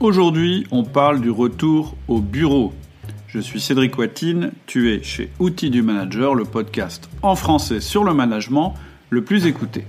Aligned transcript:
Aujourd'hui, 0.00 0.64
on 0.70 0.84
parle 0.84 1.20
du 1.20 1.28
retour 1.28 1.96
au 2.06 2.20
bureau. 2.20 2.72
Je 3.26 3.40
suis 3.40 3.60
Cédric 3.60 3.98
Watine, 3.98 4.52
tu 4.66 4.92
es 4.92 5.02
chez 5.02 5.28
Outils 5.40 5.70
du 5.70 5.82
Manager, 5.82 6.36
le 6.36 6.44
podcast 6.44 7.10
en 7.20 7.34
français 7.34 7.80
sur 7.80 8.04
le 8.04 8.14
management 8.14 8.74
le 9.10 9.24
plus 9.24 9.46
écouté. 9.46 9.86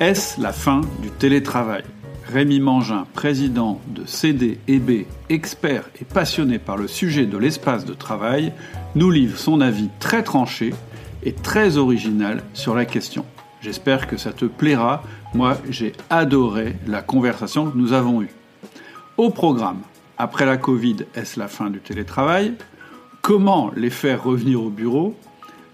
Est-ce 0.00 0.40
la 0.40 0.52
fin 0.52 0.80
du 1.00 1.10
télétravail? 1.10 1.84
Rémi 2.24 2.58
Mangin, 2.58 3.06
président 3.14 3.80
de 3.86 4.04
CD&B, 4.04 5.06
expert 5.28 5.88
et 6.00 6.04
passionné 6.04 6.58
par 6.58 6.76
le 6.76 6.88
sujet 6.88 7.24
de 7.24 7.38
l'espace 7.38 7.84
de 7.84 7.94
travail, 7.94 8.52
nous 8.96 9.12
livre 9.12 9.38
son 9.38 9.60
avis 9.60 9.90
très 10.00 10.24
tranché 10.24 10.74
et 11.22 11.32
très 11.32 11.76
original 11.76 12.42
sur 12.52 12.74
la 12.74 12.84
question. 12.84 13.24
J'espère 13.60 14.06
que 14.06 14.16
ça 14.16 14.32
te 14.32 14.44
plaira. 14.44 15.02
Moi, 15.34 15.56
j'ai 15.68 15.92
adoré 16.10 16.76
la 16.86 17.02
conversation 17.02 17.70
que 17.70 17.76
nous 17.76 17.92
avons 17.92 18.22
eue. 18.22 18.30
Au 19.16 19.30
programme, 19.30 19.80
après 20.18 20.46
la 20.46 20.56
Covid, 20.56 20.96
est-ce 21.14 21.38
la 21.38 21.48
fin 21.48 21.70
du 21.70 21.80
télétravail? 21.80 22.54
Comment 23.22 23.70
les 23.74 23.90
faire 23.90 24.22
revenir 24.22 24.62
au 24.62 24.70
bureau? 24.70 25.16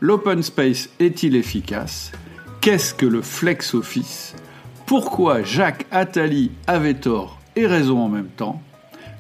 L'open 0.00 0.42
space 0.42 0.90
est-il 0.98 1.36
efficace? 1.36 2.12
Qu'est-ce 2.60 2.94
que 2.94 3.06
le 3.06 3.22
flex 3.22 3.74
office? 3.74 4.34
Pourquoi 4.86 5.42
Jacques 5.42 5.86
Attali 5.90 6.50
avait 6.66 6.94
tort 6.94 7.38
et 7.56 7.66
raison 7.66 8.00
en 8.00 8.08
même 8.08 8.28
temps? 8.28 8.62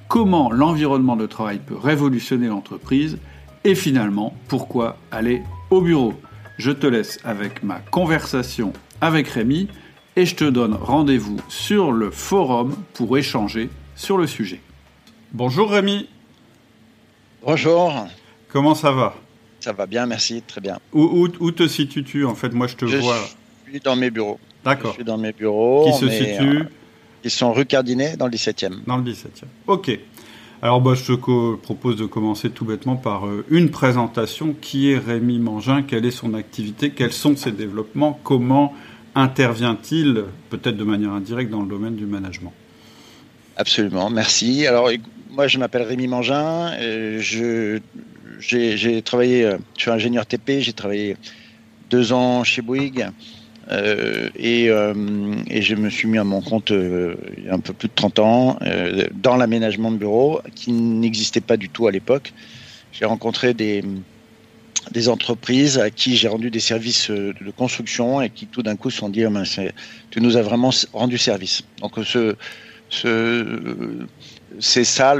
Comment 0.08 0.50
l'environnement 0.52 1.16
de 1.16 1.26
travail 1.26 1.60
peut 1.64 1.76
révolutionner 1.76 2.46
l'entreprise? 2.46 3.18
Et 3.64 3.74
finalement, 3.74 4.34
pourquoi 4.48 4.96
aller 5.10 5.42
au 5.70 5.80
bureau? 5.80 6.14
Je 6.58 6.70
te 6.70 6.86
laisse 6.86 7.18
avec 7.24 7.62
ma 7.62 7.80
conversation 7.80 8.72
avec 9.00 9.28
Rémi 9.28 9.68
et 10.16 10.26
je 10.26 10.34
te 10.34 10.44
donne 10.44 10.74
rendez-vous 10.74 11.40
sur 11.48 11.92
le 11.92 12.10
forum 12.10 12.76
pour 12.94 13.16
échanger 13.18 13.70
sur 13.96 14.18
le 14.18 14.26
sujet. 14.26 14.60
Bonjour 15.32 15.70
Rémi. 15.70 16.08
Bonjour. 17.44 18.06
Comment 18.48 18.74
ça 18.74 18.92
va? 18.92 19.14
Ça 19.60 19.72
va 19.72 19.86
bien, 19.86 20.06
merci, 20.06 20.42
très 20.42 20.60
bien. 20.60 20.78
Où, 20.92 21.28
te 21.28 21.66
situes-tu? 21.66 22.24
En 22.24 22.34
fait, 22.34 22.52
moi 22.52 22.66
je 22.66 22.76
te 22.76 22.84
vois. 22.84 23.16
Je 23.66 23.70
suis 23.70 23.80
dans 23.80 23.96
mes 23.96 24.10
bureaux. 24.10 24.38
D'accord. 24.64 24.90
Je 24.90 24.96
suis 24.96 25.04
dans 25.04 25.18
mes 25.18 25.32
bureaux. 25.32 25.86
Qui 25.86 25.98
se 25.98 26.08
situent 26.08 26.62
euh, 26.62 26.70
Ils 27.24 27.30
sont 27.30 27.52
rue 27.52 27.64
Cardinet, 27.64 28.16
dans 28.16 28.26
le 28.26 28.32
17e. 28.32 28.84
Dans 28.86 28.96
le 28.96 29.04
17e. 29.04 29.44
Ok. 29.66 29.98
Alors 30.64 30.80
bah, 30.80 30.94
je 30.94 31.12
te 31.12 31.56
propose 31.56 31.96
de 31.96 32.06
commencer 32.06 32.48
tout 32.48 32.64
bêtement 32.64 32.94
par 32.94 33.26
euh, 33.26 33.44
une 33.50 33.72
présentation. 33.72 34.54
Qui 34.60 34.92
est 34.92 34.98
Rémi 34.98 35.40
Mangin? 35.40 35.82
Quelle 35.82 36.04
est 36.06 36.12
son 36.12 36.34
activité? 36.34 36.90
Quels 36.90 37.12
sont 37.12 37.34
ses 37.34 37.50
développements? 37.50 38.20
Comment 38.22 38.72
intervient-il, 39.16 40.22
peut-être 40.50 40.76
de 40.76 40.84
manière 40.84 41.10
indirecte, 41.10 41.50
dans 41.50 41.62
le 41.62 41.68
domaine 41.68 41.96
du 41.96 42.06
management? 42.06 42.52
Absolument, 43.56 44.08
merci. 44.08 44.64
Alors 44.68 44.88
moi 45.30 45.48
je 45.48 45.58
m'appelle 45.58 45.82
Rémi 45.82 46.06
Mangin. 46.06 46.70
J'ai, 47.18 47.82
travaillé, 49.02 49.44
euh, 49.44 49.58
je 49.76 49.82
suis 49.82 49.90
ingénieur 49.90 50.26
TP, 50.26 50.60
j'ai 50.60 50.72
travaillé 50.72 51.16
deux 51.90 52.12
ans 52.12 52.44
chez 52.44 52.62
Bouygues. 52.62 53.08
Euh, 53.70 54.28
et, 54.36 54.68
euh, 54.70 54.92
et, 55.48 55.62
je 55.62 55.74
me 55.76 55.88
suis 55.88 56.08
mis 56.08 56.18
à 56.18 56.24
mon 56.24 56.40
compte 56.40 56.72
euh, 56.72 57.14
il 57.38 57.44
y 57.44 57.48
a 57.48 57.54
un 57.54 57.60
peu 57.60 57.72
plus 57.72 57.88
de 57.88 57.94
30 57.94 58.18
ans 58.18 58.58
dans 59.14 59.36
l'aménagement 59.36 59.92
de 59.92 59.98
bureaux 59.98 60.40
qui 60.54 60.72
n'existait 60.72 61.40
pas 61.40 61.56
du 61.56 61.68
tout 61.68 61.86
à 61.86 61.92
l'époque. 61.92 62.32
J'ai 62.92 63.04
rencontré 63.04 63.54
des, 63.54 63.84
entreprises 65.08 65.78
à 65.78 65.90
qui 65.90 66.16
j'ai 66.16 66.28
rendu 66.28 66.50
des 66.50 66.60
services 66.60 67.10
de 67.10 67.50
construction 67.56 68.20
et 68.20 68.30
qui 68.30 68.46
tout 68.46 68.62
d'un 68.62 68.76
coup 68.76 68.90
se 68.90 68.98
sont 68.98 69.08
dit 69.08 69.24
oh, 69.24 69.30
tu 70.10 70.20
nous 70.20 70.36
as 70.36 70.42
vraiment 70.42 70.70
rendu 70.92 71.16
service. 71.16 71.62
Donc 71.80 71.92
ce, 72.04 72.34
ce, 72.90 74.04
c'est 74.58 74.84
ça 74.84 75.14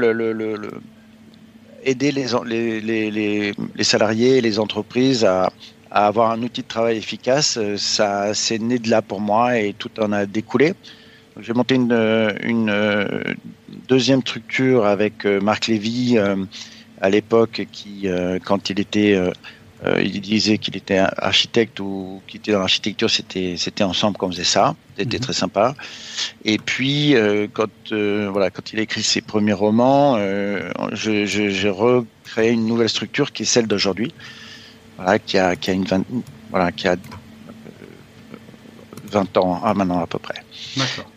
aider 1.84 2.12
les, 2.12 3.54
les 3.74 3.84
salariés 3.84 4.38
et 4.38 4.40
les 4.40 4.58
entreprises 4.58 5.24
à, 5.24 5.52
à 5.92 6.06
avoir 6.06 6.30
un 6.30 6.42
outil 6.42 6.62
de 6.62 6.66
travail 6.66 6.96
efficace, 6.96 7.58
euh, 7.58 7.76
ça 7.76 8.32
c'est 8.34 8.58
né 8.58 8.78
de 8.78 8.88
là 8.88 9.02
pour 9.02 9.20
moi 9.20 9.58
et 9.58 9.74
tout 9.74 9.90
en 10.00 10.10
a 10.12 10.24
découlé. 10.24 10.72
J'ai 11.38 11.52
monté 11.52 11.74
une, 11.74 11.92
euh, 11.92 12.32
une, 12.42 12.70
euh, 12.70 13.22
deuxième 13.88 14.20
structure 14.22 14.86
avec 14.86 15.24
Marc 15.24 15.66
Lévy 15.66 16.18
à 17.00 17.10
l'époque 17.10 17.66
qui, 17.72 18.06
quand 18.44 18.70
il 18.70 18.80
était, 18.80 19.18
il 19.98 20.20
disait 20.20 20.58
qu'il 20.58 20.76
était 20.76 20.98
architecte 20.98 21.80
ou 21.80 22.20
qu'il 22.26 22.40
était 22.40 22.52
dans 22.52 22.60
l'architecture, 22.60 23.10
c'était 23.10 23.54
c'était 23.56 23.82
ensemble 23.82 24.18
qu'on 24.18 24.30
faisait 24.30 24.44
ça. 24.44 24.76
C'était 24.98 25.16
mhm. 25.16 25.22
très 25.22 25.32
sympa. 25.32 25.74
Et 26.44 26.58
puis 26.58 27.14
quand 27.54 27.92
voilà, 28.30 28.50
quand 28.50 28.72
il 28.72 28.78
a 28.78 28.82
écrit 28.82 29.02
ses 29.02 29.22
premiers 29.22 29.54
romans, 29.54 30.18
j'ai 30.92 31.70
recréé 31.70 32.50
une 32.50 32.66
nouvelle 32.66 32.90
structure 32.90 33.32
qui 33.32 33.42
est 33.44 33.46
celle 33.46 33.66
d'aujourd'hui 33.66 34.12
qui 35.24 35.38
a, 35.38 35.56
qui 35.56 35.70
a 35.70 35.74
une 35.74 35.84
20, 35.84 36.04
voilà, 36.50 36.72
qui 36.72 36.88
a 36.88 36.96
20 39.12 39.36
ans 39.36 39.60
ah, 39.62 39.74
maintenant 39.74 40.00
à 40.00 40.06
peu 40.06 40.18
près. 40.18 40.42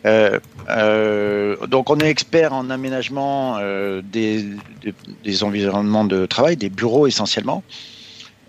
Euh, 0.04 0.38
euh, 0.68 1.66
donc 1.66 1.90
on 1.90 1.98
est 1.98 2.10
expert 2.10 2.52
en 2.52 2.70
aménagement 2.70 3.56
euh, 3.58 4.02
des, 4.02 4.44
des, 5.24 5.44
environnements 5.44 6.04
de 6.04 6.26
travail, 6.26 6.56
des 6.56 6.68
bureaux 6.68 7.06
essentiellement. 7.06 7.62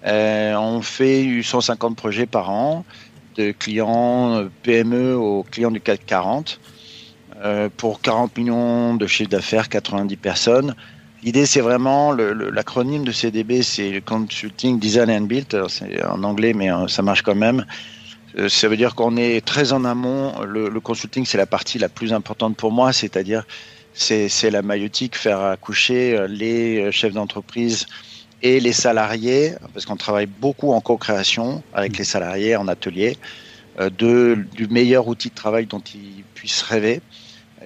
on 0.03 0.81
fait 0.81 1.41
150 1.41 1.95
projets 1.95 2.25
par 2.25 2.49
an, 2.49 2.85
de 3.35 3.51
clients 3.51 4.47
PME 4.63 5.15
aux 5.15 5.43
clients 5.43 5.71
du 5.71 5.79
CAC 5.81 6.05
40, 6.05 6.59
pour 7.77 8.01
40 8.01 8.37
millions 8.37 8.95
de 8.95 9.07
chiffre 9.07 9.29
d'affaires, 9.29 9.69
90 9.69 10.17
personnes. 10.17 10.75
L'idée, 11.27 11.45
c'est 11.45 11.59
vraiment 11.59 12.13
l'acronyme 12.13 13.03
de 13.03 13.11
CDB, 13.11 13.61
c'est 13.61 13.99
Consulting 13.99 14.79
Design 14.79 15.11
and 15.11 15.25
Build. 15.25 15.61
C'est 15.67 16.01
en 16.05 16.23
anglais, 16.23 16.53
mais 16.53 16.71
euh, 16.71 16.87
ça 16.87 17.01
marche 17.01 17.21
quand 17.21 17.35
même. 17.35 17.65
Euh, 18.37 18.47
ça 18.47 18.69
veut 18.69 18.77
dire 18.77 18.95
qu'on 18.95 19.17
est 19.17 19.45
très 19.45 19.73
en 19.73 19.83
amont. 19.83 20.41
Le, 20.43 20.79
consulting, 20.79 21.25
c'est 21.25 21.37
la 21.37 21.45
partie 21.45 21.79
la 21.79 21.89
plus 21.89 22.13
importante 22.13 22.55
pour 22.55 22.71
moi, 22.71 22.93
c'est-à-dire 22.93 23.45
c'est 23.93 24.29
la 24.49 24.61
maïotique, 24.61 25.17
faire 25.17 25.41
accoucher 25.41 26.15
euh, 26.15 26.27
les 26.27 26.93
chefs 26.93 27.11
d'entreprise 27.11 27.87
et 28.41 28.61
les 28.61 28.71
salariés, 28.71 29.51
parce 29.73 29.85
qu'on 29.85 29.97
travaille 29.97 30.27
beaucoup 30.27 30.71
en 30.71 30.79
co-création 30.79 31.61
avec 31.73 31.97
les 31.97 32.05
salariés 32.05 32.55
en 32.55 32.69
atelier, 32.69 33.17
de, 33.77 34.45
du 34.55 34.69
meilleur 34.69 35.09
outil 35.09 35.27
de 35.27 35.35
travail 35.35 35.65
dont 35.65 35.83
ils 35.93 36.23
puissent 36.35 36.61
rêver. 36.61 37.01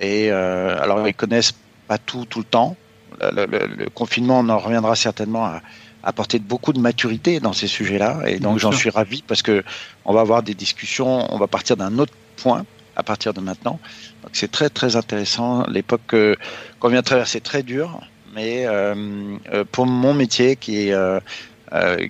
Et 0.01 0.31
alors, 0.31 1.07
ils 1.07 1.13
connaissent 1.13 1.53
pas 1.87 1.99
tout 1.99 2.25
tout 2.25 2.39
le 2.39 2.45
temps, 2.45 2.75
le, 3.19 3.89
confinement, 3.89 4.39
on 4.39 4.49
en 4.49 4.57
reviendra 4.57 4.95
certainement 4.95 5.45
à 5.45 5.61
apporter 6.03 6.39
beaucoup 6.39 6.73
de 6.73 6.79
maturité 6.79 7.39
dans 7.39 7.53
ces 7.53 7.67
sujets-là. 7.67 8.21
Et 8.27 8.39
donc 8.39 8.59
j'en 8.59 8.71
suis 8.71 8.89
ravi 8.89 9.23
parce 9.25 9.41
que 9.41 9.63
on 10.05 10.13
va 10.13 10.21
avoir 10.21 10.43
des 10.43 10.53
discussions, 10.53 11.31
on 11.33 11.37
va 11.37 11.47
partir 11.47 11.77
d'un 11.77 11.99
autre 11.99 12.13
point 12.37 12.65
à 12.95 13.03
partir 13.03 13.33
de 13.33 13.41
maintenant. 13.41 13.79
Donc 14.23 14.31
c'est 14.33 14.51
très 14.51 14.69
très 14.69 14.95
intéressant. 14.95 15.65
L'époque 15.67 16.15
qu'on 16.79 16.89
vient 16.89 17.01
de 17.01 17.05
traverser 17.05 17.37
est 17.37 17.41
très 17.41 17.63
dure, 17.63 18.01
mais 18.33 18.65
euh, 18.65 19.37
euh, 19.53 19.63
pour 19.71 19.85
mon 19.85 20.13
métier 20.13 20.55
qui, 20.55 20.91
euh, 20.91 21.19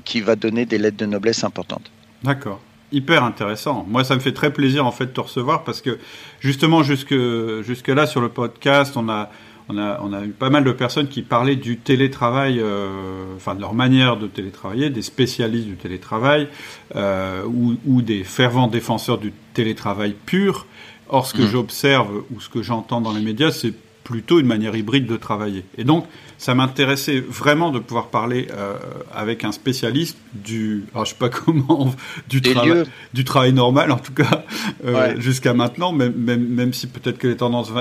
qui 0.05 0.21
va 0.21 0.35
donner 0.35 0.65
des 0.65 0.77
lettres 0.77 0.97
de 0.97 1.05
noblesse 1.05 1.43
importantes. 1.43 1.91
D'accord 2.23 2.61
hyper 2.93 3.23
intéressant. 3.23 3.85
Moi, 3.87 4.03
ça 4.03 4.15
me 4.15 4.19
fait 4.19 4.33
très 4.33 4.51
plaisir 4.51 4.85
en 4.85 4.91
fait 4.91 5.05
de 5.05 5.11
te 5.11 5.21
recevoir 5.21 5.63
parce 5.63 5.79
que 5.79 5.97
justement 6.41 6.83
jusque 6.83 7.15
jusque 7.61 7.87
là 7.87 8.05
sur 8.05 8.19
le 8.19 8.27
podcast, 8.27 8.97
on 8.97 9.07
a 9.07 9.29
on 9.77 10.13
a, 10.13 10.25
eu 10.25 10.29
pas 10.29 10.49
mal 10.49 10.63
de 10.63 10.71
personnes 10.71 11.07
qui 11.07 11.21
parlaient 11.21 11.55
du 11.55 11.77
télétravail, 11.77 12.59
euh, 12.59 13.35
enfin 13.35 13.55
de 13.55 13.61
leur 13.61 13.73
manière 13.73 14.17
de 14.17 14.27
télétravailler, 14.27 14.89
des 14.89 15.01
spécialistes 15.01 15.67
du 15.67 15.75
télétravail 15.75 16.47
euh, 16.95 17.43
ou, 17.45 18.01
des 18.01 18.23
fervents 18.23 18.67
défenseurs 18.67 19.17
du 19.17 19.33
télétravail 19.53 20.15
pur. 20.25 20.65
Or, 21.09 21.25
ce 21.25 21.33
que 21.33 21.41
mmh. 21.41 21.47
j'observe 21.47 22.23
ou 22.33 22.39
ce 22.39 22.49
que 22.49 22.61
j'entends 22.61 23.01
dans 23.01 23.13
les 23.13 23.21
médias, 23.21 23.51
c'est 23.51 23.73
plutôt 24.03 24.39
une 24.39 24.45
manière 24.45 24.75
hybride 24.75 25.05
de 25.05 25.17
travailler. 25.17 25.63
Et 25.77 25.83
donc, 25.83 26.05
ça 26.37 26.55
m'intéressait 26.55 27.19
vraiment 27.19 27.71
de 27.71 27.79
pouvoir 27.79 28.07
parler 28.07 28.47
euh, 28.51 28.75
avec 29.13 29.43
un 29.43 29.51
spécialiste 29.51 30.17
du, 30.33 30.85
alors 30.93 31.05
je 31.05 31.11
sais 31.11 31.17
pas 31.17 31.29
comment, 31.45 31.93
du, 32.27 32.41
travail, 32.41 32.83
du 33.13 33.23
travail 33.23 33.53
normal 33.53 33.91
en 33.91 33.97
tout 33.97 34.13
cas 34.13 34.43
euh, 34.85 35.19
jusqu'à 35.19 35.53
maintenant, 35.53 35.91
même, 35.91 36.13
même, 36.15 36.45
même 36.47 36.73
si 36.73 36.87
peut-être 36.87 37.17
que 37.17 37.27
les 37.27 37.37
tendances 37.37 37.71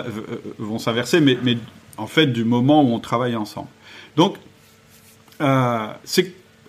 vont 0.58 0.78
s'inverser, 0.78 1.20
mais, 1.20 1.38
mais 1.42 1.56
en 2.00 2.06
fait 2.06 2.26
du 2.26 2.44
moment 2.44 2.82
où 2.82 2.94
on 2.94 2.98
travaille 2.98 3.36
ensemble. 3.36 3.68
Donc, 4.16 4.36
euh, 5.40 5.86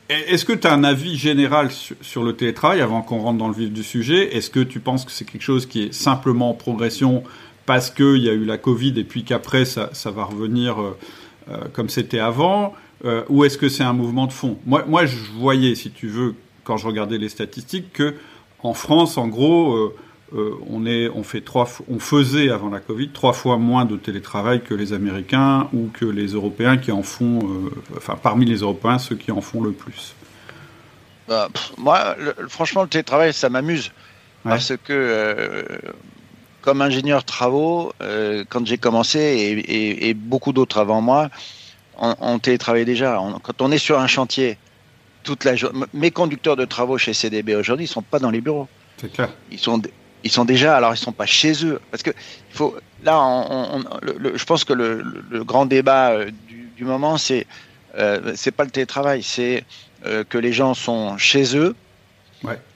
est-ce 0.10 0.46
que 0.46 0.54
tu 0.54 0.68
as 0.68 0.74
un 0.74 0.84
avis 0.84 1.16
général 1.18 1.70
sur, 2.02 2.24
le 2.24 2.34
télétravail 2.34 2.82
avant 2.82 3.02
qu'on 3.02 3.20
rentre 3.20 3.38
dans 3.38 3.48
le 3.48 3.54
vif 3.54 3.72
du 3.72 3.84
sujet? 3.84 4.36
Est-ce 4.36 4.50
que 4.50 4.60
tu 4.60 4.80
penses 4.80 5.06
que 5.06 5.12
c'est 5.12 5.26
quelque 5.26 5.42
chose 5.42 5.66
qui 5.66 5.84
est 5.84 5.94
simplement 5.94 6.50
en 6.50 6.54
progression 6.54 7.24
parce 7.66 7.90
qu'il 7.90 8.18
y 8.18 8.30
a 8.30 8.34
eu 8.34 8.44
la 8.44 8.58
Covid 8.58 8.94
et 9.00 9.06
puis 9.06 9.24
qu'après 9.24 9.64
ça, 9.64 9.90
ça, 9.94 10.12
va 10.12 10.26
revenir 10.26 10.82
euh, 10.82 10.98
euh, 11.50 11.58
comme 11.72 11.90
c'était 11.90 12.20
avant 12.20 12.74
Ou 13.30 13.46
est-ce 13.46 13.58
que 13.58 13.70
c'est 13.70 13.84
un 13.84 13.94
mouvement 13.94 14.28
de 14.28 14.34
fond? 14.34 14.58
Moi, 14.66 14.84
moi, 14.88 15.06
je 15.06 15.16
voyais, 15.38 15.76
si 15.76 15.92
tu 15.92 16.08
veux, 16.08 16.36
quand 16.66 16.76
je 16.76 16.86
regardais 16.86 17.18
les 17.18 17.30
statistiques, 17.30 17.94
que 17.94 18.16
en 18.64 18.74
France, 18.74 19.18
en 19.18 19.28
gros, 19.28 19.94
on, 20.34 20.86
est, 20.86 21.10
on, 21.10 21.24
fait 21.24 21.42
trois, 21.42 21.70
on 21.90 22.00
faisait 22.00 22.50
avant 22.50 22.70
la 22.70 22.80
Covid 22.80 23.10
trois 23.10 23.34
fois 23.34 23.58
moins 23.58 23.86
de 23.86 23.98
télétravail 23.98 24.62
que 24.62 24.74
les 24.74 24.94
Américains 24.94 25.68
ou 25.74 25.90
que 25.94 26.06
les 26.06 26.28
Européens 26.28 26.78
qui 26.78 26.92
en 26.92 27.04
font, 27.04 27.40
euh, 27.40 27.72
enfin 27.98 28.18
parmi 28.22 28.46
les 28.46 28.58
Européens, 28.58 28.98
ceux 29.00 29.16
qui 29.16 29.32
en 29.32 29.42
font 29.42 29.62
le 29.62 29.72
plus. 29.72 30.16
Bah, 31.28 31.50
moi, 31.78 32.16
franchement, 32.48 32.84
le 32.84 32.90
télétravail, 32.90 33.34
ça 33.34 33.50
m'amuse. 33.50 33.92
Parce 34.44 34.74
que, 34.84 35.64
comme 36.62 36.82
ingénieur 36.82 37.24
travaux, 37.24 37.94
quand 38.50 38.66
j'ai 38.66 38.80
commencé, 38.80 39.64
et, 39.68 40.14
beaucoup 40.16 40.52
d'autres 40.52 40.80
avant 40.80 41.00
moi, 41.00 41.30
on, 41.98 42.40
télétravaillait 42.40 42.86
déjà. 42.86 43.22
quand 43.44 43.62
on 43.62 43.72
est 43.72 43.78
sur 43.78 44.00
un 44.00 44.08
chantier, 44.08 44.58
toute 45.24 45.44
la 45.44 45.54
mes 45.94 46.12
conducteurs 46.12 46.56
de 46.56 46.66
travaux 46.66 46.98
chez 46.98 47.14
CDB 47.14 47.56
aujourd'hui, 47.56 47.86
ils 47.86 47.90
sont 47.90 48.02
pas 48.02 48.20
dans 48.20 48.32
les 48.32 48.42
bureaux. 48.42 48.68
C'est 48.98 49.12
clair. 49.12 49.30
Ils 49.52 49.60
sont, 49.60 49.82
ils 50.24 50.32
sont 50.32 50.46
déjà, 50.46 50.76
alors 50.76 50.94
ils 50.94 50.98
sont 50.98 51.12
pas 51.12 51.26
chez 51.26 51.66
eux, 51.66 51.80
parce 51.90 52.04
que 52.04 52.12
il 52.12 52.56
faut, 52.56 52.76
là, 53.04 53.20
on, 53.22 53.84
je 54.36 54.46
pense 54.46 54.64
que 54.64 54.74
le, 54.74 55.44
grand 55.44 55.66
débat 55.66 56.12
euh, 56.12 56.32
du, 56.76 56.86
moment, 56.86 57.18
c'est 57.18 57.46
euh, 57.98 58.34
c'est 58.36 58.52
pas 58.52 58.64
le 58.64 58.72
télétravail, 58.72 59.22
c'est 59.24 59.64
euh, 60.06 60.24
que 60.24 60.38
les 60.38 60.54
gens 60.54 60.74
sont 60.74 61.18
chez 61.18 61.56
eux, 61.58 61.76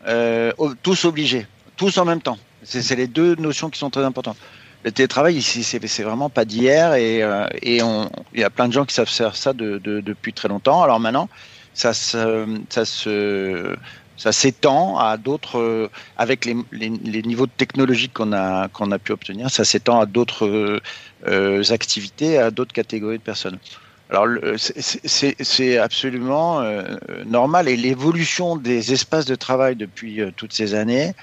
euh, 0.08 0.52
tous 0.84 1.06
obligés, 1.06 1.48
tous 1.78 1.98
en 1.98 2.06
même 2.06 2.22
temps. 2.22 2.38
C'est 2.64 2.96
les 2.96 3.08
deux 3.08 3.36
notions 3.36 3.70
qui 3.70 3.80
sont 3.80 3.90
très 3.90 4.04
importantes. 4.04 4.38
Le 4.84 4.92
télétravail, 4.92 5.36
ici, 5.36 5.64
c'est 5.64 6.04
vraiment 6.04 6.30
pas 6.30 6.46
d'hier 6.46 6.94
et, 6.96 7.20
et 7.62 7.78
il 7.78 8.40
y 8.40 8.44
a 8.44 8.50
plein 8.50 8.68
de 8.68 8.74
gens 8.74 8.86
qui 8.86 8.94
savent 8.94 9.08
faire 9.08 9.36
ça 9.36 9.54
de, 9.54 9.80
depuis 9.80 10.34
très 10.34 10.48
longtemps. 10.48 10.82
Alors 10.84 11.00
maintenant, 11.00 11.30
ça 11.74 11.94
se, 11.94 12.46
ça 12.70 12.86
se 12.86 13.76
ça 14.18 14.32
s'étend 14.32 14.98
à 14.98 15.18
d'autres, 15.18 15.60
euh, 15.60 15.90
avec 16.18 16.46
les, 16.46 16.56
les, 16.72 17.22
niveaux 17.22 17.48
technologiques 17.48 18.14
qu'on 18.14 18.34
a, 18.34 18.68
qu'on 18.70 18.92
a 18.92 19.00
pu 19.00 19.12
obtenir, 19.12 19.50
ça 19.50 19.66
s'étend 19.66 20.00
à 20.00 20.06
d'autres 20.06 20.80
euh, 21.28 21.64
activités, 21.70 22.38
à 22.38 22.52
d'autres 22.52 22.74
catégories 22.74 23.18
de 23.18 23.24
personnes. 23.24 23.58
Alors, 24.10 24.28
c'est 24.58 25.78
absolument 25.78 26.62
euh, 26.62 26.84
normal 27.26 27.68
et 27.68 27.76
l'évolution 27.76 28.56
des 28.56 28.94
espaces 28.94 29.26
de 29.26 29.36
travail 29.36 29.76
depuis 29.76 30.22
toutes 30.36 30.54
ces 30.54 30.76
années, 30.76 31.14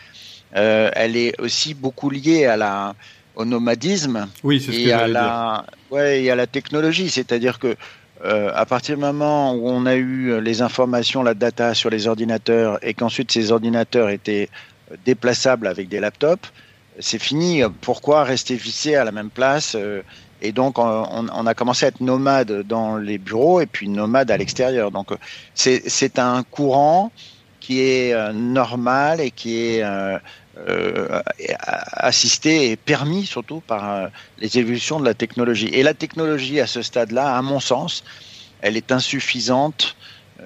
elle 0.53 1.17
est 1.17 1.41
aussi 1.41 1.75
beaucoup 1.75 2.11
liée 2.11 2.45
à 2.45 2.57
la, 2.57 2.95
au 3.37 3.45
nomadisme 3.45 4.29
oui, 4.43 4.65
et, 4.71 4.93
à 4.93 5.07
la, 5.09 5.65
ouais, 5.91 6.25
et 6.25 6.31
à 6.31 6.37
la 6.37 6.47
technologie. 6.47 7.09
C'est-à-dire 7.09 7.59
que 7.59 7.77
euh, 8.25 8.53
à 8.55 8.67
partir 8.67 8.97
du 8.97 9.01
moment 9.01 9.55
où 9.55 9.69
on 9.69 9.87
a 9.87 9.97
eu 9.97 10.41
les 10.41 10.63
informations, 10.63 11.23
la 11.23 11.35
data 11.35 11.75
sur 11.75 11.91
les 11.91 12.07
ordinateurs 12.07 12.79
et 12.83 12.95
qu'ensuite 12.95 13.33
ces 13.33 13.51
ordinateurs 13.51 14.11
étaient 14.11 14.49
déplaçables 15.05 15.67
avec 15.67 15.89
des 15.89 16.01
laptops, 16.01 16.53
c'est 16.99 17.19
fini. 17.19 17.63
Pourquoi 17.81 18.25
rester 18.25 18.57
vissé 18.57 18.95
à 18.95 19.05
la 19.05 19.13
même 19.13 19.31
place 19.31 19.75
euh, 19.75 20.03
Et 20.41 20.53
donc 20.53 20.79
on, 20.79 21.47
a 21.47 21.55
commencé 21.55 21.87
à 21.87 21.89
être 21.89 22.01
nomade 22.01 22.63
dans 22.63 22.97
les 22.97 23.19
bureaux 23.19 23.61
et 23.61 23.67
puis 23.67 23.89
nomade 23.89 24.31
à 24.31 24.37
l'extérieur. 24.37 24.91
Donc 24.91 25.11
c'est 25.55 26.19
un 26.19 26.43
courant 26.43 27.13
qui 27.61 27.81
est 27.81 28.13
euh, 28.13 28.33
normal 28.33 29.21
et 29.21 29.31
qui 29.31 29.57
est 29.57 29.83
euh, 29.85 30.19
assisté 31.93 32.71
et 32.71 32.77
permis 32.77 33.27
surtout 33.27 33.61
par 33.61 33.91
euh, 33.91 34.09
les 34.39 34.59
évolutions 34.59 35.01
de 35.01 35.05
la 35.05 35.15
technologie. 35.15 35.69
Et 35.73 35.83
la 35.83 35.95
technologie 35.95 36.61
à 36.61 36.67
ce 36.67 36.83
stade-là, 36.83 37.37
à 37.37 37.43
mon 37.43 37.61
sens, 37.61 38.05
elle 38.61 38.77
est 38.77 38.93
insuffisante. 38.93 39.97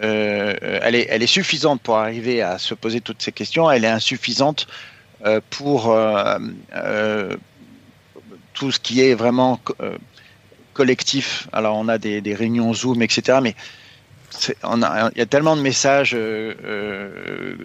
Euh, 0.02 0.54
elle, 0.82 0.94
est, 0.94 1.06
elle 1.10 1.22
est 1.22 1.26
suffisante 1.26 1.80
pour 1.80 1.96
arriver 1.96 2.42
à 2.42 2.58
se 2.58 2.74
poser 2.74 3.00
toutes 3.00 3.22
ces 3.22 3.32
questions. 3.32 3.70
Elle 3.70 3.84
est 3.84 3.88
insuffisante 3.88 4.66
pour 5.50 5.96
tout 8.52 8.70
ce 8.70 8.78
qui 8.78 9.00
est 9.00 9.14
vraiment 9.14 9.60
collectif. 10.72 11.48
Alors 11.52 11.76
on 11.76 11.88
a 11.88 11.98
des, 11.98 12.20
des 12.20 12.34
réunions 12.34 12.72
Zoom, 12.74 13.02
etc. 13.02 13.38
Mais 13.42 13.54
il 14.64 15.18
y 15.18 15.20
a 15.20 15.26
tellement 15.26 15.56
de 15.56 15.62
messages 15.62 16.12
euh, 16.14 17.56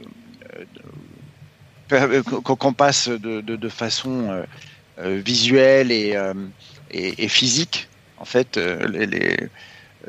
qu'on 2.43 2.73
passe 2.73 3.09
de, 3.09 3.69
façon 3.69 4.29
euh, 4.29 4.43
euh, 4.99 5.21
visuelle 5.23 5.91
et, 5.91 6.15
et, 6.91 7.27
physique, 7.27 7.87
en 8.17 8.25
fait, 8.25 8.57
les, 8.57 9.37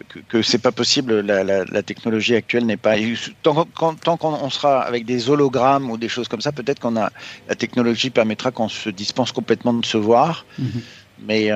que, 0.08 0.18
que 0.20 0.42
c'est 0.42 0.58
pas 0.58 0.72
possible. 0.72 1.20
La, 1.20 1.82
technologie 1.82 2.34
actuelle 2.34 2.66
n'est 2.66 2.76
pas. 2.76 2.96
Tant, 3.42 3.66
tant 3.94 4.16
qu'on 4.16 4.50
sera 4.50 4.82
avec 4.82 5.04
des 5.04 5.30
hologrammes 5.30 5.90
ou 5.90 5.96
des 5.96 6.08
choses 6.08 6.28
comme 6.28 6.40
ça, 6.40 6.52
peut-être 6.52 6.80
qu'on 6.80 6.96
a 6.96 7.10
la 7.48 7.54
technologie 7.54 8.10
permettra 8.10 8.50
qu'on 8.50 8.68
se 8.68 8.88
dispense 8.90 9.32
complètement 9.32 9.74
de 9.74 9.84
se 9.84 9.98
voir. 9.98 10.46
Mm-hmm. 10.60 10.80
Mais, 11.24 11.50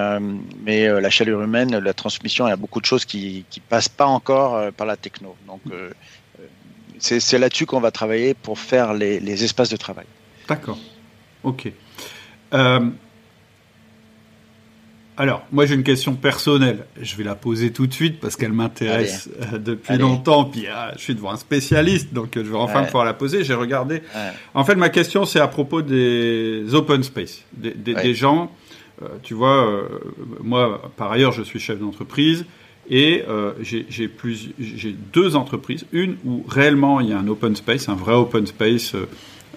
mais 0.65 1.01
la 1.01 1.11
chaleur 1.11 1.43
humaine, 1.43 1.77
la 1.77 1.93
transmission, 1.93 2.47
il 2.47 2.51
y 2.51 2.53
a 2.53 2.57
beaucoup 2.57 2.81
de 2.81 2.87
choses 2.87 3.05
qui 3.05 3.45
qui 3.51 3.59
passent 3.59 3.89
pas 3.89 4.07
encore 4.07 4.73
par 4.75 4.87
la 4.87 4.97
techno. 4.97 5.35
Donc 5.49 5.63
c'est 6.99 7.39
là-dessus 7.39 7.67
qu'on 7.67 7.81
va 7.81 7.91
travailler 7.91 8.35
pour 8.35 8.59
faire 8.59 8.95
les, 8.95 9.21
les 9.21 9.45
espaces 9.45 9.69
de 9.71 9.77
travail. 9.77 10.07
D'accord. 10.49 10.79
Ok. 11.43 11.71
Euh, 12.55 12.81
alors, 15.17 15.47
moi 15.51 15.65
j'ai 15.65 15.75
une 15.75 15.83
question 15.83 16.15
personnelle. 16.15 16.87
Je 17.01 17.17
vais 17.17 17.25
la 17.25 17.35
poser 17.35 17.73
tout 17.73 17.87
de 17.87 17.93
suite 17.93 18.21
parce 18.21 18.37
qu'elle 18.37 18.53
m'intéresse 18.53 19.31
euh, 19.41 19.59
depuis 19.59 19.97
longtemps. 19.97 20.45
Puis 20.45 20.67
ah, 20.67 20.93
je 20.97 21.03
suis 21.03 21.15
devant 21.15 21.31
un 21.31 21.37
spécialiste, 21.37 22.13
donc 22.13 22.37
euh, 22.37 22.45
je 22.45 22.51
vais 22.51 22.57
enfin 22.57 22.85
pouvoir 22.85 23.05
la 23.05 23.15
poser. 23.15 23.43
J'ai 23.43 23.55
regardé. 23.55 24.03
En 24.55 24.65
fait, 24.65 24.75
ma 24.75 24.91
question 24.91 25.25
c'est 25.25 25.41
à 25.41 25.49
propos 25.49 25.83
des 25.83 26.75
open 26.75 27.03
space, 27.03 27.45
des, 27.55 28.15
gens. 28.15 28.53
tu 29.23 29.35
vois, 29.35 29.89
moi 30.43 30.93
par 30.97 31.13
ailleurs 31.13 31.33
je 31.33 31.43
suis 31.43 31.61
chef 31.61 31.79
d'entreprise. 31.79 32.45
Et 32.89 33.25
j'ai 33.63 34.97
deux 35.13 35.35
entreprises. 35.35 35.87
Une 35.93 36.17
où 36.25 36.45
réellement 36.47 37.01
il 37.01 37.09
y 37.09 37.13
a 37.13 37.19
un 37.19 37.27
open 37.27 37.57
space, 37.57 37.89
un 37.89 37.95
vrai 37.95 38.15
open 38.15 38.47
space 38.47 38.95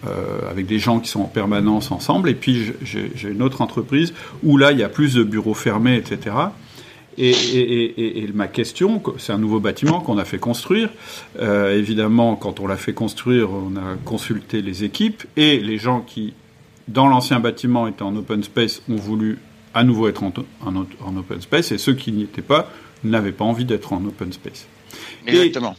euh, 0.07 0.49
avec 0.49 0.65
des 0.65 0.79
gens 0.79 0.99
qui 0.99 1.09
sont 1.09 1.21
en 1.21 1.25
permanence 1.25 1.91
ensemble. 1.91 2.29
Et 2.29 2.35
puis 2.35 2.73
j'ai 2.83 3.29
une 3.29 3.41
autre 3.41 3.61
entreprise 3.61 4.13
où 4.43 4.57
là, 4.57 4.71
il 4.71 4.79
y 4.79 4.83
a 4.83 4.89
plus 4.89 5.13
de 5.13 5.23
bureaux 5.23 5.53
fermés, 5.53 5.95
etc. 5.95 6.35
Et, 7.17 7.31
et, 7.31 8.23
et, 8.23 8.27
ma 8.33 8.47
question, 8.47 9.03
c'est 9.17 9.33
un 9.33 9.37
nouveau 9.37 9.59
bâtiment 9.59 9.99
qu'on 9.99 10.17
a 10.17 10.23
fait 10.23 10.37
construire. 10.37 10.89
Euh, 11.41 11.77
évidemment, 11.77 12.37
quand 12.37 12.61
on 12.61 12.67
l'a 12.67 12.77
fait 12.77 12.93
construire, 12.93 13.49
on 13.51 13.75
a 13.75 13.95
consulté 14.05 14.61
les 14.61 14.85
équipes 14.85 15.23
et 15.35 15.59
les 15.59 15.77
gens 15.77 15.99
qui, 15.99 16.33
dans 16.87 17.07
l'ancien 17.07 17.41
bâtiment, 17.41 17.87
étaient 17.87 18.03
en 18.03 18.15
open 18.15 18.41
space, 18.41 18.81
ont 18.89 18.95
voulu 18.95 19.37
à 19.73 19.83
nouveau 19.83 20.07
être 20.07 20.23
en, 20.23 20.31
en, 20.65 21.18
open 21.18 21.41
space 21.41 21.73
et 21.73 21.77
ceux 21.77 21.94
qui 21.94 22.13
n'y 22.13 22.23
étaient 22.23 22.41
pas 22.41 22.71
n'avaient 23.03 23.33
pas 23.33 23.45
envie 23.45 23.65
d'être 23.65 23.91
en 23.91 24.03
open 24.06 24.31
space. 24.31 24.68
Exactement. 25.27 25.75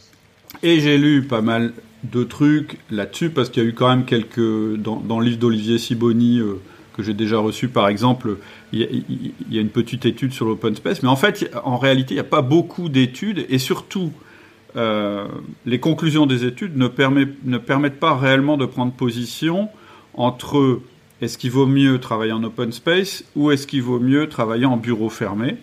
Et, 0.61 0.79
j'ai 0.79 0.99
lu 0.99 1.23
pas 1.23 1.41
mal 1.41 1.73
deux 2.03 2.27
trucs 2.27 2.79
là-dessus, 2.89 3.29
parce 3.29 3.49
qu'il 3.49 3.63
y 3.63 3.65
a 3.65 3.69
eu 3.69 3.73
quand 3.73 3.89
même 3.89 4.05
quelques. 4.05 4.75
Dans, 4.77 5.19
le 5.19 5.25
livre 5.25 5.39
d'Olivier 5.39 5.77
Siboni, 5.77 6.39
euh, 6.39 6.59
que 6.93 7.03
j'ai 7.03 7.13
déjà 7.13 7.37
reçu 7.37 7.67
par 7.67 7.87
exemple, 7.87 8.37
il 8.73 9.03
y, 9.49 9.57
a, 9.57 9.61
une 9.61 9.69
petite 9.69 10.05
étude 10.05 10.33
sur 10.33 10.45
l'open 10.45 10.75
space, 10.75 11.03
mais 11.03 11.09
en 11.09 11.15
fait, 11.15 11.49
en 11.63 11.77
réalité, 11.77 12.13
il 12.13 12.17
n'y 12.17 12.21
a 12.21 12.25
pas 12.25 12.41
beaucoup 12.41 12.89
d'études, 12.89 13.45
et 13.49 13.59
surtout, 13.59 14.11
euh, 14.75 15.27
les 15.65 15.79
conclusions 15.79 16.25
des 16.25 16.45
études 16.45 16.77
ne 16.77 16.87
permettent 16.87 17.99
pas 17.99 18.17
réellement 18.17 18.57
de 18.57 18.65
prendre 18.65 18.91
position 18.93 19.69
entre 20.13 20.81
est-ce 21.21 21.37
qu'il 21.37 21.51
vaut 21.51 21.67
mieux 21.67 21.99
travailler 21.99 22.31
en 22.31 22.43
open 22.43 22.71
space 22.71 23.23
ou 23.35 23.51
est-ce 23.51 23.67
qu'il 23.67 23.83
vaut 23.83 23.99
mieux 23.99 24.27
travailler 24.27 24.65
en 24.65 24.77
bureau 24.77 25.09
fermé. 25.09 25.57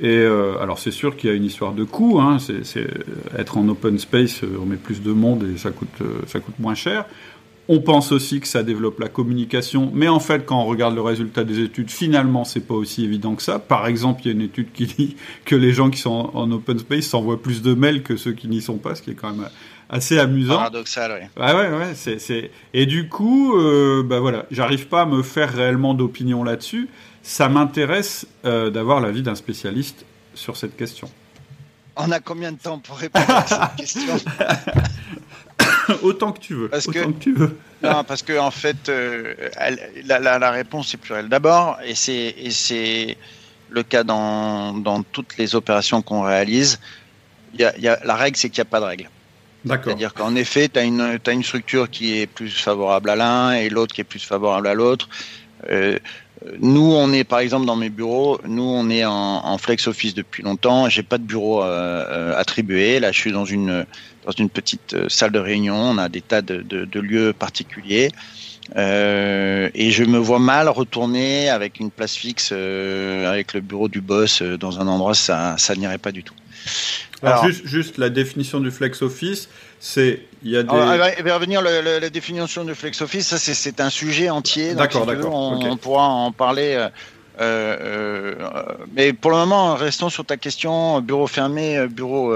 Et 0.00 0.16
euh, 0.16 0.58
alors 0.60 0.78
c'est 0.78 0.90
sûr 0.90 1.16
qu'il 1.16 1.28
y 1.28 1.32
a 1.32 1.36
une 1.36 1.44
histoire 1.44 1.72
de 1.72 1.84
coût. 1.84 2.20
Hein, 2.20 2.38
c'est 2.38 2.86
être 3.36 3.58
en 3.58 3.68
open 3.68 3.98
space, 3.98 4.42
euh, 4.42 4.58
on 4.60 4.66
met 4.66 4.76
plus 4.76 5.02
de 5.02 5.12
monde 5.12 5.46
et 5.54 5.58
ça 5.58 5.70
coûte 5.70 5.88
euh, 6.00 6.20
ça 6.26 6.40
coûte 6.40 6.58
moins 6.58 6.74
cher. 6.74 7.04
On 7.68 7.80
pense 7.80 8.10
aussi 8.10 8.40
que 8.40 8.48
ça 8.48 8.64
développe 8.64 8.98
la 8.98 9.08
communication, 9.08 9.92
mais 9.94 10.08
en 10.08 10.18
fait, 10.18 10.44
quand 10.44 10.60
on 10.60 10.64
regarde 10.64 10.96
le 10.96 11.02
résultat 11.02 11.44
des 11.44 11.60
études, 11.60 11.88
finalement, 11.88 12.44
c'est 12.44 12.66
pas 12.66 12.74
aussi 12.74 13.04
évident 13.04 13.36
que 13.36 13.44
ça. 13.44 13.60
Par 13.60 13.86
exemple, 13.86 14.22
il 14.24 14.26
y 14.26 14.30
a 14.30 14.32
une 14.32 14.40
étude 14.40 14.72
qui 14.72 14.86
dit 14.86 15.16
que 15.44 15.54
les 15.54 15.72
gens 15.72 15.88
qui 15.88 16.00
sont 16.00 16.30
en 16.34 16.50
open 16.50 16.80
space 16.80 17.04
s'envoient 17.04 17.40
plus 17.40 17.62
de 17.62 17.74
mails 17.74 18.02
que 18.02 18.16
ceux 18.16 18.32
qui 18.32 18.48
n'y 18.48 18.60
sont 18.60 18.78
pas, 18.78 18.96
ce 18.96 19.02
qui 19.02 19.10
est 19.10 19.14
quand 19.14 19.32
même 19.32 19.48
assez 19.90 20.18
amusant. 20.18 20.56
Paradoxal, 20.56 21.20
oui. 21.20 21.28
Ah 21.36 21.54
ouais, 21.56 21.68
ouais, 21.68 21.94
c'est, 21.94 22.50
Et 22.74 22.86
du 22.86 23.08
coup, 23.08 23.56
euh, 23.56 24.02
bah 24.02 24.20
voilà, 24.20 24.46
j'arrive 24.50 24.86
pas 24.86 25.02
à 25.02 25.06
me 25.06 25.22
faire 25.22 25.52
réellement 25.52 25.94
d'opinion 25.94 26.42
là-dessus 26.42 26.88
ça 27.22 27.48
m'intéresse 27.48 28.26
euh, 28.44 28.70
d'avoir 28.70 29.00
l'avis 29.00 29.22
d'un 29.22 29.34
spécialiste 29.34 30.04
sur 30.34 30.56
cette 30.56 30.76
question. 30.76 31.10
On 31.96 32.10
a 32.12 32.20
combien 32.20 32.52
de 32.52 32.58
temps 32.58 32.78
pour 32.78 32.96
répondre 32.96 33.30
à 33.30 33.46
cette 33.46 33.76
question? 33.76 34.16
Autant 36.02 36.32
que 36.32 36.38
tu 36.38 36.54
veux. 36.54 36.68
Parce 36.68 36.86
que, 36.86 37.10
tu 37.12 37.34
veux. 37.34 37.58
non, 37.82 38.04
parce 38.04 38.22
que 38.22 38.38
en 38.38 38.50
fait, 38.50 38.88
euh, 38.88 39.34
la, 40.04 40.50
réponse 40.50 40.94
est 40.94 40.98
plurielle. 40.98 41.28
D'abord, 41.28 41.78
et 41.84 41.94
c'est 41.94 43.16
le 43.68 43.82
cas 43.82 44.04
dans, 44.04 44.72
dans, 44.72 45.02
toutes 45.02 45.36
les 45.36 45.54
opérations 45.54 46.00
qu'on 46.00 46.22
réalise, 46.22 46.80
y 47.58 47.64
a, 47.64 47.76
y 47.78 47.88
a, 47.88 47.98
la 48.04 48.14
règle, 48.14 48.36
c'est 48.36 48.50
qu'il 48.50 48.60
n'y 48.60 48.68
a 48.68 48.70
pas 48.70 48.80
de 48.80 48.84
règle. 48.84 49.10
C'est-à-dire 49.66 50.14
qu'en 50.14 50.34
effet, 50.36 50.68
tu 50.68 50.78
as 50.78 50.84
une, 50.84 51.18
as 51.24 51.32
une 51.32 51.44
structure 51.44 51.90
qui 51.90 52.18
est 52.18 52.26
plus 52.26 52.50
favorable 52.50 53.10
à 53.10 53.16
l'un 53.16 53.52
et 53.52 53.68
l'autre 53.68 53.94
qui 53.94 54.00
est 54.00 54.04
plus 54.04 54.24
favorable 54.24 54.66
à 54.66 54.74
l'autre. 54.74 55.08
Euh, 55.70 55.98
nous, 56.60 56.92
on 56.94 57.12
est 57.12 57.24
par 57.24 57.40
exemple 57.40 57.66
dans 57.66 57.76
mes 57.76 57.90
bureaux, 57.90 58.40
nous 58.44 58.62
on 58.62 58.88
est 58.88 59.04
en, 59.04 59.58
flex 59.58 59.86
office 59.86 60.14
depuis 60.14 60.42
longtemps. 60.42 60.88
J'ai 60.88 61.02
pas 61.02 61.18
de 61.18 61.22
bureau 61.22 61.62
euh, 61.62 62.04
euh, 62.08 62.38
attribué. 62.38 62.98
Là, 62.98 63.12
je 63.12 63.18
suis 63.18 63.32
dans 63.32 63.44
une 63.44 63.84
dans 64.24 64.32
une 64.32 64.48
petite 64.48 64.94
euh, 64.94 65.08
salle 65.08 65.32
de 65.32 65.38
réunion. 65.38 65.76
On 65.76 65.98
a 65.98 66.08
des 66.08 66.22
tas 66.22 66.40
de, 66.40 66.62
de, 66.62 67.00
lieux 67.00 67.32
particuliers. 67.32 68.10
Et 68.76 69.90
je 69.90 70.04
me 70.04 70.18
vois 70.18 70.38
mal 70.38 70.68
retourner 70.68 71.50
avec 71.50 71.80
une 71.80 71.90
place 71.90 72.14
fixe, 72.14 72.52
avec 72.52 73.52
le 73.52 73.60
bureau 73.60 73.88
du 73.88 74.00
boss 74.00 74.42
dans 74.42 74.78
un 74.78 74.86
endroit, 74.86 75.14
ça, 75.14 75.56
ça 75.58 75.74
n'irait 75.74 75.98
pas 75.98 76.12
du 76.12 76.22
tout. 76.22 76.34
Alors, 77.22 77.44
juste, 77.44 77.66
juste, 77.66 77.98
la 77.98 78.08
définition 78.08 78.60
du 78.60 78.70
flex 78.70 79.02
office, 79.02 79.48
c'est 79.78 80.22
il 80.42 80.50
y 80.52 80.56
a 80.56 80.62
des. 80.62 80.68
va 80.68 81.34
revenir 81.34 81.60
la, 81.60 82.00
la, 82.00 82.10
définition 82.10 82.64
du 82.64 82.74
flex 82.74 83.00
office. 83.02 83.28
Ça, 83.28 83.38
c'est 83.38 83.80
un 83.80 83.90
sujet 83.90 84.30
entier. 84.30 84.74
D'accord, 84.74 85.06
d'accord. 85.06 85.34
On, 85.34 85.76
pourra 85.76 86.08
en 86.08 86.32
parler. 86.32 86.88
Euh, 87.40 87.76
euh, 87.80 88.34
mais 88.94 89.12
pour 89.12 89.30
le 89.30 89.38
moment, 89.38 89.74
restons 89.74 90.10
sur 90.10 90.24
ta 90.24 90.36
question 90.36 91.00
bureau 91.00 91.26
fermé, 91.26 91.86
bureau 91.88 92.34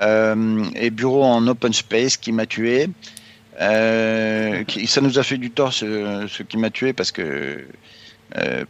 euh, 0.00 0.64
et 0.74 0.90
bureau 0.90 1.24
en 1.24 1.46
open 1.46 1.72
space 1.72 2.16
qui 2.16 2.32
m'a 2.32 2.46
tué. 2.46 2.88
Qui, 4.66 4.86
ça 4.86 5.00
nous 5.00 5.18
a 5.18 5.22
fait 5.22 5.36
du 5.36 5.50
tort 5.50 5.72
ce, 5.72 6.26
ce 6.28 6.42
qui 6.42 6.56
m'a 6.56 6.70
tué 6.70 6.92
parce 6.92 7.12
que 7.12 7.64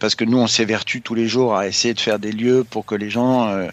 parce 0.00 0.16
que 0.16 0.24
nous 0.24 0.38
on 0.38 0.48
s'évertue 0.48 1.00
tous 1.00 1.14
les 1.14 1.28
jours 1.28 1.56
à 1.56 1.68
essayer 1.68 1.94
de 1.94 2.00
faire 2.00 2.18
des 2.18 2.32
lieux 2.32 2.64
pour 2.68 2.84
que 2.84 2.96
les 2.96 3.08
gens 3.08 3.68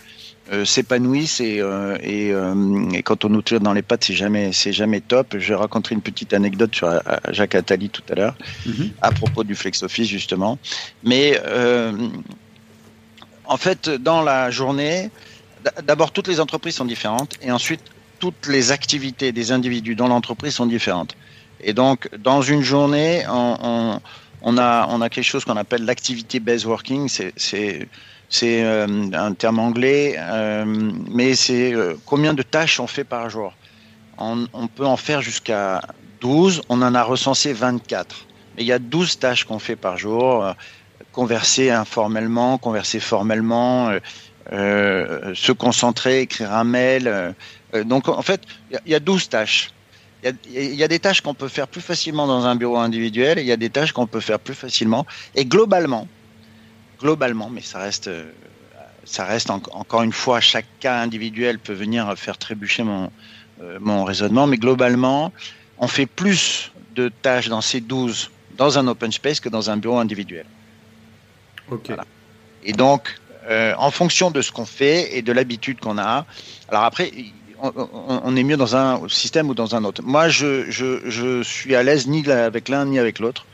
euh, 0.51 0.65
s'épanouissent 0.65 1.41
et, 1.41 1.60
euh, 1.60 1.96
euh, 2.03 2.89
et, 2.91 3.03
quand 3.03 3.24
on 3.24 3.29
nous 3.29 3.44
tire 3.44 3.60
dans 3.60 3.74
les 3.74 3.84
pattes, 3.84 4.06
c'est 4.06 4.15
jamais, 4.15 4.51
c'est 4.51 4.74
jamais 4.74 5.00
top. 5.00 5.36
Je 5.38 5.50
vais 5.50 5.56
raconter 5.56 5.94
une 5.94 6.01
petite 6.01 6.34
anecdote 6.34 6.74
sur 6.74 6.89
Jacques 7.29 7.53
Attali 7.53 7.89
tout 7.89 8.01
à 8.10 8.15
l'heure 8.15 8.36
mhm. 8.65 8.89
à 9.01 9.12
propos 9.12 9.44
du 9.44 9.53
flex 9.53 9.84
office 9.84 10.08
justement. 10.08 10.58
Mais 11.03 11.39
en 13.46 13.58
fait, 13.58 13.89
dans 13.89 14.24
la 14.24 14.50
journée, 14.50 15.12
d'abord 15.84 16.12
toutes 16.12 16.27
les 16.27 16.39
entreprises 16.39 16.75
sont 16.75 16.86
différentes 16.86 17.36
et 17.44 17.51
ensuite 17.51 17.82
toutes 18.18 18.48
les 18.48 18.72
activités 18.72 19.32
des 19.32 19.51
individus 19.51 19.96
dans 19.96 20.08
l'entreprise 20.08 20.56
sont 20.56 20.65
différentes. 20.65 21.15
Et 21.62 21.74
donc, 21.74 22.10
dans 22.18 22.41
une 22.41 22.63
journée, 22.63 23.24
on, 23.29 23.58
on, 23.62 24.01
on 24.41 24.58
a, 24.58 24.88
on 24.89 25.01
a 25.01 25.10
quelque 25.10 25.25
chose 25.25 25.46
qu'on 25.46 25.58
appelle 25.58 25.86
l'activité 25.86 26.39
based 26.39 26.65
working. 26.65 27.08
C'est 27.08 27.88
c'est 28.29 28.63
euh, 28.63 28.86
un 29.13 29.33
terme 29.33 29.59
anglais, 29.59 30.15
euh, 30.17 30.63
mais 31.12 31.33
c'est 31.36 31.74
euh, 31.74 31.95
combien 32.05 32.36
de 32.36 32.43
tâches 32.43 32.79
on 32.79 32.88
fait 32.88 33.03
par 33.03 33.29
jour? 33.29 33.53
On, 34.19 34.67
peut 34.67 34.86
en 34.86 34.98
faire 34.98 35.21
jusqu'à 35.21 35.81
12, 36.19 36.63
on 36.67 36.81
en 36.81 36.93
a 36.93 37.03
recensé 37.03 37.53
24. 37.53 38.25
Mais 38.55 38.63
il 38.63 38.67
y 38.67 38.74
a 38.74 38.79
12 38.79 39.17
tâches 39.17 39.45
qu'on 39.45 39.59
fait 39.59 39.77
par 39.77 39.98
jour, 39.98 40.45
converser 41.13 41.69
informellement, 41.69 42.57
converser 42.57 43.00
formellement, 43.00 43.93
se 44.51 45.51
concentrer, 45.53 46.19
écrire 46.19 46.51
un 46.51 46.65
mail. 46.65 47.33
donc 47.86 48.09
en 48.09 48.21
fait, 48.21 48.41
il 48.86 48.91
y 48.91 48.95
a 48.95 49.00
12 49.00 49.29
tâches. 49.29 49.71
Il 50.25 50.36
y, 50.50 50.75
y, 50.75 50.83
a 50.83 50.89
des 50.89 51.00
tâches 51.00 51.21
qu'on 51.21 51.33
peut 51.33 51.48
faire 51.48 51.69
plus 51.69 51.79
facilement 51.79 52.27
dans 52.27 52.45
un 52.45 52.57
bureau 52.57 52.75
individuel 52.75 53.39
et 53.39 53.41
il 53.41 53.48
y 53.48 53.53
a 53.53 53.57
des 53.57 53.69
tâches 53.69 53.93
qu'on 53.93 54.05
peut 54.05 54.19
faire 54.19 54.39
plus 54.39 54.53
facilement. 54.53 55.05
Et 55.33 55.45
globalement, 55.45 56.09
globalement, 57.00 57.50
mais 57.50 57.62
ça 57.62 57.79
reste, 57.79 58.08
euh, 58.08 58.29
ça 59.06 59.25
reste 59.25 59.50
encore 59.50 60.01
une 60.03 60.13
fois, 60.13 60.39
chaque 60.39 60.68
cas 60.79 61.00
individuel 61.00 61.60
peut 61.60 61.74
venir 61.74 62.13
faire 62.18 62.38
trébucher 62.38 62.84
mon, 62.84 63.12
euh, 63.62 63.77
mon 63.82 64.03
raisonnement, 64.03 64.48
mais 64.48 64.58
globalement, 64.58 65.32
on 65.77 65.88
fait 65.88 66.06
plus 66.06 66.72
de 66.96 67.10
tâches 67.10 67.50
dans 67.50 67.62
ces 67.62 67.82
12 67.82 68.32
dans 68.58 68.77
un 68.77 68.88
open 68.88 69.12
space 69.12 69.39
que 69.39 69.50
dans 69.50 69.70
un 69.70 69.77
bureau 69.77 69.98
individuel. 69.98 70.46
Ok. 71.72 71.91
Et 72.63 72.74
donc, 72.74 73.15
euh, 73.50 73.74
en 73.77 73.89
fonction 73.89 74.32
de 74.32 74.41
ce 74.41 74.51
qu'on 74.51 74.65
fait 74.65 75.18
et 75.18 75.22
de 75.22 75.32
l'habitude 75.32 75.79
qu'on 75.79 75.98
a, 75.98 76.25
alors 76.68 76.84
après, 76.84 77.12
on, 77.62 78.36
est 78.36 78.44
mieux 78.44 78.58
dans 78.58 78.75
un 78.75 79.08
système 79.10 79.50
ou 79.50 79.53
dans 79.53 79.75
un 79.75 79.84
autre. 79.84 80.01
Moi, 80.03 80.29
je, 80.29 80.70
je, 80.70 81.10
je 81.10 81.44
suis 81.44 81.75
à 81.75 81.84
l'aise 81.84 82.08
ni 82.08 82.29
avec 82.29 82.70
l'un 82.70 82.86
ni 82.86 83.00
avec 83.00 83.20
l'autre. 83.20 83.46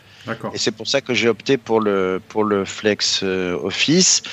Et 0.53 0.57
c'est 0.57 0.71
pour 0.71 0.87
ça 0.87 1.01
que 1.01 1.13
j'ai 1.13 1.29
opté 1.29 1.57
pour 1.57 1.79
le, 1.81 2.21
pour 2.29 2.43
le 2.43 2.65
Flex 2.65 3.21
euh, 3.23 3.57
Office. 3.61 4.23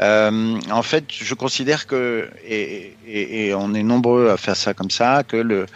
Euh, 0.00 0.58
en 0.70 0.82
fait, 0.82 1.04
je 1.08 1.34
considère 1.34 1.86
que, 1.86 2.28
et, 2.44 2.96
et, 3.06 3.46
et, 3.46 3.54
on 3.54 3.74
est 3.74 3.82
nombreux 3.82 4.30
à 4.30 4.36
faire 4.36 4.56
ça 4.56 4.74
comme 4.74 4.90
ça, 4.90 5.22
que 5.22 5.36
le, 5.36 5.66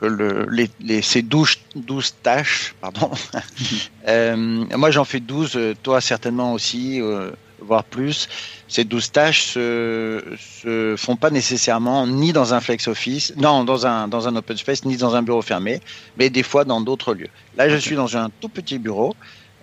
que 0.00 0.06
le, 0.06 0.46
les, 0.50 0.70
les, 0.80 1.02
ces 1.02 1.22
12, 1.22 1.56
12 1.74 2.14
tâches, 2.22 2.74
pardon, 2.80 3.10
euh, 4.08 4.36
moi 4.76 4.90
j'en 4.90 5.04
fais 5.04 5.20
12, 5.20 5.74
toi 5.82 6.00
certainement 6.00 6.52
aussi, 6.54 7.00
euh, 7.02 7.30
voire 7.60 7.84
plus. 7.84 8.28
Ces 8.68 8.84
12 8.84 9.12
tâches 9.12 9.42
se, 9.44 10.22
se 10.38 10.94
font 10.96 11.16
pas 11.16 11.30
nécessairement 11.30 12.06
ni 12.06 12.32
dans 12.32 12.54
un 12.54 12.60
flex 12.60 12.88
office, 12.88 13.34
non, 13.36 13.64
dans 13.64 13.86
un, 13.86 14.08
dans 14.08 14.28
un 14.28 14.36
open 14.36 14.56
space, 14.56 14.84
ni 14.84 14.96
dans 14.96 15.14
un 15.14 15.22
bureau 15.22 15.42
fermé, 15.42 15.80
mais 16.16 16.30
des 16.30 16.42
fois 16.42 16.64
dans 16.64 16.80
d'autres 16.80 17.14
lieux. 17.14 17.28
Là, 17.56 17.68
je 17.68 17.76
suis 17.76 17.96
dans 17.96 18.16
un 18.16 18.30
tout 18.40 18.48
petit 18.48 18.78
bureau 18.78 19.14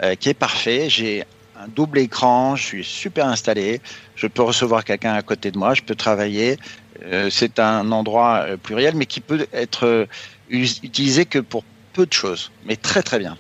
euh, 0.02 0.16
qui 0.16 0.30
est 0.30 0.34
parfait. 0.34 0.90
J'ai 0.90 1.24
un 1.60 1.68
double 1.68 2.00
écran, 2.00 2.56
je 2.56 2.64
suis 2.64 2.84
super 2.84 3.28
installé, 3.28 3.82
je 4.16 4.28
peux 4.28 4.42
recevoir 4.42 4.84
quelqu'un 4.84 5.14
à 5.14 5.22
côté 5.22 5.52
de 5.52 5.58
moi, 5.58 5.74
je 5.74 5.82
peux 5.82 5.96
travailler. 5.96 6.58
Euh, 7.06 7.30
c'est 7.30 7.60
un 7.60 7.92
endroit 7.92 8.46
euh, 8.48 8.58
pluriel, 8.58 8.96
mais 8.96 9.06
qui 9.06 9.22
peut 9.22 9.48
être 9.54 10.08
utilisé 10.50 11.26
que 11.26 11.40
pour 11.40 11.64
peu 11.94 12.06
de 12.06 12.14
choses, 12.14 12.52
mais 12.66 12.76
très 12.76 13.04
très 13.04 13.20
bien. 13.20 13.38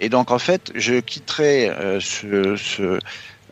Et 0.00 0.08
donc 0.08 0.30
en 0.30 0.38
fait, 0.38 0.72
je 0.74 0.98
quitterai 1.00 1.70
ce, 2.00 2.56
ce 2.56 2.98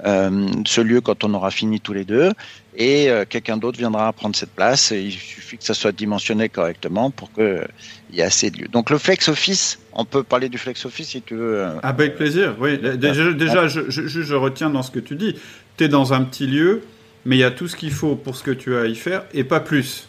ce 0.04 0.80
lieu 0.80 1.00
quand 1.00 1.24
on 1.24 1.34
aura 1.34 1.50
fini 1.50 1.80
tous 1.80 1.92
les 1.92 2.04
deux 2.04 2.32
et 2.76 3.10
euh, 3.10 3.24
quelqu'un 3.28 3.56
d'autre 3.56 3.78
viendra 3.78 4.12
prendre 4.12 4.36
cette 4.36 4.52
place. 4.52 4.90
il 4.92 5.12
suffit 5.12 5.58
que 5.58 5.64
ça 5.64 5.74
soit 5.74 5.92
dimensionné 5.92 6.48
correctement 6.48 7.10
pour 7.10 7.32
qu'il 7.32 7.66
y 8.12 8.20
ait 8.20 8.24
assez 8.24 8.50
de 8.50 8.58
lieux. 8.58 8.68
Donc 8.68 8.90
le 8.90 8.98
flex 8.98 9.28
office, 9.28 9.80
on 9.92 10.04
peut 10.04 10.22
parler 10.22 10.48
du 10.48 10.58
flex 10.58 10.84
office 10.86 11.08
si 11.08 11.22
tu 11.22 11.34
veux. 11.34 11.58
Euh. 11.58 11.78
Avec 11.82 12.16
plaisir, 12.16 12.56
oui. 12.60 12.78
Déjà, 12.78 13.32
déjà 13.32 13.68
je, 13.68 13.90
je, 13.90 14.06
je, 14.06 14.34
retiens 14.34 14.70
dans 14.70 14.82
ce 14.82 14.90
que 14.90 15.00
tu 15.00 15.16
dis. 15.16 15.36
Tu 15.76 15.84
es 15.84 15.88
dans 15.88 16.12
un 16.12 16.22
petit 16.22 16.46
lieu, 16.46 16.82
mais 17.24 17.36
il 17.36 17.40
y 17.40 17.44
a 17.44 17.50
tout 17.50 17.68
ce 17.68 17.76
qu'il 17.76 17.92
faut 17.92 18.14
pour 18.14 18.36
ce 18.36 18.42
que 18.42 18.50
tu 18.50 18.76
as 18.76 18.82
à 18.82 18.86
y 18.86 18.94
faire 18.94 19.24
et 19.34 19.44
pas 19.44 19.60
plus. 19.60 20.08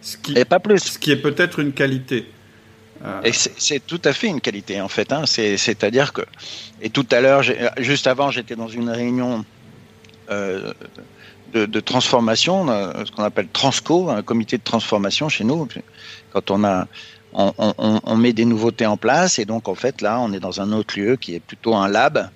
Ce 0.00 0.16
qui, 0.16 0.38
et 0.38 0.44
pas 0.44 0.60
plus. 0.60 0.78
Ce 0.78 0.98
qui 0.98 1.10
est 1.10 1.16
peut-être 1.16 1.58
une 1.58 1.72
qualité. 1.72 2.26
Et 3.24 3.32
c'est 3.32 3.84
tout 3.86 4.00
à 4.04 4.12
fait 4.12 4.26
une 4.26 4.40
qualité 4.40 4.80
en 4.80 4.88
fait. 4.88 5.12
Hein. 5.12 5.24
C'est-à-dire 5.26 6.12
que, 6.12 6.22
et 6.80 6.90
tout 6.90 7.06
à 7.10 7.20
l'heure, 7.20 7.42
juste 7.78 8.06
avant, 8.06 8.30
j'étais 8.30 8.56
dans 8.56 8.68
une 8.68 8.88
réunion 8.88 9.44
euh, 10.30 10.72
de, 11.52 11.80
transformation, 11.80 12.68
euh, 12.68 12.92
ce 13.04 13.12
qu'on 13.12 13.22
appelle 13.22 13.48
Transco, 13.48 14.10
un 14.10 14.22
comité 14.22 14.58
de 14.58 14.62
transformation 14.62 15.28
chez 15.28 15.44
nous. 15.44 15.68
Quand 16.32 16.50
on 16.50 16.64
a, 16.64 16.86
on, 17.32 18.16
met 18.16 18.32
des 18.32 18.44
nouveautés 18.44 18.86
en 18.86 18.96
place, 18.96 19.38
et 19.38 19.44
donc 19.44 19.68
en 19.68 19.74
fait 19.74 20.02
là, 20.02 20.20
on 20.20 20.32
est 20.32 20.40
dans 20.40 20.60
un 20.60 20.72
autre 20.72 20.98
lieu 20.98 21.16
qui 21.16 21.34
est 21.34 21.40
plutôt 21.40 21.74
un 21.74 21.88
lab. 21.88 22.30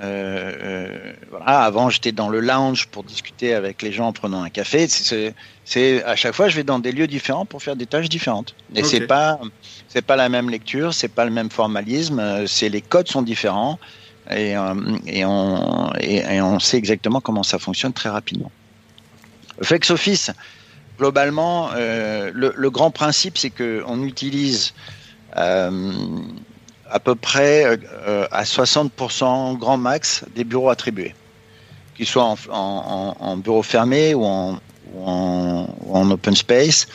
Euh, 0.00 0.52
euh 0.62 1.12
voilà. 1.30 1.60
Avant, 1.60 1.90
j'étais 1.90 2.12
dans 2.12 2.28
le 2.28 2.40
lounge 2.40 2.88
pour 2.88 3.04
discuter 3.04 3.54
avec 3.54 3.82
les 3.82 3.92
gens 3.92 4.08
en 4.08 4.12
prenant 4.12 4.42
un 4.42 4.50
café. 4.50 4.88
C'est 4.88 6.04
à 6.04 6.16
chaque 6.16 6.34
fois, 6.34 6.48
je 6.48 6.56
vais 6.56 6.64
dans 6.64 6.78
des 6.78 6.92
lieux 6.92 7.06
différents 7.06 7.46
pour 7.46 7.62
faire 7.62 7.76
des 7.76 7.86
tâches 7.86 8.08
différentes. 8.08 8.54
Et 8.74 8.82
c'est 8.82 9.06
pas 9.06 9.38
c'est 9.92 10.02
pas 10.02 10.16
la 10.16 10.28
même 10.28 10.48
lecture, 10.48 10.94
c'est 10.94 11.08
pas 11.08 11.26
le 11.26 11.30
même 11.30 11.50
formalisme, 11.50 12.18
euh, 12.18 12.46
c'est 12.46 12.70
les 12.70 12.80
codes 12.80 13.08
sont 13.08 13.20
différents 13.20 13.78
et, 14.30 14.56
euh, 14.56 14.74
et, 15.06 15.24
on, 15.26 15.92
et, 16.00 16.40
on 16.40 16.58
sait 16.60 16.78
exactement 16.78 17.20
comment 17.20 17.42
ça 17.42 17.58
fonctionne 17.58 17.92
très 17.92 18.08
rapidement. 18.08 18.50
Flex 19.60 19.90
Office, 19.90 20.30
globalement, 20.98 21.70
euh, 21.74 22.30
le, 22.32 22.54
le, 22.56 22.70
grand 22.70 22.90
principe, 22.90 23.36
c'est 23.36 23.50
que 23.50 23.82
on 23.86 24.02
utilise 24.02 24.72
à 26.92 27.00
peu 27.00 27.14
près 27.14 27.64
euh, 28.06 28.26
à 28.30 28.44
60% 28.44 29.58
grand 29.58 29.78
max 29.78 30.24
des 30.36 30.44
bureaux 30.44 30.68
attribués, 30.68 31.14
qu'ils 31.96 32.06
soient 32.06 32.24
en, 32.24 32.36
en, 32.50 33.16
en, 33.18 33.36
bureau 33.38 33.62
fermé 33.62 34.14
ou 34.14 34.24
en, 34.24 34.60
open 36.10 36.36
space. 36.36 36.86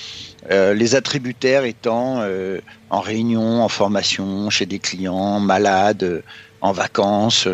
Euh, 0.50 0.74
les 0.74 0.96
attributaires 0.96 1.66
étant 1.66 2.20
euh, 2.20 2.60
en 2.90 3.02
réunion, 3.02 3.64
en 3.64 3.70
formation, 3.70 4.50
chez 4.50 4.66
des 4.66 4.80
clients, 4.80 5.40
malades, 5.40 6.24
en 6.62 6.72
vacances. 6.72 7.48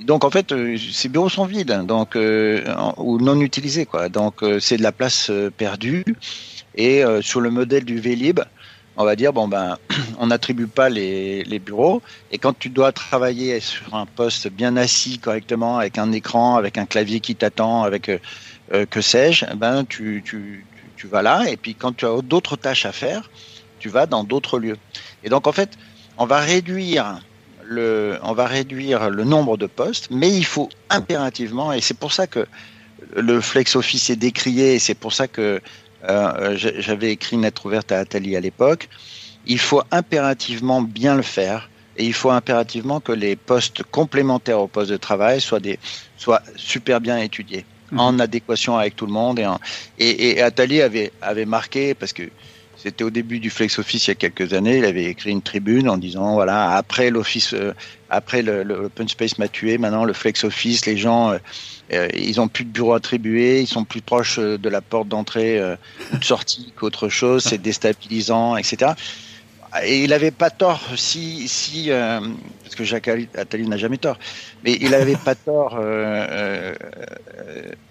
donc 0.00 0.24
en 0.24 0.30
fait, 0.30 0.54
ces 0.92 1.08
bureaux 1.08 1.28
sont 1.28 1.46
vides, 1.46 1.72
hein, 1.72 1.82
donc 1.82 2.16
ou 2.16 3.18
non 3.20 3.40
utilisés, 3.40 3.86
quoi. 3.86 4.08
Donc 4.08 4.44
c'est 4.60 4.76
de 4.76 4.82
la 4.82 4.92
place 4.92 5.30
perdue. 5.56 6.04
Et 6.74 7.02
sur 7.22 7.40
le 7.40 7.50
modèle 7.50 7.84
du 7.84 7.98
Vélib, 7.98 8.40
on 8.98 9.04
va 9.04 9.16
dire 9.16 9.32
bon 9.32 9.48
ben 9.48 9.78
on 10.18 10.26
n'attribue 10.26 10.66
pas 10.66 10.90
les, 10.90 11.42
les, 11.44 11.58
bureaux 11.58 12.02
et 12.30 12.36
quand 12.36 12.58
tu 12.58 12.68
dois 12.68 12.92
travailler 12.92 13.60
sur 13.60 13.94
un 13.94 14.04
poste 14.04 14.48
bien 14.48 14.76
assis 14.76 15.18
correctement 15.18 15.78
avec 15.78 15.96
un 15.96 16.12
écran 16.12 16.56
avec 16.56 16.76
un 16.76 16.84
clavier 16.84 17.20
qui 17.20 17.34
t'attend 17.34 17.84
avec 17.84 18.10
euh, 18.10 18.84
que 18.84 19.00
sais-je 19.00 19.46
ben 19.54 19.86
tu, 19.86 20.22
tu, 20.22 20.66
tu 20.98 21.06
vas 21.06 21.22
là, 21.22 21.48
et 21.48 21.56
puis 21.56 21.74
quand 21.74 21.96
tu 21.96 22.04
as 22.04 22.20
d'autres 22.22 22.56
tâches 22.56 22.84
à 22.84 22.92
faire, 22.92 23.30
tu 23.78 23.88
vas 23.88 24.06
dans 24.06 24.24
d'autres 24.24 24.58
lieux. 24.58 24.76
Et 25.24 25.30
donc 25.30 25.46
en 25.46 25.52
fait, 25.52 25.70
on 26.18 26.26
va 26.26 26.40
réduire 26.40 27.20
le, 27.64 28.18
on 28.22 28.32
va 28.32 28.46
réduire 28.46 29.08
le 29.08 29.24
nombre 29.24 29.56
de 29.56 29.66
postes, 29.66 30.08
mais 30.10 30.30
il 30.30 30.44
faut 30.44 30.68
impérativement, 30.90 31.72
et 31.72 31.80
c'est 31.80 31.96
pour 31.96 32.12
ça 32.12 32.26
que 32.26 32.46
le 33.16 33.40
flex 33.40 33.76
office 33.76 34.10
est 34.10 34.16
décrié, 34.16 34.74
et 34.74 34.78
c'est 34.78 34.94
pour 34.94 35.12
ça 35.12 35.28
que 35.28 35.62
euh, 36.08 36.56
j'avais 36.56 37.12
écrit 37.12 37.36
une 37.36 37.42
lettre 37.42 37.66
ouverte 37.66 37.92
à 37.92 37.98
Atali 37.98 38.36
à 38.36 38.40
l'époque. 38.40 38.88
Il 39.46 39.58
faut 39.58 39.82
impérativement 39.90 40.82
bien 40.82 41.14
le 41.14 41.22
faire, 41.22 41.70
et 41.96 42.04
il 42.04 42.12
faut 42.12 42.30
impérativement 42.30 43.00
que 43.00 43.12
les 43.12 43.36
postes 43.36 43.82
complémentaires 43.82 44.60
au 44.60 44.68
poste 44.68 44.90
de 44.90 44.96
travail 44.96 45.40
soient 45.40 45.60
des, 45.60 45.78
soient 46.16 46.42
super 46.56 47.00
bien 47.00 47.18
étudiés, 47.18 47.64
mmh. 47.92 48.00
en 48.00 48.18
adéquation 48.18 48.76
avec 48.76 48.96
tout 48.96 49.06
le 49.06 49.12
monde. 49.12 49.38
Et, 49.40 49.46
et, 49.98 50.38
et 50.38 50.42
Atali 50.42 50.82
avait, 50.82 51.12
avait 51.20 51.46
marqué 51.46 51.94
parce 51.94 52.12
que 52.12 52.24
c'était 52.80 53.02
au 53.02 53.10
début 53.10 53.40
du 53.40 53.50
Flex 53.50 53.80
Office 53.80 54.06
il 54.06 54.10
y 54.10 54.12
a 54.12 54.14
quelques 54.14 54.52
années. 54.52 54.78
Il 54.78 54.84
avait 54.84 55.06
écrit 55.06 55.30
une 55.30 55.42
tribune 55.42 55.88
en 55.88 55.98
disant 55.98 56.34
voilà 56.34 56.76
après 56.76 57.10
l'office, 57.10 57.52
euh, 57.52 57.74
après 58.08 58.40
le, 58.40 58.84
open 58.84 59.08
space 59.08 59.36
m'a 59.38 59.48
tué. 59.48 59.78
Maintenant 59.78 60.04
le 60.04 60.12
Flex 60.12 60.44
Office, 60.44 60.86
les 60.86 60.96
gens 60.96 61.32
euh, 61.32 61.38
euh, 61.92 62.08
ils 62.14 62.40
ont 62.40 62.46
plus 62.46 62.64
de 62.64 62.70
bureaux 62.70 62.94
attribués, 62.94 63.62
ils 63.62 63.66
sont 63.66 63.84
plus 63.84 64.00
proches 64.00 64.38
de 64.38 64.68
la 64.68 64.80
porte 64.80 65.08
d'entrée 65.08 65.60
ou 66.12 66.18
de 66.18 66.24
sortie 66.24 66.72
qu'autre 66.76 67.08
chose. 67.08 67.42
C'est 67.42 67.58
déstabilisant, 67.58 68.56
etc. 68.56 68.92
Et 69.84 70.04
il 70.04 70.12
avait 70.12 70.30
pas 70.30 70.50
tort 70.50 70.80
si 70.96 71.48
si 71.48 71.90
parce 71.90 72.76
que 72.76 72.84
Jacques 72.84 73.08
Attali 73.34 73.66
n'a 73.66 73.76
jamais 73.76 73.98
tort, 73.98 74.18
mais 74.64 74.78
il 74.80 74.94
avait 74.94 75.16
pas 75.16 75.34
tort 75.34 75.78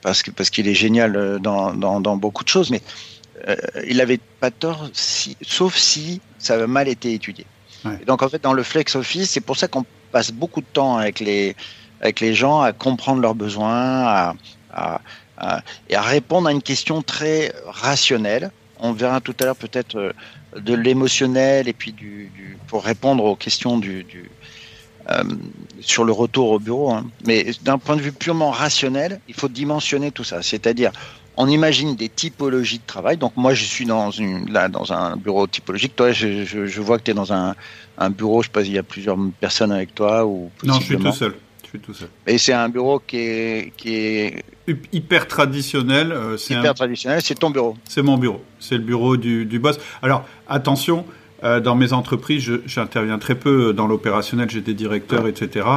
parce 0.02 0.24
que 0.24 0.32
parce 0.32 0.50
qu'il 0.50 0.70
est 0.70 0.74
génial 0.74 1.40
dans, 1.42 1.74
dans, 1.74 2.00
dans 2.00 2.16
beaucoup 2.16 2.46
de 2.46 2.50
choses, 2.50 2.72
mais 2.72 2.82
euh, 3.48 3.56
il 3.88 3.98
n'avait 3.98 4.20
pas 4.40 4.52
tort, 4.52 4.90
si, 4.94 5.38
sauf 5.42 5.76
si 5.76 6.22
ça 6.40 6.56
avait 6.56 6.68
mal 6.68 6.88
été 6.88 7.14
étudié. 7.14 7.46
donc 8.06 8.22
en 8.22 8.30
fait, 8.30 8.42
dans 8.42 8.54
le 8.54 8.64
flex 8.64 8.96
office, 8.96 9.32
c'est 9.32 9.42
pour 9.42 9.58
ça 9.58 9.68
qu'on 9.68 9.86
passe 10.12 10.32
beaucoup 10.32 10.62
de 10.62 10.68
temps 10.72 10.98
avec 10.98 11.20
les 11.20 11.56
avec 12.02 12.20
les 12.20 12.36
gens 12.36 12.62
à 12.62 12.74
comprendre 12.74 13.22
leurs 13.22 13.34
besoins, 13.36 14.06
à, 14.06 14.36
à, 14.72 15.02
et 15.90 15.96
à 15.96 16.02
répondre 16.02 16.48
à 16.48 16.52
une 16.52 16.62
question 16.62 17.02
très 17.02 17.54
rationnelle. 17.66 18.52
On 18.80 18.92
verra 18.92 19.22
tout 19.22 19.36
à 19.40 19.46
l'heure 19.46 19.56
peut-être 19.56 19.96
euh, 19.96 20.14
de 20.56 20.76
l'émotionnel 20.76 21.68
et 21.68 21.74
puis 21.74 21.92
du, 21.92 22.30
du, 22.36 22.58
pour 22.68 22.84
répondre 22.84 23.24
aux 23.24 23.36
questions 23.36 23.78
du, 23.80 24.04
du 24.04 24.30
euh, 25.10 25.24
sur 25.80 26.04
le 26.04 26.12
retour 26.12 26.52
au 26.52 26.60
bureau. 26.60 26.92
Hein. 26.92 27.06
Mais 27.26 27.48
d'un 27.64 27.78
point 27.78 27.96
de 27.96 28.02
vue 28.02 28.12
purement 28.12 28.52
rationnel, 28.52 29.20
il 29.28 29.34
faut 29.34 29.48
dimensionner 29.48 30.12
tout 30.12 30.24
ça. 30.24 30.42
C'est-à-dire, 30.42 30.92
on 31.38 31.48
imagine 31.48 31.96
des 31.96 32.10
typologies 32.10 32.80
de 32.80 32.86
travail. 32.86 33.18
Donc 33.18 33.34
moi, 33.38 33.54
je 33.54 33.64
suis 33.64 33.86
dans 33.86 34.12
une 34.12 34.52
là 34.52 34.68
dans 34.68 34.92
un 34.92 35.16
bureau 35.16 35.48
typologique. 35.48 35.96
Toi, 35.96 36.12
je, 36.12 36.44
je, 36.44 36.82
vois 36.82 36.98
que 36.98 37.04
tu 37.04 37.12
es 37.12 37.14
dans 37.14 37.32
un, 37.32 37.56
un, 37.98 38.10
bureau. 38.10 38.42
Je 38.42 38.48
sais 38.48 38.52
pas, 38.52 38.62
il 38.64 38.74
y 38.74 38.78
a 38.78 38.84
plusieurs 38.84 39.18
personnes 39.40 39.72
avec 39.72 39.94
toi 39.94 40.26
ou 40.26 40.50
non, 40.64 40.80
je 40.80 40.86
suis 40.86 40.98
tout 40.98 41.12
seul. 41.12 41.36
Je 41.64 41.70
suis 41.70 41.80
tout 41.80 41.94
seul. 41.94 42.10
Et 42.26 42.38
c'est 42.38 42.54
un 42.54 42.70
bureau 42.70 43.00
qui 43.00 43.18
est 43.18 43.74
qui 43.78 43.96
est 43.96 44.44
hyper 44.92 45.28
traditionnel. 45.28 46.12
Euh, 46.12 46.38
c'est 46.38 46.56
hyper 46.56 46.74
traditionnel. 46.74 47.22
C'est 47.22 47.36
ton 47.36 47.52
bureau. 47.52 47.78
C'est 47.88 48.02
mon 48.02 48.18
bureau. 48.18 48.42
C'est 48.60 48.76
le 48.76 48.84
bureau 48.84 49.16
du, 49.16 49.46
du 49.46 49.60
boss. 49.60 49.80
Alors 50.02 50.26
attention. 50.50 51.06
Euh, 51.44 51.60
dans 51.60 51.76
mes 51.76 51.94
entreprises, 51.94 52.50
j'interviens 52.66 53.20
très 53.20 53.36
peu 53.36 53.72
dans 53.72 53.86
l'opérationnel, 53.86 54.50
j'ai 54.50 54.62
des 54.62 54.74
directeurs, 54.74 55.28
etc. 55.28 55.68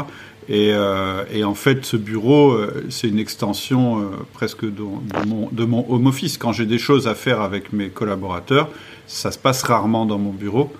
Euh, 0.51 1.25
et, 1.33 1.45
en 1.45 1.55
fait, 1.55 1.85
ce 1.85 1.97
bureau, 1.97 2.53
euh, 2.53 2.85
c'est 2.91 3.09
une 3.09 3.19
extension 3.19 4.01
euh, 4.01 4.05
presque 4.33 4.65
de, 4.65 4.83
mon, 5.27 5.49
de, 5.53 5.65
mon, 5.65 5.87
home 5.89 6.07
office. 6.07 6.39
Quand 6.39 6.53
j'ai 6.53 6.67
des 6.67 6.79
choses 6.79 7.07
à 7.07 7.15
faire 7.15 7.41
avec 7.41 7.73
mes 7.73 7.89
collaborateurs, 7.89 8.69
ça 9.07 9.31
se 9.31 9.39
passe 9.39 9.63
rarement 9.63 10.07
dans 10.07 10.19
mon 10.19 10.33
bureau. 10.33 10.73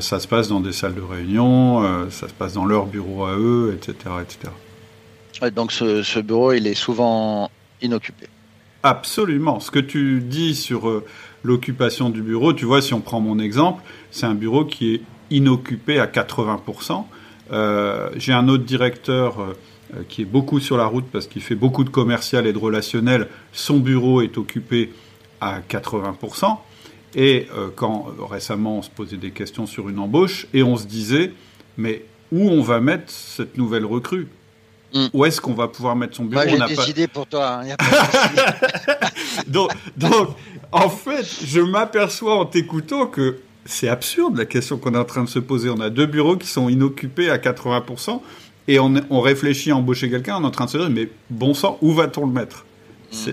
ça 0.00 0.20
se 0.20 0.28
passe 0.28 0.48
dans 0.48 0.60
des 0.60 0.72
salles 0.72 0.94
de 0.94 1.00
réunion, 1.00 2.10
ça 2.10 2.28
se 2.28 2.34
passe 2.34 2.54
dans 2.54 2.66
leur 2.66 2.86
bureau 2.86 3.24
à 3.24 3.36
eux, 3.38 3.76
etc. 3.76 4.16
etc. 4.20 5.50
donc 5.52 5.70
ce, 5.70 6.02
ce, 6.02 6.18
bureau, 6.18 6.52
il 6.52 6.66
est 6.66 6.74
souvent 6.74 7.48
inoccupé. 7.80 8.26
Absolument. 8.82 9.60
Ce 9.60 9.70
que 9.70 9.78
tu 9.78 10.20
dis 10.20 10.56
sur 10.56 11.02
l'occupation 11.44 12.10
du 12.10 12.22
bureau, 12.22 12.52
tu 12.52 12.64
vois, 12.64 12.82
si 12.82 12.92
on 12.92 13.00
prend 13.00 13.20
mon 13.20 13.38
exemple, 13.38 13.84
c'est 14.10 14.26
un 14.26 14.34
bureau 14.34 14.64
qui 14.64 14.94
est 14.94 15.00
inoccupé 15.30 16.00
à 16.00 16.06
80%. 16.06 17.04
Euh, 17.52 18.10
j'ai 18.16 18.32
un 18.32 18.48
autre 18.48 18.64
directeur 18.64 19.40
euh, 19.40 20.02
qui 20.08 20.22
est 20.22 20.26
beaucoup 20.26 20.60
sur 20.60 20.76
la 20.76 20.86
route 20.86 21.06
parce 21.10 21.26
qu'il 21.26 21.42
fait 21.42 21.54
beaucoup 21.54 21.84
de 21.84 21.90
commercial 21.90 22.46
et 22.46 22.52
de 22.52 22.58
relationnel. 22.58 23.28
Son 23.52 23.78
bureau 23.78 24.20
est 24.22 24.36
occupé 24.38 24.92
à 25.40 25.60
80%. 25.60 26.56
Et 27.14 27.48
euh, 27.56 27.68
quand 27.74 28.06
récemment 28.30 28.78
on 28.78 28.82
se 28.82 28.90
posait 28.90 29.16
des 29.16 29.30
questions 29.30 29.66
sur 29.66 29.88
une 29.88 29.98
embauche 29.98 30.46
et 30.52 30.62
on 30.62 30.76
se 30.76 30.86
disait, 30.86 31.32
mais 31.76 32.04
où 32.30 32.50
on 32.50 32.60
va 32.60 32.80
mettre 32.80 33.10
cette 33.10 33.56
nouvelle 33.56 33.86
recrue? 33.86 34.28
Hmm. 34.92 35.06
Où 35.12 35.24
est-ce 35.24 35.40
qu'on 35.40 35.54
va 35.54 35.68
pouvoir 35.68 35.96
mettre 35.96 36.16
son 36.16 36.24
bureau? 36.24 36.44
Moi, 36.44 36.66
j'ai 36.66 36.76
décidé 36.76 37.08
pour 37.08 37.26
toi. 37.26 37.60
Hein, 37.62 37.76
donc, 39.46 39.70
donc, 39.96 40.30
en 40.72 40.88
fait, 40.88 41.24
je 41.44 41.60
m'aperçois 41.60 42.36
en 42.36 42.46
t'écoutant 42.46 43.06
que 43.06 43.38
c'est 43.68 43.88
absurde 43.88 44.36
la 44.36 44.46
question 44.46 44.78
qu'on 44.78 44.94
est 44.94 44.98
en 44.98 45.04
train 45.04 45.22
de 45.22 45.28
se 45.28 45.38
poser. 45.38 45.68
On 45.68 45.80
a 45.80 45.90
deux 45.90 46.06
bureaux 46.06 46.36
qui 46.36 46.48
sont 46.48 46.68
inoccupés 46.68 47.30
à 47.30 47.36
80%, 47.36 48.20
et 48.66 48.78
on, 48.78 49.20
réfléchit 49.20 49.70
à 49.70 49.76
embaucher 49.76 50.10
quelqu'un, 50.10 50.36
on 50.36 50.42
est 50.42 50.46
en 50.46 50.50
train 50.50 50.64
de 50.64 50.70
se 50.70 50.78
dire, 50.78 50.90
mais 50.90 51.08
bon 51.30 51.54
sang, 51.54 51.78
où 51.80 51.92
va-t-on 51.92 52.26
le 52.26 52.32
mettre? 52.32 52.64
Hmm. 53.12 53.32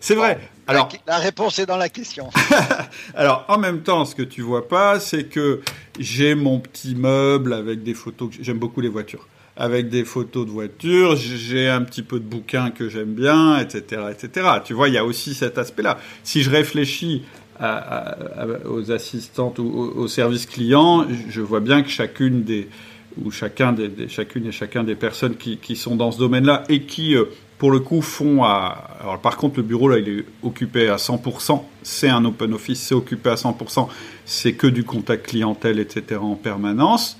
C'est 0.00 0.14
vrai. 0.14 0.38
Alors, 0.66 0.88
la, 1.06 1.18
réponse 1.18 1.58
est 1.58 1.66
dans 1.66 1.76
la 1.76 1.88
question. 1.88 2.30
Alors, 3.14 3.44
en 3.48 3.58
même 3.58 3.82
temps, 3.82 4.04
ce 4.04 4.14
que 4.14 4.22
tu 4.22 4.42
vois 4.42 4.68
pas, 4.68 5.00
c'est 5.00 5.24
que 5.24 5.60
j'ai 5.98 6.34
mon 6.34 6.60
petit 6.60 6.94
meuble 6.94 7.52
avec 7.52 7.82
des 7.82 7.94
photos. 7.94 8.30
J'aime 8.40 8.58
beaucoup 8.58 8.80
les 8.80 8.88
voitures. 8.88 9.28
Avec 9.56 9.88
des 9.88 10.04
photos 10.04 10.46
de 10.46 10.50
voitures, 10.50 11.16
j'ai 11.16 11.68
un 11.68 11.82
petit 11.82 12.02
peu 12.02 12.18
de 12.18 12.24
bouquins 12.24 12.70
que 12.70 12.88
j'aime 12.88 13.14
bien, 13.14 13.58
etc., 13.58 14.02
etc. 14.10 14.48
Tu 14.64 14.74
vois, 14.74 14.88
il 14.88 14.94
y 14.94 14.98
a 14.98 15.04
aussi 15.04 15.34
cet 15.34 15.58
aspect-là. 15.58 15.98
Si 16.22 16.42
je 16.42 16.50
réfléchis 16.50 17.22
aux 17.60 18.90
assistantes 18.90 19.58
ou 19.58 19.92
aux, 19.96 20.08
services 20.08 20.46
clients, 20.46 21.06
je 21.28 21.40
vois 21.40 21.60
bien 21.60 21.82
que 21.82 21.88
chacune 21.88 22.42
des 22.42 22.68
ou 23.22 23.30
chacun 23.30 23.72
des, 23.72 24.08
chacune 24.08 24.46
et 24.46 24.52
chacun 24.52 24.84
des 24.84 24.94
personnes 24.94 25.36
qui, 25.36 25.58
qui 25.58 25.76
sont 25.76 25.96
dans 25.96 26.10
ce 26.10 26.18
domaine-là 26.18 26.64
et 26.68 26.82
qui 26.82 27.14
euh, 27.14 27.26
pour 27.58 27.70
le 27.70 27.80
coup 27.80 28.02
font 28.02 28.42
à 28.42 28.96
alors 29.00 29.20
par 29.20 29.36
contre 29.36 29.58
le 29.58 29.62
bureau 29.62 29.88
là 29.88 29.98
il 29.98 30.08
est 30.08 30.24
occupé 30.42 30.88
à 30.88 30.96
100% 30.96 31.62
c'est 31.82 32.08
un 32.08 32.24
open 32.24 32.52
office 32.52 32.80
c'est 32.80 32.94
occupé 32.94 33.30
à 33.30 33.34
100% 33.34 33.88
c'est 34.24 34.54
que 34.54 34.66
du 34.66 34.84
contact 34.84 35.26
clientèle 35.26 35.78
etc 35.78 36.20
en 36.20 36.34
permanence. 36.34 37.18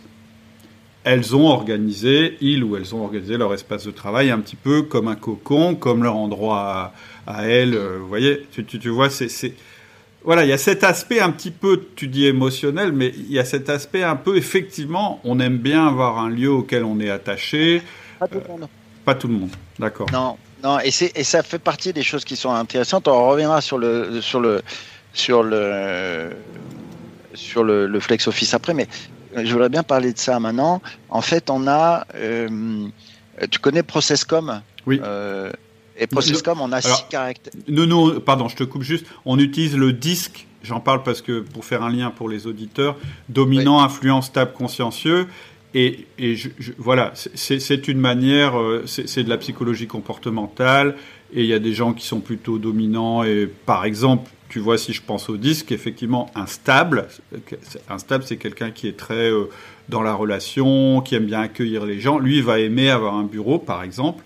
Elles 1.07 1.37
ont 1.37 1.49
organisé, 1.49 2.38
ils 2.40 2.64
ou 2.64 2.77
elles 2.77 2.94
ont 2.94 3.05
organisé 3.05 3.37
leur 3.37 3.53
espace 3.53 3.85
de 3.85 3.90
travail 3.90 4.31
un 4.31 4.38
petit 4.38 4.57
peu 4.57 4.81
comme 4.81 5.07
un 5.07 5.16
cocon, 5.16 5.75
comme 5.75 6.03
leur 6.03 6.16
endroit 6.16 6.94
à, 7.27 7.47
elles. 7.47 7.75
Euh, 7.75 7.99
vous 8.01 8.09
voyez, 8.09 8.47
tu, 8.51 8.64
tu, 8.64 8.79
tu 8.79 8.88
vois, 8.88 9.11
c'est 9.11 9.29
voilà, 10.24 10.44
il 10.44 10.48
y 10.48 10.52
a 10.52 10.58
cet 10.58 10.84
aspect 10.84 11.20
un 11.20 11.30
petit 11.30 11.50
peu, 11.50 11.87
tu 11.94 12.08
dis 12.08 12.26
émotionnel, 12.26 12.92
mais 12.92 13.12
il 13.14 13.30
y 13.30 13.38
a 13.38 13.44
cet 13.44 13.68
aspect 13.68 14.02
un 14.02 14.16
peu, 14.16 14.37
effectivement, 14.37 15.20
on 15.22 15.38
aime 15.38 15.58
bien 15.58 15.87
avoir 15.87 16.18
un 16.18 16.30
lieu 16.30 16.50
auquel 16.50 16.82
on 16.82 16.98
est 16.98 17.10
attaché. 17.10 17.82
Pas 18.18 18.28
tout 18.28 18.40
le 18.40 18.48
monde. 18.48 18.68
pas 19.04 19.14
tout 19.14 19.28
le 19.28 19.34
monde, 19.34 19.50
d'accord. 19.78 20.06
Non, 20.12 20.38
non, 20.62 20.80
et, 20.80 20.88
et 21.14 21.24
ça 21.24 21.42
fait 21.42 21.58
partie 21.58 21.92
des 21.92 22.02
choses 22.02 22.24
qui 22.24 22.37
sont 22.37 22.50
intéressantes. 22.50 23.06
On 23.06 23.28
reviendra 23.28 23.60
sur 23.60 23.76
le, 23.76 24.22
sur 24.22 24.40
le, 24.40 24.62
sur 25.12 25.42
le, 25.42 26.30
sur 27.34 27.62
le, 27.62 28.00
Flex 28.00 28.26
Office 28.26 28.54
après, 28.54 28.72
mais 28.72 28.88
je 29.37 29.52
voudrais 29.52 29.68
bien 29.68 29.82
parler 29.82 30.14
de 30.14 30.18
ça 30.18 30.40
maintenant. 30.40 30.80
En 31.10 31.20
fait, 31.20 31.50
on 31.50 31.66
a, 31.68 32.06
euh, 32.14 32.88
tu 33.50 33.58
connais 33.58 33.82
Processcom 33.82 34.62
Oui. 34.87 35.00
Euh, 35.04 35.50
et 35.96 36.07
Processcom, 36.07 36.61
on 36.61 36.72
a 36.72 36.80
six 36.80 37.04
caractères. 37.09 37.52
Non, 37.68 37.87
non, 37.87 38.20
pardon, 38.20 38.48
je 38.48 38.57
te 38.57 38.64
coupe 38.64 38.83
juste. 38.83 39.07
On 39.24 39.38
utilise 39.38 39.76
le 39.76 39.92
disque, 39.92 40.46
j'en 40.62 40.80
parle 40.80 41.02
parce 41.02 41.22
que 41.22 41.40
pour 41.40 41.64
faire 41.64 41.83
un 41.83 41.90
lien 41.90 42.11
pour 42.11 42.28
les 42.28 42.46
auditeurs, 42.46 42.96
dominant, 43.28 43.83
influent, 43.83 44.22
stable, 44.22 44.52
consciencieux. 44.52 45.26
Et, 45.76 46.07
et 46.18 46.37
je, 46.37 46.50
voilà, 46.78 47.12
c'est 47.14 47.88
une 47.88 47.98
manière, 47.98 48.59
euh, 48.59 48.85
c'est 48.87 49.24
de 49.24 49.28
la 49.28 49.38
psychologie 49.38 49.88
comportementale. 49.88 50.96
Et 51.33 51.42
il 51.42 51.46
y 51.46 51.54
a 51.54 51.59
des 51.59 51.74
gens 51.74 51.92
qui 51.92 52.07
sont 52.07 52.20
plutôt 52.20 52.59
dominants. 52.59 53.24
Et 53.24 53.48
par 53.66 53.85
exemple, 53.85 54.30
tu 54.48 54.61
vois, 54.61 54.78
si 54.78 54.92
je 54.92 55.02
pense 55.02 55.28
au 55.28 55.37
disque, 55.37 55.72
effectivement, 55.72 56.30
instable, 56.37 57.09
instable, 57.88 58.22
c'est 58.24 58.37
quelqu'un 58.37 58.70
qui 58.70 58.87
est 58.87 58.96
très 58.96 59.33
euh, 59.33 59.50
dans 59.88 60.02
la 60.02 60.14
relation, 60.14 61.00
qui 61.00 61.16
aime 61.16 61.26
bien 61.26 61.40
accueillir 61.40 61.87
les 61.87 61.98
gens. 61.98 62.18
Lui, 62.20 62.37
il 62.37 62.44
va 62.44 62.61
aimer 62.61 62.88
avoir 62.88 63.14
un 63.16 63.24
bureau, 63.24 63.59
par 63.59 63.83
exemple. 63.83 64.22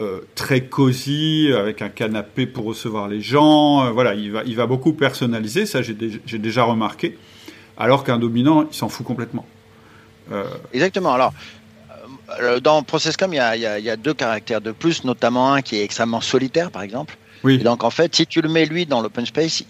Euh, 0.00 0.20
très 0.36 0.60
cosy, 0.60 1.50
avec 1.52 1.82
un 1.82 1.88
canapé 1.88 2.46
pour 2.46 2.66
recevoir 2.66 3.08
les 3.08 3.20
gens. 3.20 3.84
Euh, 3.84 3.90
voilà, 3.90 4.14
il 4.14 4.30
va, 4.30 4.44
il 4.44 4.54
va 4.54 4.66
beaucoup 4.66 4.92
personnaliser, 4.92 5.66
ça 5.66 5.82
j'ai 5.82 6.38
déjà 6.38 6.62
remarqué. 6.62 7.18
Alors 7.76 8.04
qu'un 8.04 8.20
dominant, 8.20 8.68
il 8.70 8.76
s'en 8.76 8.88
fout 8.88 9.04
complètement. 9.04 9.44
Euh, 10.30 10.44
Exactement. 10.72 11.14
Alors, 11.14 11.32
dans 12.62 12.84
Processcom, 12.84 13.32
il 13.32 13.38
y, 13.38 13.40
a, 13.40 13.56
il, 13.56 13.62
y 13.62 13.66
a, 13.66 13.78
il 13.80 13.84
y, 13.84 13.90
a, 13.90 13.96
deux 13.96 14.14
caractères 14.14 14.60
de 14.60 14.70
plus, 14.70 15.02
notamment 15.02 15.52
un 15.52 15.62
qui 15.62 15.76
est 15.76 15.82
extrêmement 15.82 16.20
solitaire, 16.20 16.70
par 16.70 16.82
exemple. 16.82 17.16
Oui. 17.44 17.58
donc 17.58 17.84
en 17.84 17.90
fait, 17.90 18.14
si 18.16 18.26
tu 18.26 18.40
le 18.40 18.48
mets 18.48 18.66
lui 18.66 18.84
dans 18.84 19.00
l'open 19.00 19.24
space, 19.26 19.62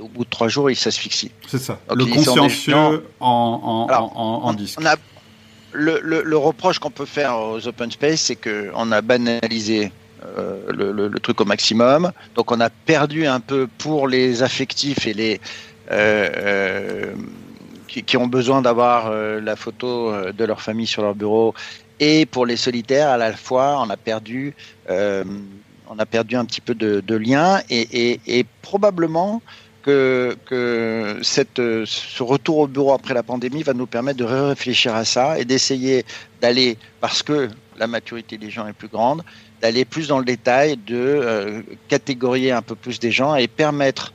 au 0.00 0.08
bout 0.08 0.24
de 0.24 0.30
trois 0.30 0.48
jours, 0.48 0.70
il 0.70 0.76
s'asphyxie. 0.76 1.30
C'est 1.46 1.58
ça. 1.58 1.78
le 1.94 2.04
consciencieux 2.04 3.04
en, 3.20 3.88
en, 3.90 4.22
en, 4.44 4.52
disque. 4.54 4.80
Le, 5.72 6.36
reproche 6.36 6.78
qu'on 6.78 6.90
peut 6.90 7.06
faire 7.06 7.38
aux 7.38 7.66
open 7.66 7.90
space, 7.90 8.22
c'est 8.22 8.36
qu'on 8.36 8.92
a 8.92 9.00
banalisé 9.00 9.92
euh, 10.24 10.72
le, 10.72 11.20
truc 11.20 11.40
au 11.40 11.44
maximum. 11.44 12.12
Donc 12.34 12.50
on 12.50 12.60
a 12.60 12.70
perdu 12.70 13.26
un 13.26 13.40
peu 13.40 13.68
pour 13.78 14.08
les 14.08 14.42
affectifs 14.42 15.06
et 15.06 15.14
les 15.14 15.40
euh, 15.90 16.28
euh, 16.36 17.14
qui, 17.86 18.16
ont 18.16 18.26
besoin 18.26 18.62
d'avoir 18.62 19.10
la 19.12 19.56
photo 19.56 20.12
de 20.32 20.44
leur 20.44 20.60
famille 20.60 20.86
sur 20.86 21.02
leur 21.02 21.14
bureau 21.14 21.54
et 22.00 22.26
pour 22.26 22.46
les 22.46 22.56
solitaires 22.56 23.08
à 23.08 23.16
la 23.16 23.32
fois 23.32 23.80
on 23.80 23.88
a 23.90 23.96
perdu 23.96 24.54
on 24.88 25.98
a 25.98 26.06
perdu 26.06 26.36
un 26.36 26.44
petit 26.44 26.60
peu 26.60 26.74
de, 26.74 27.00
de 27.00 27.14
lien 27.16 27.62
et, 27.70 28.46
probablement 28.60 29.40
que, 29.82 30.36
que 30.46 31.20
ce 31.22 32.22
retour 32.22 32.58
au 32.58 32.66
bureau 32.66 32.92
après 32.92 33.14
la 33.14 33.22
pandémie 33.22 33.62
va 33.62 33.74
nous 33.74 33.86
permettre 33.86 34.18
de 34.18 34.24
réfléchir 34.24 34.94
à 34.94 35.04
ça 35.04 35.38
et 35.38 35.44
d'essayer 35.44 36.04
d'aller, 36.40 36.76
parce 37.00 37.22
que 37.22 37.48
la 37.78 37.86
maturité 37.86 38.38
des 38.38 38.50
gens 38.50 38.66
est 38.66 38.72
plus 38.72 38.88
grande, 38.88 39.22
d'aller 39.60 39.84
plus 39.84 40.08
dans 40.08 40.18
le 40.18 40.24
détail, 40.24 40.76
de 40.76 40.96
euh, 40.96 41.62
catégorier 41.88 42.52
un 42.52 42.62
peu 42.62 42.74
plus 42.74 42.98
des 42.98 43.10
gens 43.10 43.34
et 43.34 43.48
permettre 43.48 44.12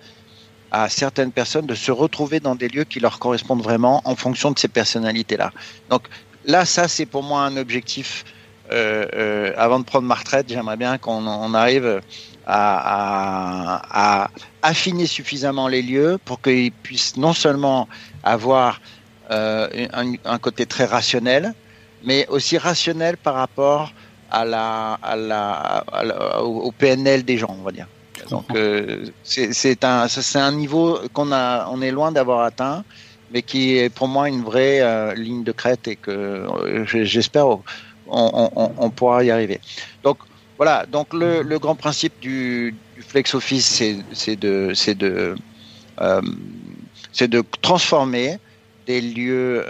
à 0.72 0.90
certaines 0.90 1.32
personnes 1.32 1.68
de 1.68 1.76
se 1.76 1.92
retrouver 1.92 2.40
dans 2.40 2.56
des 2.56 2.68
lieux 2.68 2.84
qui 2.84 3.00
leur 3.00 3.20
correspondent 3.20 3.62
vraiment 3.62 4.02
en 4.06 4.16
fonction 4.16 4.52
de 4.52 4.58
ces 4.58 4.68
personnalités-là. 4.68 5.52
Donc 5.90 6.08
là, 6.46 6.66
ça, 6.66 6.88
c'est 6.88 7.06
pour 7.06 7.24
moi 7.24 7.44
un 7.44 7.58
objectif. 7.58 8.26
Euh, 8.72 9.06
euh, 9.14 9.54
avant 9.56 9.80
de 9.80 9.86
prendre 9.86 10.08
ma 10.08 10.16
retraite, 10.16 10.48
j'aimerais 10.50 10.78
bien 10.78 10.98
qu'on 10.98 11.54
arrive 11.54 12.02
à, 12.46 14.24
à, 14.24 14.30
affiner 14.62 15.06
suffisamment 15.06 15.68
les 15.68 15.82
lieux 15.82 16.20
pour 16.26 16.42
qu'ils 16.42 16.72
puissent 16.72 17.18
non 17.18 17.34
seulement 17.34 17.88
avoir 18.24 18.82
un, 19.30 19.68
un, 20.26 20.38
côté 20.38 20.66
très 20.66 20.86
rationnel, 20.86 21.54
mais 22.04 22.28
aussi 22.28 22.58
rationnel 22.58 23.18
par 23.18 23.36
rapport 23.36 23.94
à 24.30 24.46
la, 24.46 24.94
à 25.02 25.16
la, 25.16 26.44
au 26.44 26.72
PNL 26.72 27.24
des 27.24 27.38
gens, 27.38 27.56
on 27.60 27.64
va 27.64 27.72
dire. 27.72 27.88
Donc 28.30 28.46
euh, 28.56 29.06
c'est 29.24 29.84
un, 29.84 30.52
niveau 30.52 31.00
qu'on 31.14 31.32
a, 31.32 31.68
on 31.70 31.82
est 31.82 31.92
loin 31.92 32.12
d'avoir 32.12 32.42
atteint, 32.42 32.84
mais 33.32 33.42
qui 33.42 33.78
est 33.78 33.90
pour 33.90 34.08
moi 34.08 34.30
une 34.30 34.44
vraie 34.44 34.82
euh, 34.82 35.14
ligne 35.14 35.44
de 35.44 35.52
crête 35.52 35.88
et 35.88 35.96
que 35.96 36.12
euh, 36.12 36.86
j'espère 36.86 37.48
on, 37.48 37.62
on, 38.08 38.72
on, 38.78 38.90
pourra 38.90 39.24
y 39.24 39.32
arriver. 39.32 39.60
Donc 40.04 40.18
voilà, 40.58 40.86
donc 40.86 41.14
le, 41.14 41.42
le 41.42 41.60
grand 41.60 41.76
principe 41.76 42.20
du, 42.20 42.80
du 42.96 43.02
flex 43.02 43.34
office, 43.34 43.68
c'est 44.14 44.36
de, 44.36 44.74
c'est 44.74 44.96
de, 44.96 45.36
euh, 46.00 46.22
c'est 47.12 47.28
de 47.28 47.44
transformer 47.62 48.38
des 48.86 49.02
lieux 49.02 49.66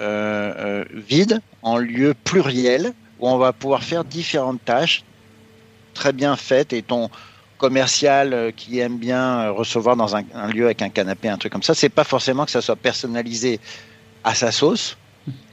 vides 0.93 1.39
en 1.61 1.77
lieux 1.77 2.13
pluriels 2.23 2.93
où 3.17 3.27
on 3.27 3.37
va 3.37 3.53
pouvoir 3.53 3.83
faire 3.83 4.03
différentes 4.05 4.63
tâches 4.65 5.05
très 5.93 6.13
bien 6.13 6.35
faites 6.35 6.73
et 6.73 6.83
ton 6.83 7.09
commercial 7.57 8.33
euh, 8.33 8.51
qui 8.51 8.79
aime 8.79 8.99
bien 8.99 9.41
euh, 9.47 9.51
recevoir 9.51 9.95
dans 9.95 10.15
un, 10.15 10.23
lieu 10.47 10.65
avec 10.65 10.81
un 10.81 10.89
canapé, 10.89 11.29
un 11.29 11.37
truc 11.37 11.53
comme 11.53 11.63
ça, 11.63 11.75
c'est 11.75 11.89
pas 11.89 12.03
forcément 12.03 12.45
que 12.45 12.51
ça 12.51 12.61
soit 12.61 12.75
personnalisé 12.75 13.61
à 14.23 14.35
sa 14.35 14.51
sauce. 14.51 14.97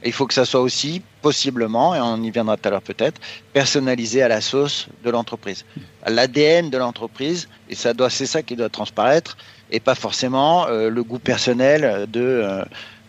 Il 0.03 0.11
faut 0.11 0.27
que 0.27 0.33
ça 0.33 0.45
soit 0.45 0.61
aussi, 0.61 1.01
possiblement, 1.21 1.95
et 1.95 1.99
on 2.01 2.21
y 2.21 2.31
viendra 2.31 2.57
tout 2.57 2.67
à 2.67 2.71
l'heure 2.71 2.81
peut-être, 2.81 3.21
personnalisé 3.53 4.21
à 4.21 4.27
la 4.27 4.41
sauce 4.41 4.87
de 5.03 5.09
l'entreprise, 5.09 5.65
à 6.03 6.09
l'ADN 6.09 6.69
de 6.69 6.77
l'entreprise, 6.77 7.47
et 7.69 7.75
ça 7.75 7.93
doit, 7.93 8.09
c'est 8.09 8.25
ça 8.25 8.41
qui 8.41 8.55
doit 8.55 8.69
transparaître, 8.69 9.37
et 9.71 9.79
pas 9.79 9.95
forcément 9.95 10.67
euh, 10.67 10.89
le 10.89 11.03
goût 11.03 11.19
personnel 11.19 12.07
de 12.11 12.63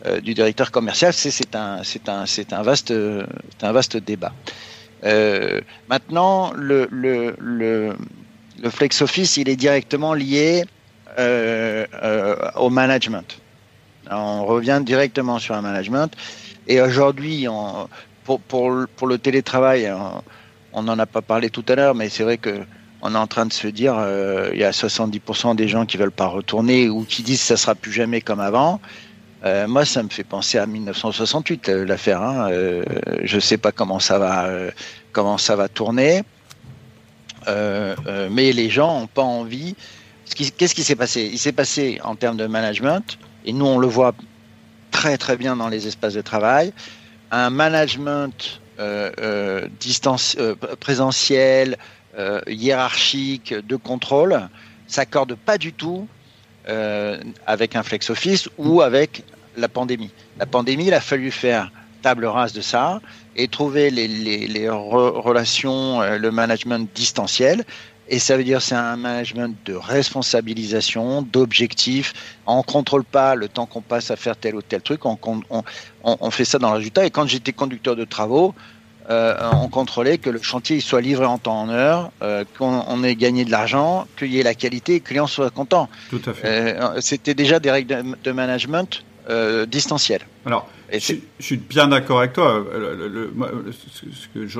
euh, 0.04 0.20
du 0.20 0.34
directeur 0.34 0.72
commercial, 0.72 1.12
c'est 1.12 1.54
un, 1.54 1.82
un, 2.08 2.24
un, 2.50 2.62
vaste, 2.62 2.92
un 3.62 3.72
vaste 3.72 3.96
débat. 3.96 4.32
Euh, 5.04 5.60
maintenant, 5.88 6.52
le, 6.54 6.88
le, 6.90 7.36
le, 7.38 7.96
le, 8.60 8.70
flex 8.70 9.00
office, 9.02 9.36
il 9.36 9.48
est 9.48 9.56
directement 9.56 10.14
lié 10.14 10.64
euh, 11.18 11.86
au 12.56 12.70
management. 12.70 13.38
On 14.10 14.44
revient 14.44 14.80
directement 14.84 15.38
sur 15.38 15.54
un 15.54 15.62
management. 15.62 16.14
Et 16.68 16.80
aujourd'hui, 16.80 17.46
pour, 18.24 18.70
le 18.70 19.18
télétravail, 19.18 19.92
on 20.72 20.82
n'en 20.82 20.98
a 20.98 21.06
pas 21.06 21.22
parlé 21.22 21.50
tout 21.50 21.64
à 21.68 21.74
l'heure, 21.74 21.94
mais 21.94 22.08
c'est 22.08 22.22
vrai 22.22 22.38
que 22.38 22.60
on 23.04 23.16
est 23.16 23.18
en 23.18 23.26
train 23.26 23.46
de 23.46 23.52
se 23.52 23.66
dire, 23.66 23.96
il 24.52 24.60
y 24.60 24.64
a 24.64 24.70
70% 24.70 25.56
des 25.56 25.66
gens 25.66 25.86
qui 25.86 25.96
veulent 25.96 26.12
pas 26.12 26.26
retourner 26.26 26.88
ou 26.88 27.04
qui 27.04 27.22
disent 27.24 27.40
que 27.40 27.46
ça 27.46 27.56
sera 27.56 27.74
plus 27.74 27.92
jamais 27.92 28.20
comme 28.20 28.38
avant. 28.38 28.80
Euh, 29.44 29.66
moi, 29.66 29.84
ça 29.84 30.02
me 30.02 30.08
fait 30.08 30.24
penser 30.24 30.58
à 30.58 30.66
1968 30.66 31.68
euh, 31.68 31.84
l'affaire. 31.84 32.22
Hein. 32.22 32.50
Euh, 32.50 32.84
je 33.24 33.40
sais 33.40 33.58
pas 33.58 33.72
comment 33.72 33.98
ça 33.98 34.18
va, 34.18 34.44
euh, 34.44 34.70
comment 35.12 35.38
ça 35.38 35.56
va 35.56 35.68
tourner, 35.68 36.22
mais 37.46 38.52
les 38.52 38.70
gens 38.70 39.00
n'ont 39.00 39.06
pas 39.08 39.22
envie. 39.22 39.74
Qu'est-ce 40.34 40.74
qui 40.74 40.84
s'est 40.84 40.96
passé? 40.96 41.28
Il 41.32 41.38
s'est 41.38 41.52
passé 41.52 42.00
en 42.04 42.14
termes 42.14 42.36
de 42.36 42.46
management, 42.46 43.18
et 43.44 43.52
nous 43.52 43.66
on 43.66 43.78
le 43.78 43.88
voit 43.88 44.14
très 44.92 45.18
très 45.18 45.36
bien 45.36 45.56
dans 45.56 45.68
les 45.68 45.88
espaces 45.88 46.14
de 46.14 46.22
travail, 46.22 46.72
un 47.32 47.50
management 47.50 48.60
distance, 49.80 50.36
présentiel, 50.80 51.76
hiérarchique, 52.46 53.54
de 53.54 53.76
contrôle, 53.76 54.48
s'accorde 54.86 55.34
pas 55.34 55.58
du 55.58 55.72
tout 55.72 56.06
euh, 56.68 57.18
avec 57.44 57.74
un 57.74 57.82
flex 57.82 58.08
office 58.10 58.48
ou 58.56 58.82
avec 58.82 59.24
la 59.56 59.68
pandémie. 59.68 60.10
La 60.38 60.46
pandémie, 60.46 60.86
il 60.86 60.94
a 60.94 61.00
fallu 61.00 61.32
faire 61.32 61.72
table 62.02 62.24
rase 62.24 62.52
de 62.52 62.60
ça 62.60 63.00
et 63.34 63.48
trouver 63.48 63.90
les, 63.90 64.68
relations, 64.68 66.02
euh, 66.02 66.18
le 66.18 66.30
management 66.30 66.88
distanciel. 66.94 67.64
Et 68.08 68.18
ça 68.18 68.36
veut 68.36 68.44
dire 68.44 68.60
c'est 68.60 68.74
un 68.74 68.96
management 68.96 69.56
de 69.64 69.74
responsabilisation, 69.74 71.22
d'objectifs. 71.22 72.12
On 72.46 72.62
contrôle 72.62 73.04
pas 73.04 73.34
le 73.34 73.48
temps 73.48 73.66
qu'on 73.66 73.80
passe 73.80 74.10
à 74.10 74.16
faire 74.16 74.36
tel 74.36 74.54
ou 74.54 74.62
tel 74.62 74.82
truc. 74.82 75.06
On, 75.06 75.18
on, 75.50 75.62
on 76.02 76.30
fait 76.30 76.44
ça 76.44 76.58
dans 76.58 76.70
le 76.70 76.76
résultat. 76.76 77.06
Et 77.06 77.10
quand 77.10 77.26
j'étais 77.26 77.52
conducteur 77.52 77.96
de 77.96 78.04
travaux, 78.04 78.54
euh, 79.10 79.34
on 79.52 79.68
contrôlait 79.68 80.18
que 80.18 80.30
le 80.30 80.40
chantier 80.40 80.80
soit 80.80 81.00
livré 81.00 81.26
en 81.26 81.38
temps 81.38 81.60
en 81.60 81.68
heure, 81.68 82.12
euh, 82.22 82.44
qu'on 82.56 83.02
ait 83.02 83.16
gagné 83.16 83.44
de 83.44 83.50
l'argent, 83.50 84.06
qu'il 84.16 84.32
y 84.32 84.38
ait 84.38 84.44
la 84.44 84.54
qualité 84.54 84.96
et 84.96 85.00
que 85.00 85.04
le 85.04 85.08
client 85.08 85.26
soit 85.26 85.50
content. 85.50 85.88
Tout 86.10 86.22
à 86.26 86.32
fait. 86.32 86.46
Euh, 86.46 87.00
c'était 87.00 87.34
déjà 87.34 87.58
des 87.58 87.70
règles 87.70 88.16
de, 88.22 88.32
management 88.32 89.04
distancielles. 89.68 90.26
Alors, 90.44 90.68
je, 90.92 91.14
suis 91.38 91.56
bien 91.56 91.86
d'accord 91.86 92.18
avec 92.18 92.32
toi. 92.32 92.64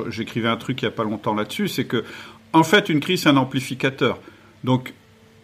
J'écrivais 0.09 0.47
un 0.47 0.55
truc 0.55 0.81
il 0.81 0.85
n'y 0.85 0.89
a 0.89 0.91
pas 0.91 1.03
longtemps 1.03 1.35
là-dessus, 1.35 1.67
c'est 1.67 1.83
que, 1.83 2.05
en 2.53 2.63
fait, 2.63 2.89
une 2.89 2.99
crise, 2.99 3.23
c'est 3.23 3.29
un 3.29 3.37
amplificateur. 3.37 4.19
Donc, 4.63 4.93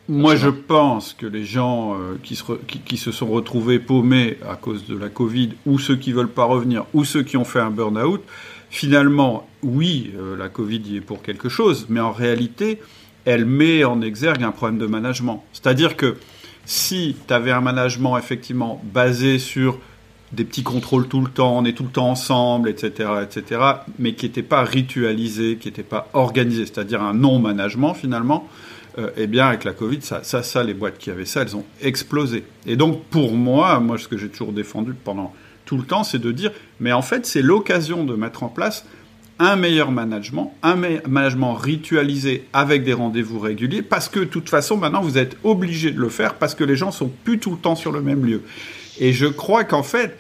moi, 0.08 0.36
je 0.36 0.50
pense 0.50 1.13
que 1.13 1.28
les 1.28 1.45
gens 1.45 1.95
qui, 2.24 2.36
se 2.36 2.43
qui, 2.67 2.98
se 2.98 3.12
sont 3.12 3.28
retrouvés 3.28 3.78
paumés 3.78 4.38
à 4.50 4.56
cause 4.56 4.88
de 4.88 4.98
la 4.98 5.10
Covid, 5.10 5.52
ou 5.67 5.78
ceux 5.78 5.98
qui 5.98 6.13
veulent 6.13 6.32
pas 6.32 6.45
revenir, 6.45 6.86
ou 6.95 7.06
ceux 7.06 7.22
qui 7.22 7.38
ont 7.38 7.45
fait 7.45 7.60
un 7.60 7.69
burn-out, 7.69 8.24
finalement, 8.69 9.48
oui, 9.62 10.12
euh, 10.17 10.38
la 10.38 10.50
Covid 10.50 10.82
y 10.86 10.98
est 10.98 11.02
pour 11.02 11.22
quelque 11.22 11.50
chose, 11.50 11.88
mais 11.89 12.00
en 12.00 12.12
réalité, 12.12 12.80
elle 13.26 13.45
met 13.45 13.84
en 13.84 14.02
exergue 14.02 14.43
un 14.43 14.52
problème 14.52 14.80
de 14.80 14.86
management. 14.86 15.43
C'est-à-dire 15.54 15.95
que 15.95 16.17
si 16.65 17.15
tu 17.28 17.34
avais 17.34 17.52
un 17.52 17.62
management 17.62 18.17
effectivement 18.17 18.82
basé 18.93 19.39
sur 19.39 19.80
des 20.32 20.44
petits 20.44 20.63
contrôles 20.63 21.08
tout 21.08 21.22
le 21.22 21.30
temps, 21.30 21.58
on 21.58 21.65
est 21.65 21.74
tout 21.74 21.84
le 21.84 21.89
temps 21.89 22.10
ensemble, 22.10 22.70
etc., 22.70 23.10
etc., 23.24 23.62
mais 23.98 24.13
qui 24.13 24.26
n'était 24.26 24.44
pas 24.44 24.63
ritualisé, 24.63 25.58
qui 25.58 25.68
n'était 25.70 25.84
pas 25.84 26.08
organisé, 26.13 26.65
c'est-à-dire 26.65 27.02
un 27.02 27.13
non-management 27.13 27.94
finalement, 27.94 28.48
euh, 28.98 29.10
eh 29.18 29.28
bien 29.28 29.48
avec 29.48 29.63
la 29.63 29.74
Covid, 29.74 30.02
ça, 30.02 30.22
ça, 30.24 30.44
ça, 30.44 30.63
les 30.63 30.74
boîtes 30.74 30.98
qui 30.98 31.10
avaient 31.10 31.26
ça, 31.26 31.42
elles 31.42 31.56
ont 31.56 31.65
explosé. 31.82 32.44
Et 32.68 32.76
donc 32.76 33.04
pour 33.06 33.34
moi, 33.34 33.80
moi 33.80 33.98
ce 33.98 34.08
que 34.08 34.18
j'ai 34.18 34.30
toujours 34.30 34.54
défendu 34.54 34.94
pendant 34.94 35.34
tout 35.65 35.78
le 35.78 35.84
temps, 35.84 36.04
c'est 36.04 36.20
de 36.20 36.32
dire, 36.32 36.52
mais 36.80 36.92
en 36.92 37.02
fait, 37.02 37.26
c'est 37.26 37.42
l'occasion 37.42 38.04
de 38.04 38.15
mettre 38.15 38.44
en 38.44 38.50
place 38.50 38.86
un 39.39 39.56
meilleur 39.56 39.92
management, 39.92 40.54
un 40.63 40.76
management 41.08 41.54
ritualisé 41.54 42.46
avec 42.52 42.84
des 42.84 42.94
rendez-vous 42.94 43.39
réguliers, 43.39 43.82
parce 43.82 44.10
que 44.10 44.20
de 44.20 44.26
toute 44.26 44.50
façon, 44.50 44.76
maintenant, 44.76 45.02
vous 45.02 45.18
êtes 45.18 45.38
obligé 45.44 45.92
de 45.92 46.00
le 46.00 46.10
faire 46.10 46.36
parce 46.36 46.56
que 46.56 46.65
les 46.65 46.76
gens 46.76 46.92
sont 46.92 47.10
plus 47.24 47.39
tout 47.39 47.52
le 47.52 47.58
temps 47.58 47.76
sur 47.76 47.94
le 47.94 48.02
même 48.02 48.26
lieu. 48.26 48.42
Et 48.99 49.13
je 49.13 49.25
crois 49.25 49.63
qu'en 49.63 49.83
fait, 49.83 50.17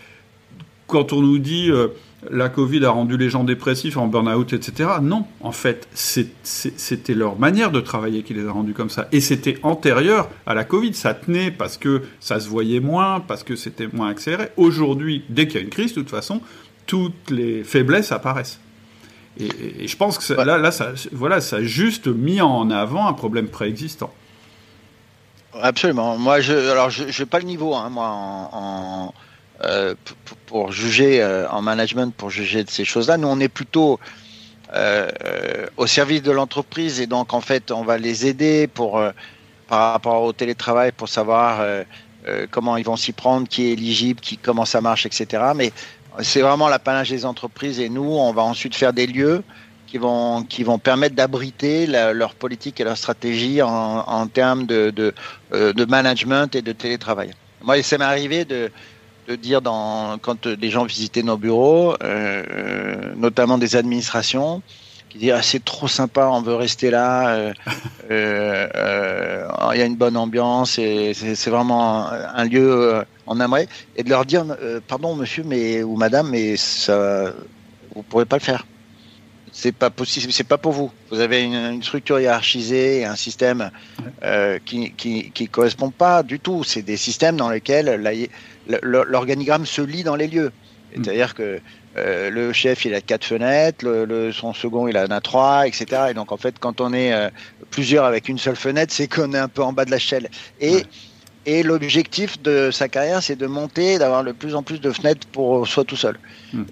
quand 0.87 1.13
on 1.13 1.21
nous 1.21 1.39
dit 1.39 1.69
euh, 1.69 1.89
la 2.29 2.49
Covid 2.49 2.83
a 2.85 2.89
rendu 2.89 3.17
les 3.17 3.29
gens 3.29 3.43
dépressifs, 3.43 3.97
en 3.97 4.07
burn-out, 4.07 4.53
etc. 4.53 4.89
Non, 5.01 5.25
en 5.41 5.51
fait, 5.51 5.87
c'était 5.93 7.13
leur 7.13 7.39
manière 7.39 7.71
de 7.71 7.79
travailler 7.79 8.23
qui 8.23 8.33
les 8.33 8.45
a 8.45 8.51
rendus 8.51 8.73
comme 8.73 8.89
ça. 8.89 9.07
Et 9.11 9.21
c'était 9.21 9.57
antérieur 9.63 10.29
à 10.45 10.53
la 10.53 10.63
Covid. 10.63 10.93
Ça 10.93 11.13
tenait 11.13 11.51
parce 11.51 11.77
que 11.77 12.01
ça 12.19 12.39
se 12.39 12.49
voyait 12.49 12.79
moins, 12.79 13.19
parce 13.21 13.43
que 13.43 13.55
c'était 13.55 13.87
moins 13.91 14.09
accéléré. 14.09 14.49
Aujourd'hui, 14.57 15.23
dès 15.29 15.47
qu'il 15.47 15.59
y 15.59 15.59
a 15.59 15.63
une 15.63 15.69
crise, 15.69 15.93
de 15.93 16.01
toute 16.01 16.09
façon, 16.09 16.41
toutes 16.85 17.29
les 17.29 17.63
faiblesses 17.63 18.11
apparaissent. 18.11 18.59
Et, 19.39 19.87
je 19.87 19.95
pense 19.95 20.17
que 20.17 20.33
là, 20.33 20.57
là 20.57 20.71
ça, 20.71 20.91
voilà, 21.13 21.39
ça 21.39 21.57
a 21.57 21.63
juste 21.63 22.07
mis 22.07 22.41
en 22.41 22.69
avant 22.71 23.07
un 23.07 23.13
problème 23.13 23.47
préexistant. 23.47 24.13
Absolument. 25.61 26.17
Moi, 26.17 26.41
je, 26.41 26.53
alors, 26.53 26.89
je 26.89 27.03
n'ai 27.05 27.25
pas 27.25 27.39
le 27.39 27.45
niveau, 27.45 27.75
hein, 27.75 27.89
moi, 27.89 28.07
en, 28.51 29.13
euh, 29.63 29.95
pour, 30.45 30.71
juger 30.71 31.23
en 31.49 31.61
management, 31.61 32.13
pour 32.13 32.29
juger 32.29 32.63
de 32.63 32.69
ces 32.69 32.85
choses-là. 32.85 33.17
Nous, 33.17 33.27
on 33.27 33.39
est 33.39 33.49
plutôt 33.49 33.99
au 35.77 35.87
service 35.87 36.21
de 36.21 36.31
l'entreprise 36.31 37.01
et 37.01 37.07
donc, 37.07 37.33
en 37.33 37.41
fait, 37.41 37.71
on 37.71 37.83
va 37.83 37.97
les 37.97 38.27
aider 38.27 38.67
pour, 38.67 39.01
par 39.67 39.93
rapport 39.93 40.21
au 40.21 40.31
télétravail 40.31 40.91
pour 40.91 41.09
savoir 41.09 41.65
comment 42.51 42.77
ils 42.77 42.85
vont 42.85 42.95
s'y 42.95 43.11
prendre, 43.11 43.47
qui 43.47 43.65
est 43.65 43.71
éligible, 43.71 44.19
qui, 44.19 44.37
comment 44.37 44.65
ça 44.65 44.81
marche, 44.81 45.07
etc. 45.07 45.43
Mais 45.55 45.71
c'est 46.21 46.41
vraiment 46.41 46.67
l'apanage 46.67 47.09
des 47.09 47.25
entreprises 47.25 47.79
et 47.79 47.89
nous, 47.89 48.03
on 48.03 48.31
va 48.33 48.43
ensuite 48.43 48.75
faire 48.75 48.93
des 48.93 49.07
lieux 49.07 49.43
qui 49.89 49.97
vont, 49.97 50.43
qui 50.43 50.63
vont 50.63 50.77
permettre 50.77 51.15
d'abriter 51.15 51.87
leur 51.87 52.35
politique 52.35 52.79
et 52.79 52.83
leur 52.83 52.97
stratégie 52.97 53.61
en, 53.61 53.69
en 53.69 54.27
termes 54.27 54.65
de, 54.65 54.91
de, 54.91 55.13
euh, 55.53 55.73
de, 55.73 55.85
management 55.85 56.55
et 56.55 56.61
de 56.61 56.71
télétravail. 56.71 57.31
Moi, 57.63 57.81
ça 57.81 57.97
m'est 57.97 58.05
arrivé 58.05 58.45
de, 58.45 58.71
de 59.27 59.35
dire 59.35 59.61
dans, 59.61 60.19
quand 60.19 60.47
des 60.47 60.69
gens 60.69 60.85
visitaient 60.85 61.23
nos 61.23 61.37
bureaux, 61.37 61.95
euh, 62.03 63.13
notamment 63.15 63.57
des 63.57 63.75
administrations, 63.75 64.61
qui 65.09 65.17
disent 65.17 65.31
ah, 65.31 65.41
c'est 65.41 65.65
trop 65.65 65.87
sympa, 65.87 66.27
on 66.27 66.41
veut 66.43 66.53
rester 66.55 66.91
là, 66.91 67.29
euh, 67.29 67.53
euh, 68.11 68.67
euh 68.75 69.47
il 69.73 69.79
y 69.79 69.81
a 69.81 69.85
une 69.85 69.97
bonne 69.97 70.17
ambiance 70.17 70.79
et 70.79 71.13
c'est 71.13 71.49
vraiment 71.49 72.07
un, 72.09 72.45
lieu 72.45 73.03
en 73.27 73.39
aimerait, 73.39 73.67
et 73.95 74.03
de 74.03 74.09
leur 74.09 74.25
dire 74.25 74.43
pardon 74.87 75.15
monsieur 75.15 75.43
mais 75.45 75.83
ou 75.83 75.95
madame 75.95 76.29
mais 76.29 76.57
ça 76.57 77.31
vous 77.93 78.01
pourrez 78.01 78.25
pas 78.25 78.37
le 78.37 78.41
faire 78.41 78.65
c'est 79.61 79.73
pas 79.73 79.89
possible, 79.89 80.31
c'est 80.31 80.45
pas 80.45 80.57
pour 80.57 80.71
vous. 80.71 80.89
Vous 81.11 81.19
avez 81.19 81.43
une, 81.43 81.83
structure 81.83 82.17
hiérarchisée, 82.17 83.03
un 83.03 83.17
système 83.17 83.71
euh, 84.23 84.57
qui, 84.63 84.93
qui, 84.93 85.31
qui 85.31 85.49
correspond 85.49 85.91
pas 85.91 86.23
du 86.23 86.39
tout. 86.39 86.63
C'est 86.63 86.81
des 86.81 86.95
systèmes 86.95 87.35
dans 87.35 87.49
lesquels 87.49 88.01
l'organigramme 88.81 89.65
se 89.65 89.81
lit 89.81 90.03
dans 90.03 90.15
les 90.15 90.27
lieux. 90.27 90.53
Mm. 90.95 91.03
C'est-à-dire 91.03 91.35
que 91.35 91.59
euh, 91.97 92.29
le 92.29 92.53
chef 92.53 92.85
il 92.85 92.93
a 92.93 93.01
quatre 93.01 93.25
fenêtres, 93.25 93.85
le, 93.85 94.31
son 94.31 94.53
second 94.53 94.87
il 94.87 94.97
en 94.97 95.07
a 95.07 95.19
trois, 95.19 95.67
etc. 95.67 96.03
Et 96.11 96.13
donc 96.13 96.31
en 96.31 96.37
fait 96.37 96.55
quand 96.57 96.79
on 96.79 96.93
est 96.93 97.11
euh, 97.11 97.29
plusieurs 97.69 98.05
avec 98.05 98.29
une 98.29 98.37
seule 98.37 98.55
fenêtre, 98.55 98.93
c'est 98.93 99.09
qu'on 99.09 99.33
est 99.33 99.39
un 99.39 99.49
peu 99.49 99.61
en 99.61 99.73
bas 99.73 99.83
de 99.83 99.91
la 99.91 99.99
chaîne. 99.99 100.29
Et 100.61 100.85
et 101.45 101.63
l'objectif 101.63 102.41
de 102.41 102.69
sa 102.71 102.87
carrière, 102.87 103.23
c'est 103.23 103.35
de 103.35 103.47
monter, 103.47 103.97
d'avoir 103.97 104.23
le 104.23 104.33
plus 104.33 104.55
en 104.55 104.63
plus 104.63 104.79
de 104.79 104.91
fenêtres 104.91 105.25
pour 105.27 105.67
soi 105.67 105.83
tout 105.83 105.95
seul. 105.95 106.17
Hmm. 106.53 106.63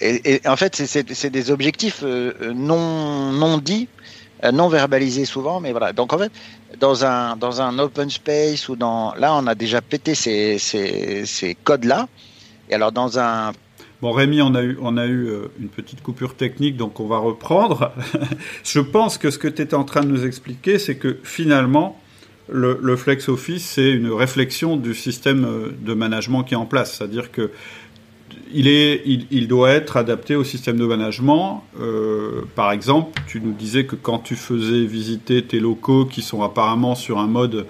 Et, 0.00 0.40
en 0.46 0.56
fait, 0.56 0.76
c'est 0.76 1.30
des 1.30 1.50
objectifs 1.50 2.00
euh, 2.02 2.52
non, 2.54 3.32
non 3.32 3.58
dits, 3.58 3.88
euh, 4.44 4.52
non 4.52 4.68
verbalisés 4.68 5.24
souvent, 5.24 5.60
mais 5.60 5.72
voilà. 5.72 5.92
Donc 5.92 6.12
en 6.12 6.18
fait, 6.18 6.32
dans 6.78 7.04
un, 7.04 7.36
dans 7.36 7.60
un 7.60 7.78
open 7.78 8.10
space 8.10 8.68
ou 8.68 8.76
dans. 8.76 9.14
Là, 9.14 9.34
on 9.34 9.46
a 9.46 9.54
déjà 9.54 9.80
pété 9.80 10.14
ces, 10.14 10.58
ces, 10.58 11.56
codes-là. 11.62 12.08
Et 12.68 12.74
alors, 12.74 12.92
dans 12.92 13.18
un 13.18 13.52
Bon, 14.00 14.12
Rémi, 14.12 14.40
on 14.40 14.54
a 14.54 14.62
eu, 14.62 14.78
on 14.80 14.96
a 14.96 15.04
eu 15.04 15.26
euh, 15.26 15.48
une 15.60 15.68
petite 15.68 16.02
coupure 16.02 16.34
technique, 16.34 16.78
donc 16.78 17.00
on 17.00 17.06
va 17.06 17.18
reprendre. 17.18 17.92
Je 18.64 18.80
pense 18.80 19.18
que 19.18 19.30
ce 19.30 19.38
que 19.38 19.48
tu 19.48 19.60
étais 19.60 19.74
en 19.74 19.84
train 19.84 20.00
de 20.00 20.08
nous 20.08 20.24
expliquer, 20.24 20.78
c'est 20.78 20.96
que 20.96 21.18
finalement, 21.22 22.00
le, 22.48 22.96
flex 22.96 23.28
office, 23.28 23.64
c'est 23.64 23.90
une 23.90 24.10
réflexion 24.10 24.78
du 24.78 24.94
système 24.94 25.44
euh, 25.44 25.68
de 25.78 25.92
management 25.92 26.44
qui 26.44 26.54
est 26.54 26.56
en 26.56 26.64
place. 26.64 26.96
C'est-à-dire 26.96 27.30
que 27.30 27.50
il, 28.52 28.68
est, 28.68 29.02
il, 29.04 29.48
doit 29.48 29.70
être 29.70 29.96
adapté 29.96 30.36
au 30.36 30.44
système 30.44 30.76
de 30.78 30.86
management. 30.86 31.64
Euh, 31.80 32.42
par 32.54 32.72
exemple, 32.72 33.20
tu 33.26 33.40
nous 33.40 33.52
disais 33.52 33.84
que 33.84 33.96
quand 33.96 34.18
tu 34.18 34.36
faisais 34.36 34.84
visiter 34.84 35.44
tes 35.44 35.60
locaux 35.60 36.04
qui 36.04 36.22
sont 36.22 36.42
apparemment 36.42 36.94
sur 36.94 37.18
un 37.18 37.26
mode 37.26 37.66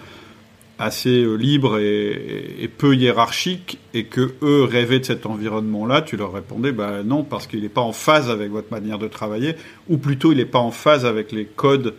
assez 0.79 1.23
euh, 1.23 1.35
libre 1.35 1.79
et, 1.79 2.71
peu 2.79 2.95
hiérarchique 2.95 3.79
et 3.93 4.05
que 4.05 4.33
eux 4.43 4.65
rêvaient 4.65 5.01
de 5.01 5.05
cet 5.05 5.27
environnement-là, 5.27 6.03
tu 6.03 6.17
leur 6.17 6.33
répondais 6.33 6.73
bah 6.73 7.03
non 7.05 7.23
parce 7.23 7.47
qu'il 7.47 7.61
n'est 7.61 7.69
pas 7.69 7.83
en 7.83 7.93
phase 7.93 8.31
avec 8.31 8.51
votre 8.51 8.71
manière 8.71 8.99
de 8.99 9.07
travailler 9.07 9.57
ou 9.89 9.99
plutôt 9.99 10.33
il 10.33 10.39
n'est 10.39 10.47
pas 10.47 10.59
en 10.59 10.71
phase 10.71 11.05
avec 11.05 11.33
les 11.33 11.45
codes 11.45 11.95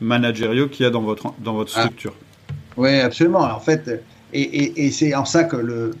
managériaux 0.00 0.68
qu'il 0.68 0.84
y 0.84 0.86
a 0.86 0.90
dans 0.90 1.00
votre 1.00 1.32
dans 1.38 1.54
votre 1.54 1.72
ah. 1.76 1.82
structure. 1.82 2.12
Oui, 2.76 3.00
absolument. 3.00 3.40
En 3.40 3.60
fait, 3.60 4.02
et, 4.32 4.90
c'est 4.90 5.14
en 5.14 5.24
ça 5.24 5.44
que 5.44 5.56
le 5.56 5.92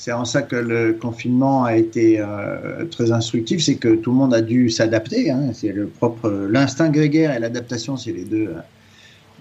c'est 0.00 0.12
en 0.12 0.24
ça 0.24 0.40
que 0.40 0.56
le 0.56 0.94
confinement 0.94 1.64
a 1.64 1.76
été 1.76 2.18
euh, 2.18 2.86
très 2.90 3.12
instructif, 3.12 3.62
c'est 3.62 3.74
que 3.74 3.96
tout 3.96 4.12
le 4.12 4.16
monde 4.16 4.32
a 4.32 4.40
dû 4.40 4.70
s'adapter. 4.70 5.30
Hein. 5.30 5.50
c'est 5.52 5.72
le 5.72 5.88
propre 5.88 6.30
l'instinct 6.48 6.88
grégaire 6.88 7.36
et 7.36 7.38
l'adaptation, 7.38 7.98
c'est 7.98 8.12
les 8.12 8.24
deux, 8.24 8.48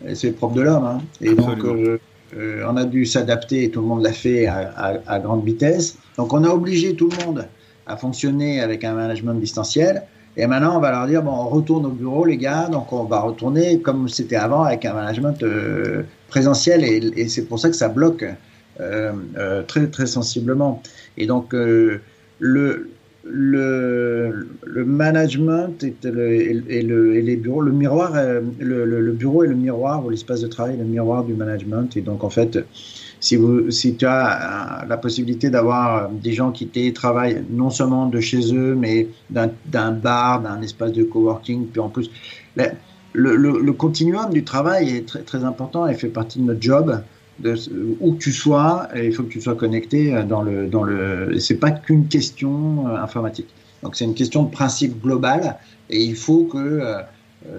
euh, 0.06 0.14
c'est 0.16 0.28
le 0.28 0.34
propre 0.34 0.56
de 0.56 0.62
l'homme. 0.64 0.84
Hein. 0.84 1.02
et 1.22 1.34
donc 1.34 1.64
euh, 1.64 1.98
on 2.68 2.76
a 2.76 2.84
dû 2.84 3.06
s'adapter 3.06 3.64
et 3.64 3.70
tout 3.70 3.80
le 3.80 3.88
monde 3.88 4.04
l'a 4.04 4.12
fait 4.12 4.48
à, 4.48 5.00
à, 5.08 5.20
grande 5.20 5.46
vitesse. 5.46 5.98
Donc 6.18 6.34
on 6.34 6.44
a 6.44 6.50
obligé 6.50 6.94
tout 6.94 7.10
le 7.10 7.26
monde 7.26 7.48
à 7.88 7.96
fonctionner 7.96 8.60
avec 8.60 8.84
un 8.84 8.96
management 8.96 9.36
distanciel. 9.36 10.04
Et 10.36 10.46
maintenant, 10.46 10.76
on 10.76 10.82
va 10.82 10.92
leur 10.92 11.08
dire, 11.08 11.24
bon, 11.24 11.32
on 11.32 11.48
retourne 11.48 11.86
au 11.86 11.92
bureau, 11.92 12.26
les 12.26 12.38
gars, 12.38 12.68
donc 12.70 12.92
on 12.92 13.06
va 13.06 13.22
retourner 13.22 13.80
comme 13.80 14.10
c'était 14.10 14.36
avant 14.36 14.64
avec 14.64 14.84
un 14.84 14.94
management 14.94 15.42
présentiel, 16.28 16.84
et, 16.84 17.28
c'est 17.30 17.46
pour 17.46 17.60
ça 17.60 17.70
que 17.70 17.76
ça 17.76 17.88
bloque 17.88 18.26
très, 19.68 19.88
très 19.88 20.06
sensiblement. 20.06 20.82
Et 21.18 21.26
donc, 21.26 21.54
le, 21.54 22.02
le, 23.24 24.48
le 24.64 24.86
management 24.86 25.84
et, 25.84 25.94
et, 26.04 26.82
les 26.82 27.36
bureaux, 27.36 27.62
le 27.62 27.72
miroir, 27.72 28.14
le, 28.60 29.12
bureau 29.12 29.44
est 29.44 29.48
le 29.48 29.56
miroir, 29.56 30.06
ou 30.06 30.10
l'espace 30.10 30.42
de 30.42 30.48
travail 30.48 30.76
est 30.76 30.80
le 30.80 30.86
miroir 30.86 31.24
du 31.24 31.34
management, 31.34 31.96
et 31.98 32.02
donc 32.02 32.24
en 32.24 32.30
fait, 32.30 32.60
si, 33.20 33.36
vous, 33.36 33.70
si 33.70 33.96
tu 33.96 34.06
as 34.06 34.86
la 34.88 34.98
possibilité 34.98 35.50
d'avoir 35.50 36.10
des 36.10 36.32
gens 36.32 36.52
qui 36.52 36.68
télétravaillent 36.68 37.44
non 37.50 37.70
seulement 37.70 38.08
de 38.08 38.20
chez 38.20 38.54
eux, 38.56 38.76
mais 38.76 39.08
d'un 39.30 39.92
bar, 39.92 40.42
d'un 40.42 40.62
espace 40.62 40.94
de 40.94 41.04
coworking, 41.04 41.68
puis 41.68 41.82
en 41.82 41.90
plus, 41.90 42.10
le, 43.14 43.36
le, 43.36 43.74
continuum 43.74 44.32
du 44.32 44.44
travail 44.44 44.90
est 44.90 45.26
très 45.26 45.44
important 45.44 45.88
et 45.88 45.96
fait 45.96 46.10
partie 46.10 46.40
de 46.40 46.46
notre 46.46 46.62
job. 46.62 47.02
Où 48.02 48.14
que 48.14 48.20
tu 48.20 48.34
sois, 48.34 48.90
il 48.96 49.14
faut 49.14 49.24
que 49.24 49.30
tu 49.30 49.40
sois 49.40 49.56
connecté 49.56 50.24
dans 50.28 50.42
le 50.42 50.68
dans 50.68 50.84
le. 50.84 51.40
C'est 51.40 51.56
pas 51.56 51.72
qu'une 51.72 52.08
question 52.08 52.88
euh, 52.88 52.98
informatique. 52.98 53.48
Donc 53.82 53.96
c'est 53.96 54.04
une 54.06 54.14
question 54.14 54.44
de 54.44 54.52
principe 54.52 55.02
global 55.02 55.58
et 55.90 56.04
il 56.04 56.16
faut 56.16 56.44
que 56.44 56.58
euh, 56.58 57.02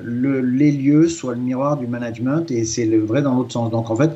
le, 0.02 0.42
les 0.42 0.70
lieux 0.70 1.08
soient 1.08 1.34
le 1.34 1.40
miroir 1.40 1.78
du 1.78 1.86
management 1.86 2.50
et 2.50 2.64
c'est 2.64 2.84
le 2.84 2.98
vrai 2.98 3.22
dans 3.22 3.34
l'autre 3.34 3.52
sens. 3.52 3.70
Donc 3.70 3.90
en 3.90 3.96
fait, 3.96 4.10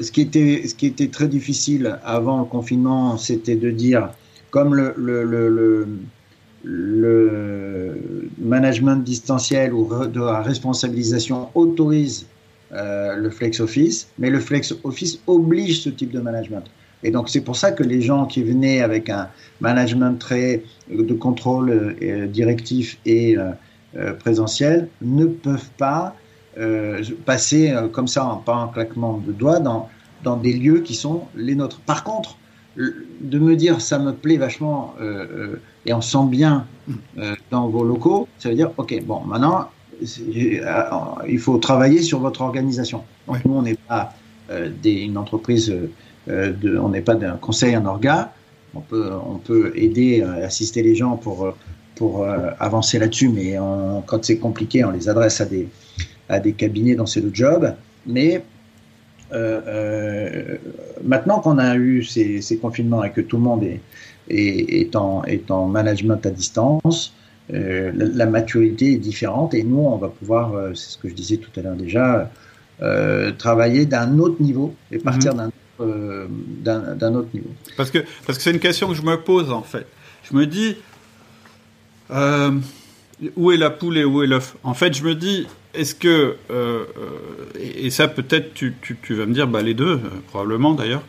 ce, 0.00 0.10
qui 0.12 0.20
était, 0.20 1.08
très 1.08 1.26
difficile 1.26 1.98
avant 2.04 2.38
le 2.38 2.44
confinement, 2.44 3.16
c'était 3.16 3.56
de 3.56 3.72
dire, 3.72 4.10
comme 4.52 4.76
le 4.76 5.86
management 8.38 9.02
distanciel 9.02 9.72
ou 9.72 9.88
de 10.06 10.20
la 10.20 10.42
responsabilisation 10.42 11.48
autorise 11.56 12.26
euh, 12.72 13.16
le 13.16 13.30
flex 13.30 13.60
office, 13.60 14.08
mais 14.18 14.30
le 14.30 14.40
flex 14.40 14.74
office 14.84 15.20
oblige 15.26 15.82
ce 15.82 15.90
type 15.90 16.10
de 16.10 16.20
management. 16.20 16.64
Et 17.02 17.10
donc 17.10 17.28
c'est 17.28 17.42
pour 17.42 17.56
ça 17.56 17.72
que 17.72 17.82
les 17.82 18.00
gens 18.00 18.26
qui 18.26 18.42
venaient 18.42 18.80
avec 18.80 19.10
un 19.10 19.28
management 19.60 20.18
très 20.18 20.62
de 20.90 21.14
contrôle 21.14 21.70
euh, 21.70 22.26
directif 22.26 22.98
et 23.06 23.36
euh, 23.36 24.12
présentiel 24.14 24.88
ne 25.02 25.26
peuvent 25.26 25.70
pas 25.78 26.16
euh, 26.58 27.02
passer 27.26 27.70
euh, 27.70 27.86
comme 27.88 28.08
ça, 28.08 28.24
en, 28.24 28.36
pas 28.36 28.56
un 28.56 28.68
claquement 28.68 29.18
de 29.18 29.30
doigts, 29.30 29.60
dans, 29.60 29.90
dans 30.24 30.38
des 30.38 30.54
lieux 30.54 30.80
qui 30.80 30.94
sont 30.94 31.24
les 31.34 31.54
nôtres. 31.54 31.80
Par 31.80 32.02
contre, 32.02 32.38
de 32.76 33.38
me 33.38 33.56
dire 33.56 33.80
ça 33.80 33.98
me 33.98 34.12
plaît 34.12 34.38
vachement 34.38 34.94
euh, 35.00 35.56
et 35.84 35.92
on 35.92 36.00
sent 36.00 36.26
bien 36.28 36.66
dans 37.50 37.68
vos 37.68 37.84
locaux, 37.84 38.28
ça 38.38 38.50
veut 38.50 38.54
dire 38.54 38.70
ok, 38.76 39.02
bon, 39.04 39.20
maintenant 39.20 39.68
il 40.00 41.38
faut 41.38 41.58
travailler 41.58 42.02
sur 42.02 42.20
votre 42.20 42.42
organisation. 42.42 43.02
Donc, 43.26 43.44
Nous, 43.44 43.54
on 43.54 43.62
n'est 43.62 43.78
pas 43.88 44.14
des, 44.82 44.92
une 44.92 45.16
entreprise, 45.18 45.74
de, 46.28 46.78
on 46.78 46.88
n'est 46.90 47.00
pas 47.00 47.14
d'un 47.14 47.36
conseil 47.36 47.76
en 47.76 47.84
orga. 47.86 48.32
On 48.74 48.80
peut, 48.80 49.10
on 49.26 49.38
peut 49.38 49.72
aider, 49.74 50.22
assister 50.22 50.82
les 50.82 50.94
gens 50.94 51.16
pour, 51.16 51.54
pour 51.94 52.26
avancer 52.60 52.98
là-dessus, 52.98 53.28
mais 53.28 53.56
quand 54.06 54.24
c'est 54.24 54.38
compliqué, 54.38 54.84
on 54.84 54.90
les 54.90 55.08
adresse 55.08 55.40
à 55.40 55.46
des, 55.46 55.68
à 56.28 56.40
des 56.40 56.52
cabinets 56.52 56.94
dans 56.94 57.06
ces 57.06 57.20
deux 57.20 57.34
jobs. 57.34 57.74
Mais 58.06 58.42
euh, 59.32 59.60
euh, 59.66 60.56
maintenant 61.02 61.40
qu'on 61.40 61.58
a 61.58 61.74
eu 61.76 62.04
ces, 62.04 62.58
confinements 62.60 63.02
et 63.02 63.10
que 63.10 63.20
tout 63.20 63.36
le 63.36 63.42
monde 63.42 63.64
est, 63.64 63.80
est, 64.28 64.94
en, 64.94 65.24
est 65.24 65.50
en, 65.50 65.66
management 65.66 66.24
à 66.24 66.30
distance, 66.30 67.12
euh, 67.52 67.92
la, 67.94 68.26
maturité 68.26 68.92
est 68.92 68.98
différente 68.98 69.54
et 69.54 69.62
nous, 69.62 69.78
on 69.78 69.96
va 69.96 70.08
pouvoir, 70.08 70.52
c'est 70.74 70.90
ce 70.90 70.98
que 70.98 71.08
je 71.08 71.14
disais 71.14 71.36
tout 71.36 71.50
à 71.56 71.62
l'heure 71.62 71.76
déjà, 71.76 72.30
travailler 73.38 73.86
d'un 73.86 74.18
autre 74.18 74.42
niveau 74.42 74.74
et 74.90 74.98
partir 74.98 75.34
mhm. 75.34 75.50
d'un 76.62 77.14
autre 77.14 77.28
niveau. 77.32 77.50
Parce 77.76 77.90
que 77.90 77.98
parce 78.26 78.38
que 78.38 78.44
c'est 78.44 78.50
une 78.50 78.58
question 78.58 78.88
que 78.88 78.94
je 78.94 79.02
me 79.02 79.16
pose 79.16 79.50
en 79.50 79.62
fait. 79.62 79.86
Je 80.28 80.36
me 80.36 80.46
dis, 80.46 80.76
où 83.36 83.52
est 83.52 83.56
la 83.56 83.70
poule 83.70 83.98
et 83.98 84.04
où 84.04 84.22
est 84.22 84.26
l'œuf? 84.26 84.56
En 84.62 84.74
fait, 84.74 84.94
je 84.94 85.04
me 85.04 85.14
dis, 85.14 85.46
est-ce 85.74 85.94
que, 85.94 86.36
euh, 86.50 86.84
et 87.58 87.90
ça 87.90 88.08
peut-être 88.08 88.54
tu, 88.54 88.74
tu, 88.80 89.14
vas 89.14 89.26
me 89.26 89.34
dire, 89.34 89.46
bah, 89.46 89.62
les 89.62 89.74
deux, 89.74 90.00
probablement 90.28 90.74
d'ailleurs, 90.74 91.02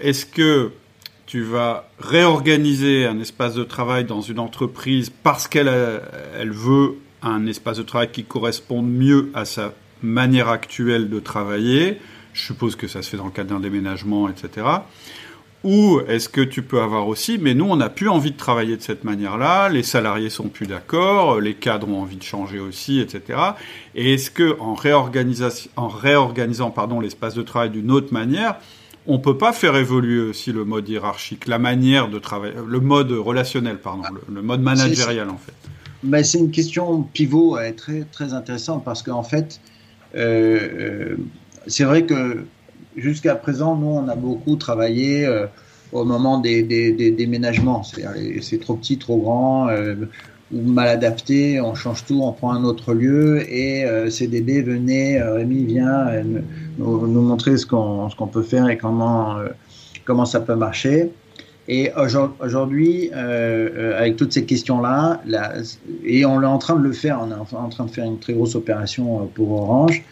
est-ce 0.00 0.26
que 0.26 0.70
tu 1.28 1.42
vas 1.42 1.90
réorganiser 2.00 3.04
un 3.04 3.20
espace 3.20 3.52
de 3.52 3.62
travail 3.62 4.06
dans 4.06 4.22
une 4.22 4.38
entreprise 4.38 5.10
parce 5.10 5.46
qu'elle 5.46 5.70
elle 6.40 6.50
veut 6.50 6.94
un 7.22 7.46
espace 7.46 7.76
de 7.76 7.82
travail 7.82 8.10
qui 8.10 8.24
corresponde 8.24 8.90
mieux 8.90 9.30
à 9.34 9.44
sa 9.44 9.74
manière 10.02 10.48
actuelle 10.48 11.10
de 11.10 11.20
travailler. 11.20 11.98
Je 12.32 12.40
suppose 12.40 12.76
que 12.76 12.88
ça 12.88 13.02
se 13.02 13.10
fait 13.10 13.18
dans 13.18 13.26
le 13.26 13.30
cadre 13.30 13.50
d'un 13.50 13.60
déménagement, 13.60 14.30
etc. 14.30 14.66
Ou 15.64 16.00
est-ce 16.08 16.30
que 16.30 16.40
tu 16.40 16.62
peux 16.62 16.80
avoir 16.80 17.06
aussi, 17.08 17.36
mais 17.36 17.52
nous, 17.52 17.66
on 17.66 17.76
n'a 17.76 17.90
plus 17.90 18.08
envie 18.08 18.30
de 18.30 18.36
travailler 18.38 18.78
de 18.78 18.82
cette 18.82 19.04
manière-là, 19.04 19.68
les 19.68 19.82
salariés 19.82 20.30
sont 20.30 20.48
plus 20.48 20.66
d'accord, 20.66 21.40
les 21.40 21.54
cadres 21.54 21.90
ont 21.90 22.00
envie 22.00 22.16
de 22.16 22.22
changer 22.22 22.58
aussi, 22.58 23.00
etc. 23.00 23.38
Et 23.94 24.14
est-ce 24.14 24.30
que 24.30 24.56
en, 24.60 24.72
réorganisant 24.72 25.60
l'espace 27.02 27.34
de 27.34 27.42
travail 27.42 27.68
d'une 27.68 27.90
autre 27.90 28.14
manière, 28.14 28.56
on 29.08 29.18
peut 29.18 29.38
pas 29.38 29.52
faire 29.52 29.74
évoluer 29.74 30.20
aussi 30.20 30.52
le 30.52 30.64
mode 30.66 30.88
hiérarchique, 30.88 31.48
la 31.48 31.58
manière 31.58 32.08
de 32.08 32.18
travailler, 32.18 32.54
le 32.64 32.80
mode 32.80 33.10
relationnel, 33.10 33.78
pardon, 33.78 34.02
le, 34.30 34.42
mode 34.42 34.60
managérial 34.60 35.30
en 35.30 35.38
fait. 35.38 35.54
Ben, 36.02 36.22
c'est 36.22 36.38
une 36.38 36.50
question 36.50 37.02
pivot 37.02 37.56
euh, 37.56 37.72
très 37.72 38.04
très 38.12 38.34
intéressante 38.34 38.84
parce 38.84 39.02
qu'en 39.02 39.22
fait, 39.22 39.60
euh, 40.14 40.58
euh, 40.78 41.16
c'est 41.66 41.84
vrai 41.84 42.04
que 42.04 42.44
jusqu'à 42.96 43.34
présent, 43.34 43.76
nous, 43.76 43.88
on 43.88 44.08
a 44.08 44.14
beaucoup 44.14 44.56
travaillé 44.56 45.26
au 45.92 46.04
moment 46.04 46.38
des, 46.38 46.62
déménagements. 46.62 47.82
C'est 47.82 48.60
trop 48.60 48.74
petit, 48.74 48.98
trop 48.98 49.18
grand, 49.18 49.68
ou 50.52 50.62
mal 50.62 50.88
adapté, 50.88 51.60
on 51.60 51.74
change 51.74 52.04
tout, 52.06 52.20
on 52.22 52.32
prend 52.32 52.52
un 52.52 52.64
autre 52.64 52.94
lieu 52.94 53.42
et 53.52 53.84
CDB 54.10 54.62
venez, 54.62 55.20
Rémi 55.20 55.64
vient 55.64 56.06
nous, 56.78 57.22
montrer 57.22 57.56
ce 57.56 57.66
qu'on 57.66 58.08
qu'on 58.16 58.26
peut 58.26 58.42
faire 58.42 58.68
et 58.68 58.76
comment, 58.76 59.38
euh, 59.38 59.48
comment 60.04 60.24
ça 60.24 60.40
peut 60.40 60.54
marcher. 60.54 61.10
Et 61.70 61.92
aujourd'hui, 62.42 63.10
euh, 63.12 63.68
euh, 63.76 63.98
avec 63.98 64.16
toutes 64.16 64.32
ces 64.32 64.46
questions-là, 64.46 65.20
et 66.02 66.24
on 66.24 66.42
est 66.42 66.46
en 66.46 66.56
train 66.56 66.76
de 66.76 66.82
le 66.82 66.92
faire, 66.92 67.20
on 67.22 67.30
est 67.30 67.56
en 67.56 67.68
train 67.68 67.84
de 67.84 67.90
faire 67.90 68.06
une 68.06 68.18
très 68.18 68.32
grosse 68.32 68.54
opération 68.54 69.30
pour 69.34 69.50
Orange, 69.52 70.02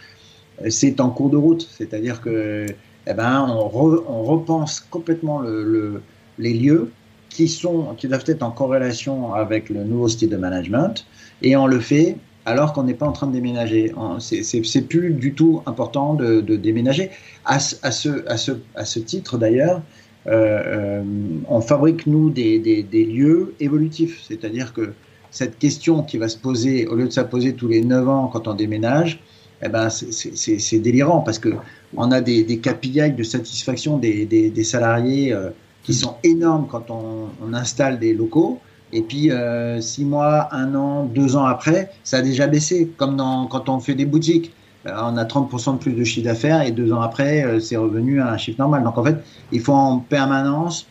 c'est 0.69 1.01
en 1.01 1.09
cours 1.09 1.31
de 1.31 1.39
route. 1.39 1.67
C'est-à-dire 1.71 2.21
que 2.21 2.67
eh 3.07 3.15
ben, 3.15 3.47
on, 3.49 3.71
on, 4.09 4.23
repense 4.25 4.81
complètement 4.81 5.41
le, 5.41 6.03
les 6.39 6.53
lieux 6.53 6.91
qui, 7.29 7.49
sont, 7.49 7.95
qui 7.97 8.09
doivent 8.09 8.25
être 8.27 8.43
en 8.43 8.51
corrélation 8.51 9.35
avec 9.35 9.69
le 9.69 9.85
nouveau 9.85 10.09
style 10.09 10.31
de 10.31 10.37
management, 10.37 11.07
et 11.43 11.57
on 11.57 11.67
le 11.67 11.81
fait 11.81 12.17
alors 12.47 12.73
qu'on 12.73 12.85
n'est 12.85 12.95
pas 12.95 13.07
en 13.07 13.13
train 13.13 13.27
de 13.27 13.33
déménager. 13.33 13.93
C'est 14.21 14.83
plus 14.83 15.13
du 15.13 15.35
tout 15.35 15.63
important 15.67 16.15
de, 16.15 16.41
déménager. 16.41 17.11
À, 17.45 17.59
ce, 17.59 18.99
titre 19.01 19.37
d'ailleurs, 19.37 19.83
euh, 20.29 20.63
euh, 20.67 21.03
on 21.49 21.61
fabrique 21.61 22.07
nous 22.07 22.31
des, 22.31 23.09
lieux 23.13 23.55
évolutifs, 23.61 24.23
c'est-à-dire 24.27 24.73
que 24.73 24.93
cette 25.31 25.59
question 25.59 26.03
qui 26.03 26.19
va 26.19 26.29
se 26.29 26.39
poser, 26.39 26.87
au 26.87 26.95
lieu 26.95 27.07
de 27.07 27.13
se 27.13 27.21
poser 27.21 27.53
tous 27.53 27.69
les 27.69 27.83
9 27.83 28.09
ans 28.09 28.31
quand 28.33 28.47
on 28.47 28.55
déménage, 28.55 29.21
eh 29.63 29.69
ben 29.69 29.89
c'est 29.89 30.79
délirant 30.79 31.21
parce 31.21 31.39
que 31.39 31.49
on 31.97 32.13
a 32.13 32.21
des, 32.21 32.45
des 32.45 32.57
de 32.59 33.23
satisfaction 33.23 33.99
des, 33.99 34.65
salariés 34.65 35.33
euh, 35.33 35.51
qui 35.87 35.95
sont 35.95 36.17
énormes 36.25 36.67
quand 36.69 36.91
on 36.91 37.55
installe 37.55 37.99
des 37.99 38.13
locaux. 38.13 38.61
Et 38.93 39.03
puis, 39.03 39.31
euh, 39.31 39.81
six 39.81 40.05
mois, 40.05 40.49
un 40.53 40.75
an, 40.75 41.05
deux 41.05 41.37
ans 41.37 41.45
après, 41.45 41.91
ça 42.05 42.19
a 42.19 42.23
déjà 42.23 42.47
baissé, 42.47 42.93
comme 42.97 43.17
dans, 43.17 43.47
quand 43.47 43.69
on 43.69 43.81
fait 43.81 43.95
des 43.95 44.05
boutiques. 44.05 44.53
Euh, 44.87 44.93
on 45.03 45.17
a 45.17 45.25
30% 45.25 45.75
de 45.75 45.79
plus 45.79 45.93
de 45.93 46.05
chiffre 46.05 46.27
d'affaires 46.27 46.63
et 46.63 46.71
deux 46.71 46.93
ans 46.93 47.01
après, 47.01 47.45
euh, 47.45 47.59
c'est 47.59 47.77
revenu 47.77 48.21
à 48.21 48.31
un 48.31 48.37
chiffre 48.37 48.59
normal. 48.59 48.85
Donc, 48.85 48.97
en 48.99 49.05
fait, 49.05 49.17
il 49.53 49.61
faut 49.61 49.73
en 49.73 49.99
permanence 49.99 50.87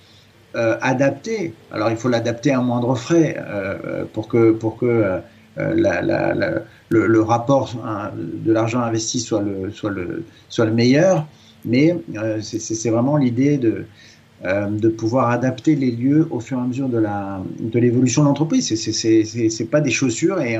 adapter. 0.82 1.54
Alors, 1.70 1.92
il 1.92 1.98
faut 1.98 2.08
l'adapter 2.08 2.54
à 2.54 2.62
moindre 2.62 2.96
frais 2.96 3.36
pour 4.14 4.30
que, 4.30 4.52
pour 4.52 4.78
que 4.78 5.20
la, 5.58 6.02
la, 6.02 6.34
le, 6.34 7.08
le, 7.08 7.22
rapport 7.22 7.74
hein, 7.86 8.12
de 8.16 8.54
l'argent 8.54 8.80
investi 8.80 9.20
soit 9.20 9.42
le, 9.42 9.70
soit, 9.72 9.90
le, 9.90 10.24
soit 10.48 10.66
le 10.66 10.72
meilleur. 10.72 11.28
Mais 11.66 11.98
c'est 12.40 12.90
vraiment 12.90 13.18
l'idée 13.18 13.58
de 13.58 13.86
euh, 14.44 14.68
de 14.68 14.90
pouvoir 14.90 15.30
adapter 15.30 15.76
les 15.76 15.92
lieux 15.92 16.28
au 16.30 16.40
fur 16.40 16.58
et 16.58 16.62
à 16.62 16.66
mesure 16.66 16.90
de 16.90 16.98
la 16.98 17.42
de 17.60 17.80
l'évolution 17.80 18.24
de 18.24 18.28
l'entreprise. 18.28 18.68
C'est 18.76 19.24
c'est 19.24 19.66
pas 19.66 19.82
des 19.82 19.92
chaussures 19.92 20.42
et 20.42 20.60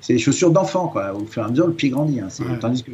c'est 0.00 0.12
des 0.14 0.18
chaussures 0.18 0.50
d'enfants 0.50 0.88
quoi. 0.88 1.14
Au 1.14 1.24
fur 1.24 1.42
et 1.42 1.46
à 1.46 1.48
mesure, 1.48 1.66
le 1.66 1.72
pied 1.72 1.88
grandit. 1.88 2.20
Hein. 2.20 2.28
Tandis 2.60 2.82
que 2.82 2.92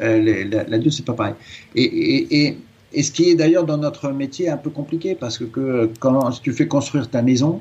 euh, 0.00 0.64
l'adulte 0.68 0.94
c'est 0.94 1.04
pas 1.04 1.14
pareil. 1.14 1.34
Et, 1.74 1.82
et, 1.82 2.46
et, 2.46 2.58
et, 2.92 3.02
ce 3.02 3.10
qui 3.10 3.30
est 3.30 3.34
d'ailleurs 3.34 3.64
dans 3.64 3.78
notre 3.78 4.10
métier 4.10 4.48
un 4.48 4.56
peu 4.56 4.70
compliqué 4.70 5.14
parce 5.14 5.38
que, 5.38 5.44
que 5.44 5.90
quand 5.98 6.30
tu 6.40 6.52
fais 6.52 6.68
construire 6.68 7.10
ta 7.10 7.22
maison 7.22 7.60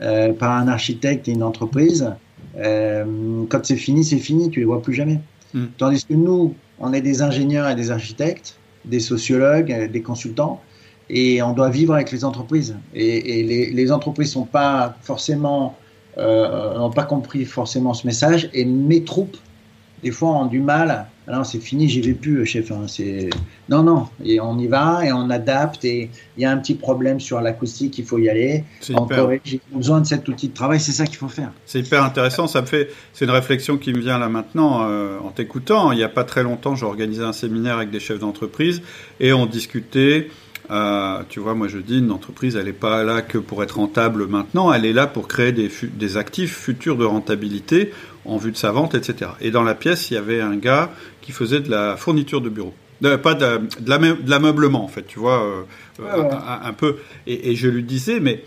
euh, 0.00 0.32
par 0.32 0.52
un 0.52 0.68
architecte 0.68 1.28
et 1.28 1.32
une 1.32 1.42
entreprise, 1.42 2.10
euh, 2.56 3.44
quand 3.48 3.64
c'est 3.66 3.76
fini, 3.76 4.04
c'est 4.04 4.18
fini, 4.18 4.50
tu 4.50 4.60
les 4.60 4.64
vois 4.64 4.80
plus 4.80 4.94
jamais. 4.94 5.20
Mm. 5.52 5.64
Tandis 5.76 6.04
que 6.04 6.14
nous, 6.14 6.54
on 6.78 6.92
est 6.92 7.02
des 7.02 7.20
ingénieurs 7.20 7.68
et 7.68 7.74
des 7.74 7.90
architectes, 7.90 8.56
des 8.84 9.00
sociologues, 9.00 9.90
des 9.90 10.02
consultants 10.02 10.62
et 11.10 11.42
on 11.42 11.52
doit 11.52 11.70
vivre 11.70 11.94
avec 11.94 12.12
les 12.12 12.24
entreprises. 12.24 12.76
Et, 12.94 13.42
les, 13.42 13.70
les, 13.70 13.92
entreprises 13.92 14.32
sont 14.32 14.44
pas 14.44 14.96
forcément 15.02 15.76
euh, 16.18 16.76
n'ont 16.76 16.90
pas 16.90 17.04
compris 17.04 17.44
forcément 17.44 17.94
ce 17.94 18.06
message 18.06 18.50
et 18.52 18.64
mes 18.64 19.04
troupes 19.04 19.36
des 20.02 20.10
fois 20.10 20.30
ont 20.30 20.46
du 20.46 20.60
mal. 20.60 21.06
Alors 21.26 21.44
c'est 21.44 21.60
fini, 21.60 21.88
j'y 21.88 22.00
vais 22.00 22.14
plus, 22.14 22.46
chef. 22.46 22.72
Hein, 22.72 22.84
c'est 22.86 23.28
non, 23.68 23.82
non. 23.82 24.08
Et 24.24 24.40
on 24.40 24.58
y 24.58 24.66
va 24.66 25.04
et 25.04 25.12
on 25.12 25.28
adapte. 25.28 25.84
Et 25.84 26.10
il 26.36 26.42
y 26.42 26.46
a 26.46 26.50
un 26.50 26.56
petit 26.56 26.74
problème 26.74 27.20
sur 27.20 27.40
l'acoustique, 27.40 27.98
il 27.98 28.04
faut 28.04 28.18
y 28.18 28.28
aller. 28.28 28.64
J'ai 29.44 29.60
besoin 29.72 30.00
de 30.00 30.06
cet 30.06 30.26
outil 30.28 30.48
de 30.48 30.54
travail, 30.54 30.80
c'est 30.80 30.92
ça 30.92 31.04
qu'il 31.04 31.16
faut 31.16 31.28
faire. 31.28 31.52
C'est 31.66 31.80
hyper 31.80 32.02
intéressant. 32.02 32.46
Ça 32.46 32.62
me 32.62 32.66
fait, 32.66 32.90
c'est 33.12 33.26
une 33.26 33.30
réflexion 33.30 33.76
qui 33.76 33.92
me 33.92 34.00
vient 34.00 34.18
là 34.18 34.28
maintenant 34.28 34.88
euh, 34.88 35.18
en 35.18 35.30
t'écoutant. 35.30 35.92
Il 35.92 35.98
n'y 35.98 36.04
a 36.04 36.08
pas 36.08 36.24
très 36.24 36.42
longtemps, 36.42 36.74
j'ai 36.74 36.86
organisé 36.86 37.22
un 37.22 37.32
séminaire 37.32 37.76
avec 37.76 37.90
des 37.90 38.00
chefs 38.00 38.20
d'entreprise 38.20 38.80
et 39.20 39.32
on 39.32 39.46
discutait 39.46 40.30
euh, 40.70 41.22
tu 41.28 41.40
vois, 41.40 41.54
moi 41.54 41.68
je 41.68 41.78
dis, 41.78 41.98
une 41.98 42.10
entreprise, 42.10 42.56
elle 42.56 42.66
n'est 42.66 42.72
pas 42.72 43.02
là 43.02 43.22
que 43.22 43.38
pour 43.38 43.62
être 43.62 43.76
rentable 43.76 44.26
maintenant, 44.26 44.72
elle 44.72 44.84
est 44.84 44.92
là 44.92 45.06
pour 45.06 45.26
créer 45.26 45.52
des, 45.52 45.70
des 45.82 46.16
actifs 46.16 46.54
futurs 46.54 46.96
de 46.96 47.04
rentabilité 47.04 47.92
en 48.26 48.36
vue 48.36 48.52
de 48.52 48.56
sa 48.56 48.70
vente, 48.70 48.94
etc. 48.94 49.30
Et 49.40 49.50
dans 49.50 49.62
la 49.62 49.74
pièce, 49.74 50.10
il 50.10 50.14
y 50.14 50.16
avait 50.18 50.40
un 50.40 50.56
gars 50.56 50.90
qui 51.22 51.32
faisait 51.32 51.60
de 51.60 51.70
la 51.70 51.96
fourniture 51.96 52.42
de 52.42 52.50
bureau. 52.50 52.74
pas 53.00 53.34
de, 53.34 53.60
de 53.80 54.30
l'ameublement, 54.30 54.84
en 54.84 54.88
fait, 54.88 55.06
tu 55.06 55.18
vois, 55.18 55.42
euh, 55.42 55.62
euh, 56.00 56.30
un, 56.62 56.72
peu. 56.74 56.96
Et, 57.26 57.56
je 57.56 57.68
lui 57.68 57.82
disais, 57.82 58.20
mais. 58.20 58.44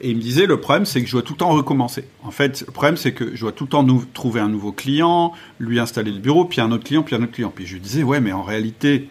et 0.00 0.10
il 0.10 0.16
me 0.16 0.22
disait, 0.22 0.46
le 0.46 0.58
problème, 0.58 0.86
c'est 0.86 1.02
que 1.02 1.06
je 1.06 1.12
dois 1.12 1.22
tout 1.22 1.34
le 1.34 1.38
temps 1.38 1.50
recommencer. 1.50 2.06
En 2.22 2.30
fait, 2.30 2.64
le 2.66 2.72
problème, 2.72 2.96
c'est 2.96 3.12
que 3.12 3.36
je 3.36 3.40
dois 3.42 3.52
tout 3.52 3.64
le 3.64 3.70
temps 3.70 3.82
nous, 3.82 4.06
trouver 4.14 4.40
un 4.40 4.48
nouveau 4.48 4.72
client, 4.72 5.34
lui 5.58 5.78
installer 5.78 6.12
le 6.12 6.20
bureau, 6.20 6.46
puis 6.46 6.62
un 6.62 6.72
autre 6.72 6.84
client, 6.84 7.02
puis 7.02 7.14
un 7.14 7.22
autre 7.22 7.32
client. 7.32 7.52
Puis 7.54 7.66
je 7.66 7.74
lui 7.74 7.80
disais, 7.80 8.02
ouais, 8.02 8.20
mais 8.20 8.32
en 8.32 8.42
réalité, 8.42 9.08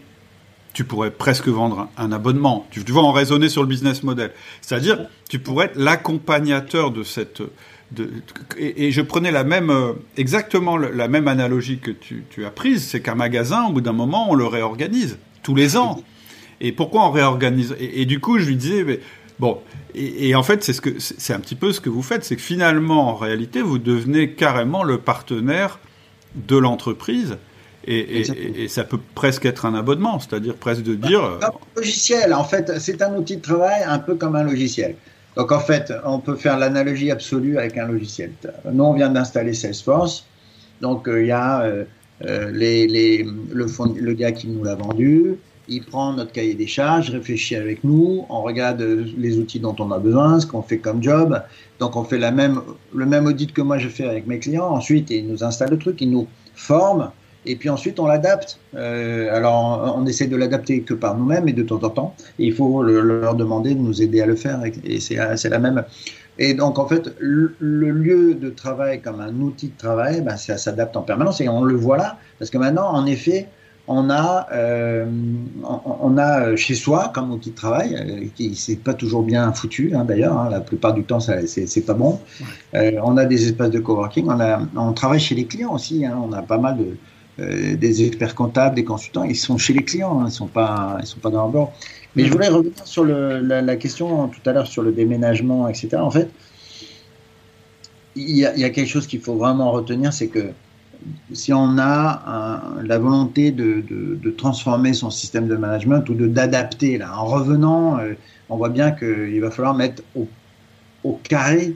tu 0.73 0.83
pourrais 0.83 1.11
presque 1.11 1.47
vendre 1.47 1.89
un 1.97 2.11
abonnement. 2.11 2.67
Tu, 2.71 2.79
vois, 2.81 3.03
en 3.03 3.11
raisonner 3.11 3.49
sur 3.49 3.61
le 3.61 3.67
business 3.67 4.03
model. 4.03 4.31
C'est-à-dire, 4.61 5.05
tu 5.29 5.39
pourrais 5.39 5.65
être 5.65 5.75
l'accompagnateur 5.77 6.91
de 6.91 7.03
cette. 7.03 7.41
Et, 8.57 8.91
je 8.91 9.01
prenais 9.01 9.31
la 9.31 9.43
même, 9.43 9.69
euh, 9.69 9.93
exactement 10.15 10.77
la 10.77 11.07
même 11.09 11.27
analogie 11.27 11.79
que 11.79 11.91
tu, 11.91 12.45
as 12.45 12.49
prise, 12.49 12.83
c'est 12.83 13.01
qu'un 13.01 13.15
magasin, 13.15 13.65
au 13.65 13.73
bout 13.73 13.81
d'un 13.81 13.91
moment, 13.91 14.31
on 14.31 14.33
le 14.33 14.45
réorganise 14.45 15.17
tous 15.43 15.55
les 15.55 15.75
ans. 15.75 16.01
Et 16.61 16.71
pourquoi 16.71 17.05
on 17.05 17.11
réorganise? 17.11 17.75
Et, 17.79 18.05
du 18.05 18.19
coup, 18.19 18.39
je 18.39 18.45
lui 18.45 18.55
disais, 18.55 18.85
mais, 18.85 19.01
bon, 19.39 19.59
et, 19.93 20.29
et, 20.29 20.35
en 20.35 20.43
fait, 20.43 20.63
c'est 20.63 20.73
ce 20.73 20.81
c'est 20.99 21.33
un 21.33 21.39
petit 21.41 21.55
peu 21.55 21.73
ce 21.73 21.81
que 21.81 21.89
vous 21.89 22.03
faites, 22.03 22.23
c'est 22.23 22.37
que 22.37 22.41
finalement, 22.41 23.09
en 23.09 23.15
réalité, 23.15 23.61
vous 23.61 23.77
devenez 23.77 24.31
carrément 24.31 24.83
le 24.83 24.97
partenaire 24.97 25.79
de 26.35 26.55
l'entreprise 26.55 27.37
et, 27.87 28.67
ça 28.67 28.83
peut 28.83 28.99
presque 29.15 29.45
être 29.45 29.65
un 29.65 29.73
abonnement, 29.73 30.19
c'est-à-dire 30.19 30.55
presque 30.55 30.83
de 30.83 30.95
dire. 30.95 31.23
Un 31.41 31.51
logiciel, 31.75 32.33
en 32.33 32.43
fait, 32.43 32.79
c'est 32.79 33.01
un 33.01 33.15
outil 33.15 33.37
de 33.37 33.41
travail 33.41 33.83
un 33.85 33.99
peu 33.99 34.15
comme 34.15 34.35
un 34.35 34.43
logiciel. 34.43 34.95
Donc 35.35 35.51
en 35.51 35.59
fait, 35.59 35.93
on 36.05 36.19
peut 36.19 36.35
faire 36.35 36.57
l'analogie 36.57 37.09
absolue 37.09 37.57
avec 37.57 37.77
un 37.77 37.87
logiciel. 37.87 38.33
Nous, 38.71 38.83
on 38.83 38.93
vient 38.93 39.09
d'installer 39.09 39.53
Salesforce. 39.53 40.25
Donc 40.81 41.07
euh, 41.07 41.21
il 41.21 41.27
y 41.27 41.31
a 41.31 41.61
euh, 41.61 41.85
euh, 42.25 42.51
les, 42.51 42.87
les, 42.87 43.23
le, 43.51 43.65
le, 43.95 44.13
gars 44.13 44.31
qui 44.31 44.47
nous 44.47 44.63
l'a 44.63 44.75
vendu, 44.75 45.37
il 45.67 45.83
prend 45.83 46.13
notre 46.13 46.31
cahier 46.31 46.55
des 46.55 46.67
charges, 46.67 47.11
réfléchit 47.11 47.55
avec 47.55 47.83
nous, 47.83 48.25
on 48.29 48.41
regarde 48.41 48.81
les 48.81 49.37
outils 49.37 49.59
dont 49.59 49.75
on 49.79 49.91
a 49.91 49.99
besoin, 49.99 50.39
ce 50.39 50.45
qu'on 50.45 50.61
fait 50.61 50.79
comme 50.79 51.01
job. 51.01 51.41
Donc 51.79 51.95
on 51.95 52.03
fait 52.03 52.17
la 52.17 52.31
même, 52.31 52.61
le 52.93 53.05
même 53.05 53.25
audit 53.25 53.53
que 53.53 53.61
moi 53.61 53.77
je 53.77 53.87
fais 53.87 54.05
avec 54.05 54.27
mes 54.27 54.39
clients. 54.39 54.69
Ensuite, 54.69 55.11
il 55.11 55.27
nous 55.27 55.43
installe 55.43 55.69
le 55.69 55.77
truc, 55.77 56.01
il 56.01 56.11
nous 56.11 56.27
forme 56.55 57.11
et 57.45 57.55
puis 57.55 57.69
ensuite 57.69 57.99
on 57.99 58.07
l'adapte. 58.07 58.59
Euh, 58.75 59.35
alors 59.35 59.95
on, 59.97 60.05
essaie 60.05 60.27
de 60.27 60.35
l'adapter 60.35 60.81
que 60.81 60.93
par 60.93 61.17
nous-mêmes 61.17 61.47
et 61.47 61.53
de 61.53 61.63
temps 61.63 61.81
en 61.83 61.89
temps. 61.89 62.15
Et 62.39 62.45
il 62.45 62.53
faut 62.53 62.83
leur 62.83 63.35
demander 63.35 63.73
de 63.73 63.79
nous 63.79 64.01
aider 64.01 64.21
à 64.21 64.25
le 64.25 64.35
faire. 64.35 64.61
Et, 64.83 64.99
c'est 64.99 65.49
la 65.49 65.59
même. 65.59 65.83
Et 66.37 66.53
donc 66.53 66.79
en 66.79 66.87
fait, 66.87 67.13
le, 67.19 67.55
lieu 67.59 68.35
de 68.35 68.49
travail 68.49 69.01
comme 69.01 69.19
un 69.19 69.33
outil 69.41 69.69
de 69.69 69.77
travail, 69.77 70.21
ben, 70.21 70.37
ça 70.37 70.57
s'adapte 70.57 70.95
en 70.95 71.01
permanence 71.01 71.41
et 71.41 71.49
on 71.49 71.63
le 71.63 71.75
voit 71.75 71.97
là. 71.97 72.17
Parce 72.39 72.51
que 72.51 72.57
maintenant, 72.57 72.89
en 72.89 73.05
effet, 73.05 73.47
on 73.87 74.09
a, 74.09 74.47
euh, 74.53 75.05
on 75.63 76.17
a 76.17 76.55
chez 76.55 76.75
soi 76.75 77.11
comme 77.13 77.31
outil 77.31 77.51
de 77.51 77.55
travail, 77.55 77.95
euh, 77.95 78.25
qui 78.35 78.55
c'est 78.55 78.77
pas 78.77 78.93
toujours 78.93 79.23
bien 79.23 79.51
foutu 79.53 79.93
hein, 79.95 80.05
d'ailleurs, 80.05 80.37
hein, 80.37 80.49
la 80.49 80.61
plupart 80.61 80.93
du 80.93 81.03
temps 81.03 81.19
c'est 81.19 81.85
pas 81.85 81.93
bon. 81.93 82.19
Euh, 82.75 82.91
on 83.03 83.17
a 83.17 83.25
des 83.25 83.47
espaces 83.47 83.71
de 83.71 83.79
coworking, 83.79 84.27
on, 84.27 84.39
a, 84.39 84.61
on 84.75 84.93
travaille 84.93 85.19
chez 85.19 85.35
les 85.35 85.45
clients 85.45 85.73
aussi, 85.73 86.05
hein, 86.05 86.17
on 86.23 86.31
a 86.31 86.41
pas 86.41 86.57
mal 86.57 86.77
de, 86.77 86.95
euh, 87.39 87.75
des 87.75 88.05
experts 88.05 88.35
comptables, 88.35 88.75
des 88.75 88.83
consultants, 88.83 89.23
ils 89.23 89.35
sont 89.35 89.57
chez 89.57 89.73
les 89.73 89.83
clients, 89.83 90.21
hein, 90.21 90.25
ils 90.27 90.31
sont 90.31 90.47
pas, 90.47 90.97
ils 90.99 91.05
sont 91.05 91.19
pas 91.19 91.29
dans 91.29 91.39
leur 91.39 91.49
bord. 91.49 91.73
Mais 92.15 92.25
je 92.25 92.31
voulais 92.31 92.49
revenir 92.49 92.85
sur 92.85 93.03
le, 93.05 93.39
la, 93.39 93.75
question 93.77 94.27
tout 94.27 94.49
à 94.49 94.53
l'heure 94.53 94.67
sur 94.67 94.83
le 94.83 94.91
déménagement, 94.91 95.67
etc. 95.69 95.95
En 95.95 96.11
fait, 96.11 96.29
il 98.15 98.35
y, 98.35 98.45
a, 98.45 98.55
y 98.57 98.65
a 98.65 98.69
quelque 98.69 98.89
chose 98.89 99.07
qu'il 99.07 99.21
faut 99.21 99.35
vraiment 99.35 99.71
retenir, 99.71 100.11
c'est 100.11 100.27
que 100.27 100.51
si 101.31 101.53
on 101.53 101.77
a 101.77 102.73
la 102.83 102.99
volonté 102.99 103.51
de, 103.51 103.81
de, 103.89 104.19
de, 104.21 104.31
transformer 104.31 104.93
son 104.93 105.09
système 105.09 105.47
de 105.47 105.55
management 105.55 106.07
ou 106.09 106.13
de 106.13 106.27
d'adapter, 106.27 106.97
là, 106.97 107.17
en 107.17 107.25
revenant, 107.25 107.97
euh, 107.97 108.13
on 108.49 108.57
voit 108.57 108.69
bien 108.69 108.91
qu'il 108.91 109.39
va 109.41 109.49
falloir 109.49 109.73
mettre 109.73 110.03
au, 110.15 110.27
au 111.03 111.19
carré 111.23 111.75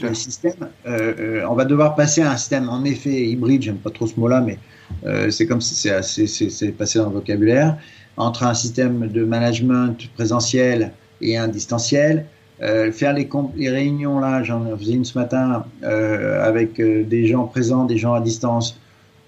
le 0.00 0.14
système. 0.14 0.68
Euh, 0.86 1.44
on 1.48 1.54
va 1.54 1.64
devoir 1.64 1.94
passer 1.94 2.22
à 2.22 2.32
un 2.32 2.36
système 2.36 2.68
en 2.68 2.84
effet 2.84 3.26
hybride, 3.26 3.62
j'aime 3.62 3.76
pas 3.76 3.90
trop 3.90 4.06
ce 4.06 4.18
mot-là, 4.18 4.40
mais 4.40 4.58
euh, 5.04 5.30
c'est 5.30 5.46
comme 5.46 5.60
si 5.60 5.74
c'est 5.74 6.72
passé 6.72 6.98
dans 6.98 7.06
le 7.06 7.14
vocabulaire, 7.14 7.76
entre 8.16 8.44
un 8.44 8.54
système 8.54 9.08
de 9.08 9.24
management 9.24 9.96
présentiel 10.14 10.92
et 11.20 11.36
un 11.36 11.48
distanciel. 11.48 12.26
Euh, 12.62 12.90
faire 12.90 13.12
les, 13.12 13.28
réunions 13.68 14.18
là, 14.18 14.42
j'en 14.42 14.76
faisais 14.78 14.94
une 14.94 15.04
ce 15.04 15.18
matin 15.18 15.66
euh, 15.82 16.42
avec 16.42 16.80
des 16.80 17.26
gens 17.26 17.44
présents, 17.44 17.84
des 17.84 17.98
gens 17.98 18.14
à 18.14 18.20
distance. 18.20 18.80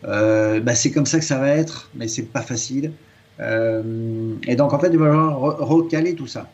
Bah, 0.03 0.75
c'est 0.75 0.91
comme 0.91 1.07
ça 1.07 1.19
que 1.19 1.25
ça 1.25 1.39
va 1.39 1.49
être, 1.49 1.91
mais 1.95 2.09
c'est 2.09 2.23
pas 2.23 2.43
facile. 2.43 2.93
et 3.41 4.57
donc 4.57 4.73
en 4.73 4.79
fait, 4.79 4.89
il 4.93 4.99
va 4.99 5.07
falloir 5.07 5.59
recaler 5.59 6.15
tout 6.15 6.27
ça. 6.27 6.49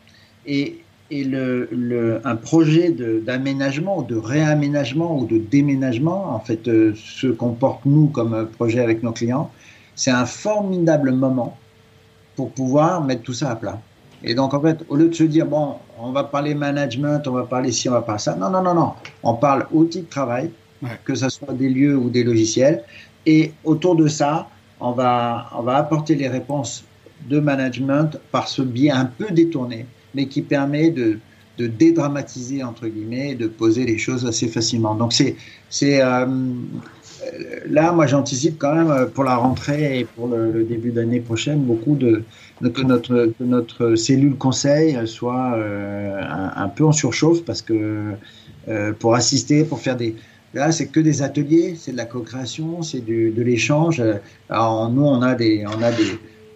Et, 0.45 0.81
et 1.11 1.23
le, 1.23 1.67
le, 1.71 2.21
un 2.25 2.35
projet 2.35 2.89
d'aménagement, 2.89 4.01
de, 4.01 4.15
de, 4.15 4.19
réaménagement 4.19 5.19
ou 5.19 5.25
de 5.25 5.37
déménagement, 5.37 6.33
en 6.33 6.39
fait, 6.39 6.63
ce 6.65 7.27
qu'on 7.27 7.51
porte 7.51 7.85
nous 7.85 8.07
comme 8.07 8.47
projet 8.57 8.79
avec 8.79 9.03
nos 9.03 9.11
clients, 9.11 9.51
c'est 9.95 10.11
un 10.11 10.25
formidable 10.25 11.11
moment 11.11 11.57
pour 12.35 12.51
pouvoir 12.51 13.03
mettre 13.03 13.23
tout 13.23 13.33
ça 13.33 13.51
à 13.51 13.55
plat. 13.55 13.79
Et 14.23 14.33
donc, 14.33 14.53
en 14.53 14.61
fait, 14.61 14.79
au 14.89 14.95
lieu 14.95 15.07
de 15.07 15.13
se 15.13 15.23
dire, 15.23 15.45
bon, 15.45 15.75
on 15.99 16.11
va 16.11 16.23
parler 16.23 16.55
management, 16.55 17.27
on 17.27 17.31
va 17.31 17.43
parler 17.43 17.71
ci, 17.71 17.87
on 17.89 17.93
va 17.93 18.01
parler 18.01 18.19
ça, 18.19 18.35
non, 18.35 18.49
non, 18.49 18.61
non, 18.61 18.73
non. 18.73 18.93
On 19.23 19.35
parle 19.35 19.67
outils 19.71 20.01
de 20.01 20.09
travail, 20.09 20.49
que 21.03 21.15
ce 21.15 21.29
soit 21.29 21.53
des 21.53 21.69
lieux 21.69 21.95
ou 21.95 22.09
des 22.09 22.23
logiciels. 22.23 22.83
Et 23.25 23.53
autour 23.63 23.95
de 23.95 24.07
ça, 24.07 24.47
on 24.79 24.91
va, 24.91 25.49
on 25.55 25.61
va 25.61 25.77
apporter 25.77 26.15
les 26.15 26.27
réponses 26.27 26.83
de 27.29 27.39
management 27.39 28.17
par 28.31 28.47
ce 28.47 28.61
biais 28.61 28.91
un 28.91 29.05
peu 29.05 29.31
détourné, 29.31 29.85
mais 30.15 30.27
qui 30.27 30.41
permet 30.41 30.89
de, 30.89 31.19
dédramatiser, 31.57 32.63
entre 32.63 32.87
guillemets, 32.87 33.35
de 33.35 33.47
poser 33.47 33.85
les 33.85 33.97
choses 33.97 34.25
assez 34.25 34.47
facilement. 34.47 34.93
Donc, 34.95 35.13
c'est, 35.13 35.35
euh, 35.81 36.25
là, 37.69 37.93
moi, 37.93 38.07
j'anticipe 38.07 38.57
quand 38.57 38.75
même 38.75 38.91
euh, 38.91 39.05
pour 39.05 39.23
la 39.23 39.37
rentrée 39.37 39.99
et 39.99 40.03
pour 40.05 40.27
le, 40.27 40.63
début 40.63 40.91
d'année 40.91 41.21
prochaine 41.21 41.59
beaucoup 41.59 41.95
de, 41.95 42.23
que 42.61 42.81
notre, 42.81 43.31
notre 43.39 43.95
cellule 43.95 44.35
conseil 44.35 44.97
soit 45.05 45.53
euh, 45.55 46.21
un, 46.55 46.67
peu 46.67 46.83
en 46.83 46.91
surchauffe 46.91 47.43
parce 47.45 47.61
que 47.61 48.13
pour 48.99 49.15
assister, 49.15 49.63
pour 49.63 49.79
faire 49.79 49.95
des 49.95 50.15
là, 50.53 50.71
c'est 50.71 50.87
que 50.87 50.99
des 50.99 51.21
ateliers, 51.21 51.75
c'est 51.77 51.91
de 51.91 51.97
la 51.97 52.05
co-création, 52.05 52.81
c'est 52.81 53.05
de 53.05 53.41
l'échange. 53.41 54.01
Alors 54.49 54.89
nous, 54.89 55.03
on 55.03 55.21
a 55.21 55.35
des 55.35 55.63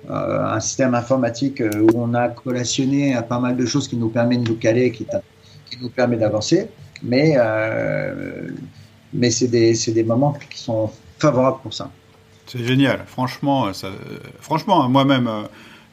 un 0.07 0.59
système 0.59 0.95
informatique 0.95 1.61
où 1.61 1.89
on 1.95 2.13
a 2.13 2.29
collationné 2.29 3.19
pas 3.27 3.39
mal 3.39 3.57
de 3.57 3.65
choses 3.65 3.87
qui 3.87 3.97
nous 3.97 4.09
permet 4.09 4.37
de 4.37 4.47
nous 4.47 4.55
caler, 4.55 4.91
qui, 4.91 5.05
nous 5.81 5.89
permet 5.89 6.17
d'avancer, 6.17 6.69
mais 7.03 7.35
mais 9.13 9.31
c'est 9.31 9.47
des, 9.47 9.73
des, 9.73 10.03
moments 10.03 10.37
qui 10.49 10.59
sont 10.59 10.91
favorables 11.17 11.59
pour 11.61 11.73
ça. 11.73 11.89
C'est 12.45 12.63
génial, 12.63 13.03
franchement, 13.05 13.71
franchement, 14.39 14.89
moi-même, 14.89 15.27
euh, 15.27 15.43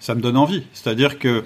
ça 0.01 0.15
me 0.15 0.21
donne 0.21 0.37
envie. 0.37 0.65
C'est-à-dire 0.73 1.19
que 1.19 1.45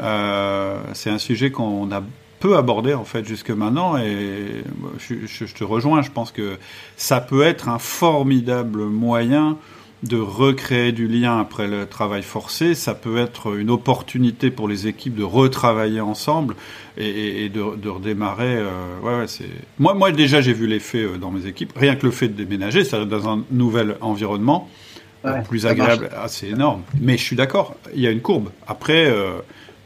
euh, 0.00 0.78
c'est 0.94 1.10
un 1.10 1.18
sujet 1.18 1.50
qu'on 1.50 1.90
a 1.92 2.02
peu 2.40 2.56
abordé 2.56 2.94
en 2.94 3.04
fait 3.04 3.26
jusque 3.26 3.50
maintenant 3.50 3.96
et 3.96 4.62
je, 4.98 5.44
te 5.44 5.64
rejoins. 5.64 6.02
Je 6.02 6.10
pense 6.10 6.32
que 6.32 6.58
ça 6.96 7.20
peut 7.20 7.42
être 7.42 7.68
un 7.68 7.78
formidable 7.78 8.84
moyen 8.84 9.58
de 10.02 10.18
recréer 10.18 10.92
du 10.92 11.08
lien 11.08 11.40
après 11.40 11.66
le 11.66 11.86
travail 11.86 12.22
forcé. 12.22 12.74
Ça 12.74 12.94
peut 12.94 13.18
être 13.18 13.56
une 13.56 13.70
opportunité 13.70 14.50
pour 14.50 14.68
les 14.68 14.86
équipes 14.86 15.14
de 15.14 15.24
retravailler 15.24 16.00
ensemble 16.00 16.54
et, 16.98 17.48
de, 17.48 17.88
redémarrer. 17.88 18.56
Euh, 18.56 19.00
ouais, 19.02 19.18
ouais, 19.18 19.26
c'est... 19.26 19.48
Moi, 19.78 19.94
moi, 19.94 20.12
déjà, 20.12 20.40
j'ai 20.40 20.52
vu 20.52 20.66
l'effet 20.66 21.02
euh, 21.02 21.18
dans 21.18 21.30
mes 21.30 21.46
équipes. 21.46 21.72
Rien 21.76 21.96
que 21.96 22.06
le 22.06 22.12
fait 22.12 22.28
de 22.28 22.34
déménager, 22.34 22.84
ça 22.84 23.04
dans 23.04 23.28
un 23.28 23.44
nouvel 23.50 23.96
environnement, 24.00 24.68
euh, 25.24 25.40
plus 25.42 25.66
agréable, 25.66 26.10
c'est 26.28 26.48
énorme. 26.48 26.82
Mais 27.00 27.16
je 27.16 27.22
suis 27.22 27.36
d'accord, 27.36 27.74
il 27.94 28.00
y 28.00 28.06
a 28.06 28.10
une 28.10 28.20
courbe. 28.20 28.50
Après, 28.66 29.12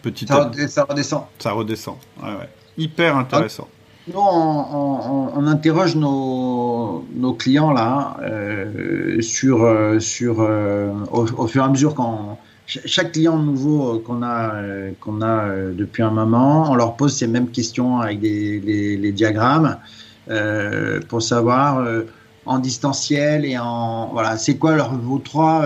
petit 0.03 0.27
ça, 0.27 0.51
ça 0.69 0.85
redescend. 0.85 1.25
Ça 1.39 1.53
redescend. 1.53 1.97
Ouais. 2.23 2.49
Hyper 2.77 3.17
intéressant. 3.17 3.69
Nous, 4.09 4.19
on, 4.19 5.47
interroge 5.47 5.95
nos, 5.95 7.05
nos, 7.15 7.35
clients 7.35 7.73
là 7.73 8.17
euh, 8.23 9.21
sur, 9.21 9.63
euh, 9.63 10.01
sur 10.01 10.41
euh, 10.41 10.91
au, 11.13 11.47
fur 11.47 11.63
et 11.63 11.65
à 11.67 11.69
mesure 11.69 11.95
quand 11.95 12.39
chaque 12.67 13.13
client 13.13 13.37
nouveau 13.37 13.99
qu'on 13.99 14.23
a 14.23 14.55
qu'on 15.01 15.23
a 15.23 15.49
depuis 15.73 16.03
un 16.03 16.11
moment, 16.11 16.71
on 16.71 16.77
leur 16.77 16.97
pose 16.97 17.17
ces 17.17 17.27
mêmes 17.27 17.51
questions 17.51 17.99
avec 18.01 18.21
des 18.21 18.61
les, 18.61 19.13
diagrammes 19.13 19.77
pour 21.09 21.21
savoir 21.21 21.85
en 22.47 22.59
distanciel 22.59 23.45
et 23.45 23.59
en 23.59 24.11
voilà 24.13 24.37
c'est 24.39 24.57
quoi 24.57 24.77
leur, 24.77 24.95
vos 24.95 25.19
trois 25.19 25.65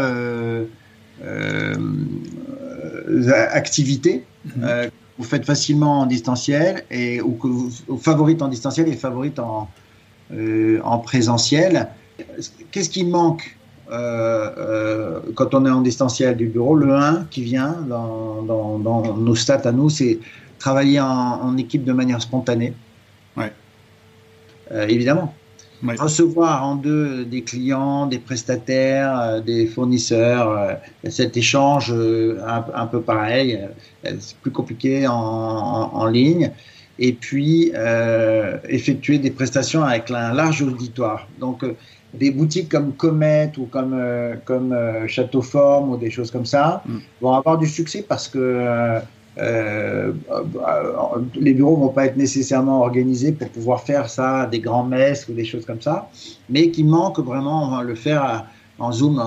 activités. 3.53 4.25
Mm-hmm 4.49 4.91
vous 5.19 5.25
faites 5.25 5.45
facilement 5.45 6.01
en 6.01 6.07
distanciel 6.07 6.85
et 6.91 7.21
ou 7.21 7.33
que 7.33 7.47
vous, 7.47 7.71
favorite 7.99 8.43
en 8.43 8.49
distanciel 8.49 8.89
et 8.89 8.97
favorite 8.97 9.39
en, 9.39 9.69
euh, 10.33 10.81
en 10.83 10.99
présentiel. 10.99 11.89
Qu'est-ce 12.71 12.91
qui 12.91 13.05
manque 13.05 13.57
euh, 13.91 14.51
euh, 14.59 15.21
quand 15.35 15.55
on 15.55 15.67
est 15.67 15.71
en 15.71 15.83
distanciel 15.83 16.37
du 16.37 16.47
bureau? 16.47 16.75
Le 16.75 16.95
1 16.95 17.27
qui 17.31 17.43
vient 17.43 17.77
dans, 17.89 18.43
dans, 18.43 18.79
dans 18.79 19.17
nos 19.17 19.35
stats 19.35 19.63
à 19.65 19.73
nous, 19.73 19.91
c'est 19.91 20.19
travailler 20.59 21.01
en, 21.01 21.07
en, 21.07 21.57
équipe 21.57 21.85
de 21.85 21.93
manière 21.93 22.21
spontanée. 22.21 22.73
Ouais. 23.37 23.53
Évidemment. 24.89 25.35
Recevoir 25.83 26.65
en 26.65 26.77
deux 26.77 27.25
des 27.25 27.43
clients, 27.43 28.07
des 28.07 28.19
prestataires, 28.19 29.43
des 29.43 29.67
fournisseurs, 29.67 30.79
cet 31.09 31.37
échange 31.37 31.93
euh, 31.93 32.41
un, 32.47 32.87
peu 32.87 33.03
pareil, 33.03 33.61
c'est 34.21 34.37
plus 34.39 34.51
compliqué 34.51 35.07
en, 35.07 35.15
en, 35.15 36.07
ligne. 36.07 36.51
Et 36.99 37.13
puis 37.13 37.73
effectuer 38.69 39.19
des 39.19 39.31
prestations 39.33 39.83
avec 39.83 40.11
un 40.11 40.33
large 40.33 40.63
auditoire. 40.63 41.27
Donc 41.41 41.65
des 42.13 42.31
boutiques 42.31 42.69
comme 42.69 42.93
Comet 42.93 43.51
ou 43.59 43.65
comme, 43.65 44.01
comme 44.45 44.77
Château 45.09 45.43
Forme 45.43 45.91
ou 45.91 45.97
des 45.97 46.11
choses 46.11 46.31
comme 46.31 46.47
ça 46.47 46.83
mm. 46.87 46.99
vont 47.21 47.35
avoir 47.35 47.59
du 47.59 47.67
succès 47.67 48.05
parce 48.09 48.29
que 48.29 49.01
euh, 49.39 50.13
les 51.35 51.55
bureaux 51.55 51.77
vont 51.77 51.89
pas 51.89 52.07
être 52.07 52.17
nécessairement 52.17 52.81
organisés 52.81 53.33
pour 53.33 53.49
pouvoir 53.49 53.83
faire 53.83 54.09
ça, 54.09 54.47
des 54.47 54.61
grands 54.61 54.85
messes 54.85 55.29
ou 55.29 55.33
des 55.33 55.45
choses 55.45 55.67
comme 55.67 55.81
ça, 55.81 56.09
mais 56.49 56.71
qui 56.71 56.85
manquent 56.85 57.21
vraiment, 57.21 57.69
on 57.69 57.77
va 57.77 57.83
le 57.83 57.95
faire 57.95 58.47
en 58.79 58.93
Zoom. 58.93 59.21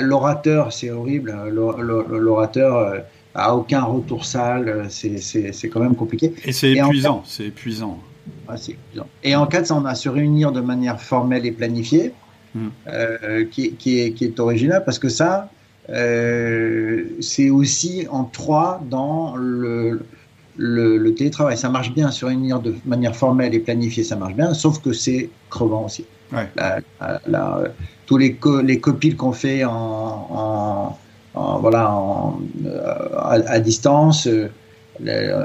L'orateur, 0.00 0.72
c'est 0.72 0.90
horrible, 0.90 1.34
l'orateur 1.48 3.02
euh, 3.36 3.38
a 3.38 3.54
aucun 3.54 3.82
retour 3.82 4.24
salle, 4.24 4.86
c'est 4.90 5.68
quand 5.68 5.80
même 5.80 5.96
compliqué. 5.96 6.34
Et 6.44 6.52
c'est 6.52 6.72
épuisant, 6.72 7.22
c'est 7.26 7.46
épuisant. 7.46 7.98
Épuisant. 8.50 9.06
Et 9.22 9.34
en 9.34 9.46
cas 9.46 9.62
de 9.62 9.66
ça, 9.66 9.74
on 9.74 9.84
a 9.84 9.94
se 9.94 10.08
réunir 10.08 10.52
de 10.52 10.60
manière 10.60 11.00
formelle 11.00 11.46
et 11.46 11.52
planifiée, 11.52 12.12
hmm. 12.54 12.68
euh, 12.88 13.44
qui, 13.50 13.72
qui, 13.72 14.00
est, 14.00 14.12
qui 14.12 14.24
est 14.24 14.38
original, 14.38 14.84
parce 14.84 14.98
que 14.98 15.08
ça, 15.08 15.50
euh, 15.90 17.04
c'est 17.20 17.50
aussi 17.50 18.06
en 18.10 18.24
trois 18.24 18.82
dans 18.88 19.34
le, 19.36 20.02
le, 20.56 21.14
télétravail. 21.14 21.56
Ça 21.56 21.68
marche 21.68 21.92
bien, 21.92 22.10
se 22.10 22.24
réunir 22.24 22.60
de 22.60 22.74
manière 22.84 23.16
formelle 23.16 23.54
et 23.54 23.60
planifiée, 23.60 24.04
ça 24.04 24.16
marche 24.16 24.34
bien, 24.34 24.54
sauf 24.54 24.80
que 24.80 24.92
c'est 24.92 25.30
crevant 25.50 25.86
aussi. 25.86 26.04
tous 28.06 28.16
les, 28.18 28.38
les 28.64 28.80
copies 28.80 29.16
qu'on 29.16 29.32
fait 29.32 29.64
en, 29.64 30.96
voilà, 31.34 31.98
à, 33.16 33.60
distance, 33.60 34.28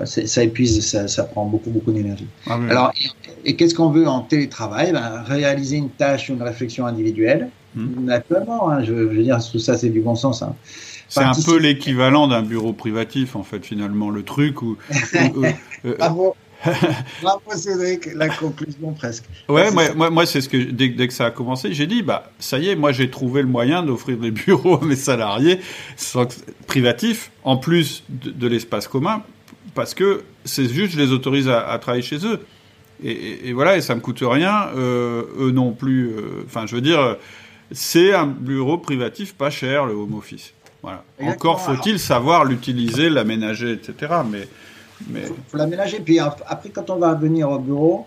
ça 0.05 0.43
épuise, 0.43 1.07
ça, 1.07 1.23
prend 1.23 1.45
beaucoup, 1.45 1.69
beaucoup 1.69 1.91
d'énergie. 1.91 2.27
Ah 2.47 2.59
Alors, 2.69 2.91
et, 3.45 3.55
qu'est-ce 3.55 3.75
qu'on 3.75 3.89
veut 3.89 4.07
en 4.07 4.21
télétravail? 4.21 4.91
Ben, 4.91 5.23
Réaliser 5.25 5.77
une 5.77 5.89
tâche, 5.89 6.29
une 6.29 6.41
réflexion 6.41 6.85
individuelle. 6.85 7.49
Hmm. 7.75 8.05
Naturellement, 8.05 8.69
hein, 8.69 8.83
je, 8.83 8.93
veux 8.93 9.23
dire, 9.23 9.39
tout 9.51 9.59
ça, 9.59 9.77
c'est 9.77 9.89
du 9.89 10.01
bon 10.01 10.15
sens. 10.15 10.41
Hein. 10.41 10.55
C'est 11.09 11.21
un 11.21 11.31
peu 11.45 11.57
l'équivalent 11.57 12.27
d'un 12.27 12.41
bureau 12.41 12.73
privatif, 12.73 13.35
en 13.35 13.43
fait, 13.43 13.65
finalement, 13.65 14.09
le 14.09 14.23
truc 14.23 14.61
où. 14.61 14.77
Euh, 15.85 15.93
Bravo. 15.99 16.35
Bravo 17.21 17.51
Cédric, 17.55 18.13
la 18.15 18.29
conclusion 18.29 18.93
presque. 18.93 19.25
Ouais, 19.47 19.71
moi, 19.71 19.93
moi, 19.95 20.09
moi 20.09 20.25
c'est 20.25 20.41
ce 20.41 20.49
que 20.49 20.57
dès, 20.57 20.89
dès, 20.89 21.07
que 21.07 21.13
ça 21.13 21.27
a 21.27 21.31
commencé, 21.31 21.73
j'ai 21.73 21.87
dit 21.87 22.01
bah 22.01 22.31
ça 22.39 22.57
y 22.57 22.69
est, 22.69 22.75
moi 22.75 22.91
j'ai 22.91 23.09
trouvé 23.09 23.41
le 23.41 23.47
moyen 23.47 23.83
d'offrir 23.83 24.17
des 24.17 24.31
bureaux 24.31 24.81
à 24.81 24.85
mes 24.85 24.95
salariés 24.95 25.59
privatifs 26.65 27.31
en 27.43 27.57
plus 27.57 28.03
de 28.09 28.47
l'espace 28.47 28.87
commun 28.87 29.23
parce 29.75 29.93
que 29.93 30.23
c'est 30.45 30.67
juste 30.67 30.93
je 30.93 30.99
les 30.99 31.11
autorise 31.11 31.47
à, 31.49 31.77
travailler 31.79 32.03
chez 32.03 32.25
eux. 32.25 32.39
Et, 33.03 33.53
voilà, 33.53 33.77
et 33.77 33.81
ça 33.81 33.93
me 33.93 34.01
coûte 34.01 34.23
rien, 34.23 34.69
euh, 34.75 35.23
eux 35.37 35.51
non 35.51 35.71
plus. 35.71 36.07
Euh, 36.07 36.43
enfin, 36.47 36.65
je 36.65 36.73
veux 36.73 36.81
dire, 36.81 37.17
c'est 37.71 38.11
un 38.11 38.25
bureau 38.25 38.79
privatif 38.79 39.35
pas 39.35 39.51
cher, 39.51 39.85
le 39.85 39.93
home 39.93 40.15
office. 40.15 40.53
Voilà. 40.81 41.03
Encore 41.21 41.61
faut-il 41.61 41.99
savoir 41.99 42.43
l'utiliser, 42.45 43.09
l'aménager, 43.09 43.73
etc. 43.73 44.13
Mais, 44.29 44.47
mais... 45.09 45.23
Faut, 45.47 45.57
l'aménager. 45.57 45.99
Puis 45.99 46.19
après, 46.19 46.69
quand 46.69 46.89
on 46.89 46.97
va 46.97 47.13
venir 47.13 47.49
au 47.49 47.59
bureau, 47.59 48.05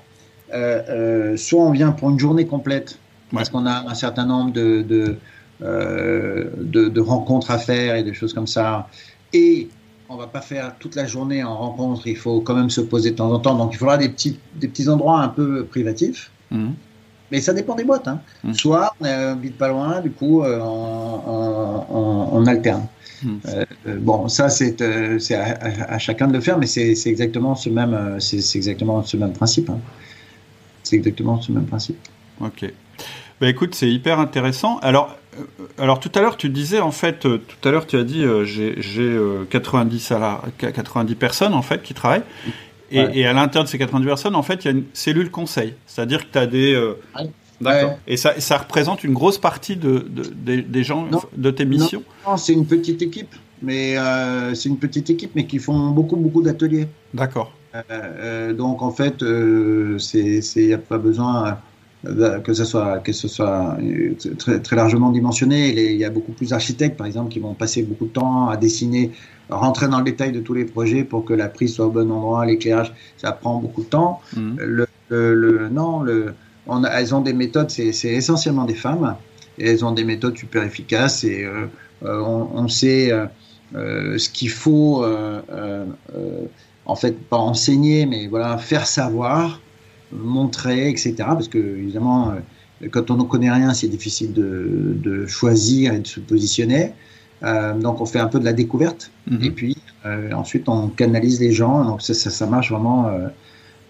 euh, 0.53 1.37
soit 1.37 1.63
on 1.63 1.71
vient 1.71 1.93
pour 1.93 2.11
une 2.11 2.19
journée 2.19 2.47
complète, 2.47 2.99
parce 3.33 3.49
qu'on 3.49 3.67
a 3.67 3.89
un 3.89 3.95
certain 3.95 4.27
nombre 4.27 4.53
de, 4.53 4.83
de, 4.83 5.19
de, 5.61 7.01
rencontres 7.01 7.51
à 7.51 7.59
faire 7.59 7.95
et 7.95 8.03
des 8.03 8.15
choses 8.15 8.35
comme 8.35 8.49
ça, 8.49 8.89
et 9.33 9.69
on 10.11 10.17
va 10.17 10.27
pas 10.27 10.41
faire 10.41 10.75
toute 10.79 10.97
la 10.97 11.07
journée 11.07 11.45
en 11.45 11.57
rencontre, 11.57 12.07
il 12.09 12.17
faut 12.17 12.41
quand 12.41 12.55
même 12.55 12.71
se 12.71 12.81
poser 12.81 13.13
de 13.13 13.17
temps 13.17 13.33
en 13.33 13.39
temps. 13.39 13.55
Donc 13.57 13.73
il 13.73 13.77
faudra 13.77 13.97
des 13.97 14.09
petits, 14.09 14.39
des 14.57 14.67
petits 14.67 14.89
endroits 14.89 15.21
un 15.21 15.29
peu 15.29 15.65
privatifs. 15.65 16.33
Mhm. 16.51 16.75
Mais 17.31 17.41
ça 17.41 17.53
dépend 17.53 17.77
des 17.77 17.85
boîtes. 17.85 18.09
Hein. 18.09 18.21
Mhm. 18.43 18.55
Soit 18.55 18.93
on 19.01 19.05
habite 19.05 19.57
pas 19.57 19.69
loin, 19.69 20.01
du 20.01 20.11
coup 20.11 20.43
euh, 20.43 20.59
on, 20.61 22.45
alterne. 22.47 22.87
Mhm. 23.23 23.41
Euh, 23.47 23.65
bon, 23.99 24.29
ça 24.29 24.49
c'est 24.49 24.81
à, 24.83 25.99
chacun 25.99 26.29
de 26.29 26.33
le 26.33 26.41
faire, 26.41 26.59
mais 26.59 26.67
c'est 26.67 26.95
exactement 27.07 27.55
ce 27.55 27.69
même 27.69 28.17
c'est 28.21 28.57
exactement 28.57 29.03
ce 29.03 29.17
même 29.17 29.33
principe. 29.33 29.71
Hein. 29.71 29.79
C'est 30.83 30.97
exactement 30.97 31.41
ce 31.41 31.53
même 31.53 31.67
principe. 31.67 31.99
Ok. 32.41 32.73
Bah 33.41 33.49
écoute, 33.49 33.75
c'est 33.75 33.91
hyper 33.91 34.19
intéressant. 34.19 34.79
Alors, 34.81 35.17
euh, 35.39 35.45
alors 35.79 35.99
tout 35.99 36.11
à 36.15 36.21
l'heure, 36.21 36.37
tu 36.37 36.51
disais 36.51 36.81
en 36.81 36.91
fait, 36.91 37.25
euh, 37.25 37.39
tout 37.39 37.69
à 37.69 37.73
l'heure 37.73 37.87
tu 37.87 37.97
as 37.97 38.05
dit 38.05 38.23
euh, 38.23 38.45
j'ai 38.45 38.77
90 39.49 40.13
90 40.59 41.15
personnes 41.15 41.55
en 41.55 41.63
fait 41.63 41.83
qui 41.83 41.95
travaillent. 41.95 42.23
Et, 42.93 43.25
à 43.25 43.33
l'intérieur 43.33 43.65
de 43.65 43.69
ces 43.69 43.79
90 43.79 44.05
personnes, 44.05 44.35
en 44.35 44.43
fait, 44.43 44.65
il 44.65 44.69
y 44.69 44.69
a 44.69 44.73
une 44.73 44.85
cellule 44.95 45.31
conseil. 45.31 45.75
C'est-à-dire 45.87 46.27
que 46.27 46.33
tu 46.33 46.39
as 46.39 46.47
des. 46.49 46.93
D'accord. 47.61 47.99
Et 48.07 48.17
ça, 48.17 48.41
ça, 48.41 48.59
représente 48.59 49.05
une 49.05 49.13
grosse 49.13 49.39
partie 49.39 49.77
de, 49.77 50.07
des 50.09 50.85
gens 50.85 51.09
de 51.37 51.51
tes 51.51 51.65
missions 51.65 52.03
Non, 52.27 52.37
c'est 52.37 52.53
une 52.53 52.67
petite 52.67 53.03
équipe. 53.03 53.35
Mais 53.63 53.97
c'est 54.55 54.69
une 54.69 54.79
petite 54.79 55.11
équipe, 55.11 55.33
mais 55.35 55.47
qui 55.47 55.59
font 55.59 55.91
beaucoup, 55.91 56.17
beaucoup 56.17 56.43
d'ateliers. 56.43 56.89
D'accord. 57.13 57.53
donc 58.57 58.83
en 58.83 58.91
fait, 58.91 59.23
il 59.23 59.99
n'y 60.57 60.73
a 60.73 60.79
pas 60.79 60.99
besoin 60.99 61.59
euh, 62.07 62.41
que 62.41 62.55
ce 62.55 62.65
soit, 62.65 62.99
que 63.01 63.13
ce 63.13 63.29
soit 63.29 63.77
euh, 63.79 64.15
très, 64.39 64.61
très 64.61 64.77
largement 64.77 65.11
dimensionné. 65.11 65.93
Il 65.93 65.99
y 65.99 66.05
a 66.05 66.11
beaucoup 66.11 66.33
plus 66.33 66.51
d'architectes, 66.51 66.97
par 66.97 67.07
exemple, 67.07 67.31
qui 67.31 67.41
vont 67.41 67.53
passer 67.53 67.83
beaucoup 67.83 68.07
de 68.07 68.13
temps 68.13 68.49
à 68.49 68.57
dessiner, 68.57 69.13
rentrer 69.51 69.87
dans 69.87 69.99
le 69.99 70.05
détail 70.05 70.33
de 70.33 70.41
tous 70.41 70.55
les 70.55 70.65
projets 70.65 71.05
pour 71.05 71.27
que 71.27 71.35
la 71.35 71.49
prise 71.49 71.75
soit 71.75 71.87
au 71.87 71.91
bon 71.91 72.11
endroit, 72.11 72.47
l'éclairage, 72.47 72.95
ça 73.19 73.33
prend 73.33 73.59
beaucoup 73.59 73.83
de 73.83 73.89
temps. 73.89 74.21
Mmh. 74.35 74.57
Le, 74.61 74.87
le, 75.11 75.69
non, 75.69 76.01
le, 76.01 76.33
on 76.71 76.85
elles 76.85 77.15
ont 77.15 77.21
des 77.21 77.33
méthodes, 77.35 77.71
c'est 77.71 78.09
essentiellement 78.09 78.65
des 78.65 78.75
femmes, 78.75 79.17
et 79.59 79.69
elles 79.69 79.85
ont 79.85 79.93
des 79.93 80.05
méthodes 80.05 80.39
super 80.39 80.63
efficaces 80.63 81.25
et 81.25 81.45
euh, 81.45 81.67
on, 82.03 82.49
on, 82.55 82.69
sait 82.69 83.13
euh, 83.13 84.19
ce 84.19 84.29
qu'il 84.31 84.51
faut, 84.51 85.05
en 86.87 86.97
fait, 86.97 87.19
pas 87.29 87.37
enseigner, 87.37 88.07
mais 88.07 88.27
voilà, 88.27 88.57
faire 88.59 88.87
savoir 88.87 89.61
montrer, 90.13 90.91
etc. 90.91 91.15
Parce 91.19 91.49
que, 91.49 91.59
évidemment, 91.59 92.33
euh, 92.83 92.89
quand 92.91 93.11
on 93.11 93.17
ne 93.17 93.23
connaît 93.23 93.51
rien, 93.51 93.73
c'est 93.75 93.89
difficile 93.89 94.33
de, 94.33 94.97
de, 94.97 95.27
choisir 95.27 95.95
et 95.95 96.01
de 96.01 96.07
se 96.07 96.21
positionner. 96.21 96.93
Euh, 97.43 97.75
donc, 97.75 98.01
on 98.01 98.07
fait 98.07 98.19
un 98.19 98.27
peu 98.27 98.39
de 98.39 98.45
la 98.45 98.53
découverte. 98.53 99.11
Mhm. 99.31 99.45
Et 99.45 99.51
puis, 99.51 99.77
euh, 100.07 100.33
ensuite, 100.33 100.69
on 100.69 100.89
canalise 100.89 101.41
les 101.41 101.53
gens. 101.53 101.85
Donc, 101.85 102.03
ça, 102.03 102.15
ça, 102.15 102.47
marche 102.47 102.71
vraiment. 102.71 103.11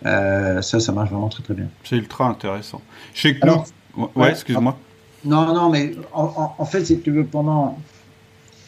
Ça, 0.05 0.81
ça 0.81 0.93
marche 0.93 1.11
vraiment 1.11 1.29
très, 1.29 1.43
très 1.43 1.55
bien. 1.55 1.69
C'est 1.85 1.97
ultra 1.97 2.29
intéressant. 2.29 2.81
Chez 3.15 3.37
Alors, 3.43 3.67
ouais, 4.15 4.31
excuse-moi. 4.31 4.77
Non, 5.25 5.53
non, 5.55 5.69
mais 5.69 5.95
en, 6.13 6.55
en, 6.57 6.65
fait, 6.65 6.85
si 6.87 6.99
tu 7.01 7.11
veux, 7.11 7.27
pendant, 7.27 7.79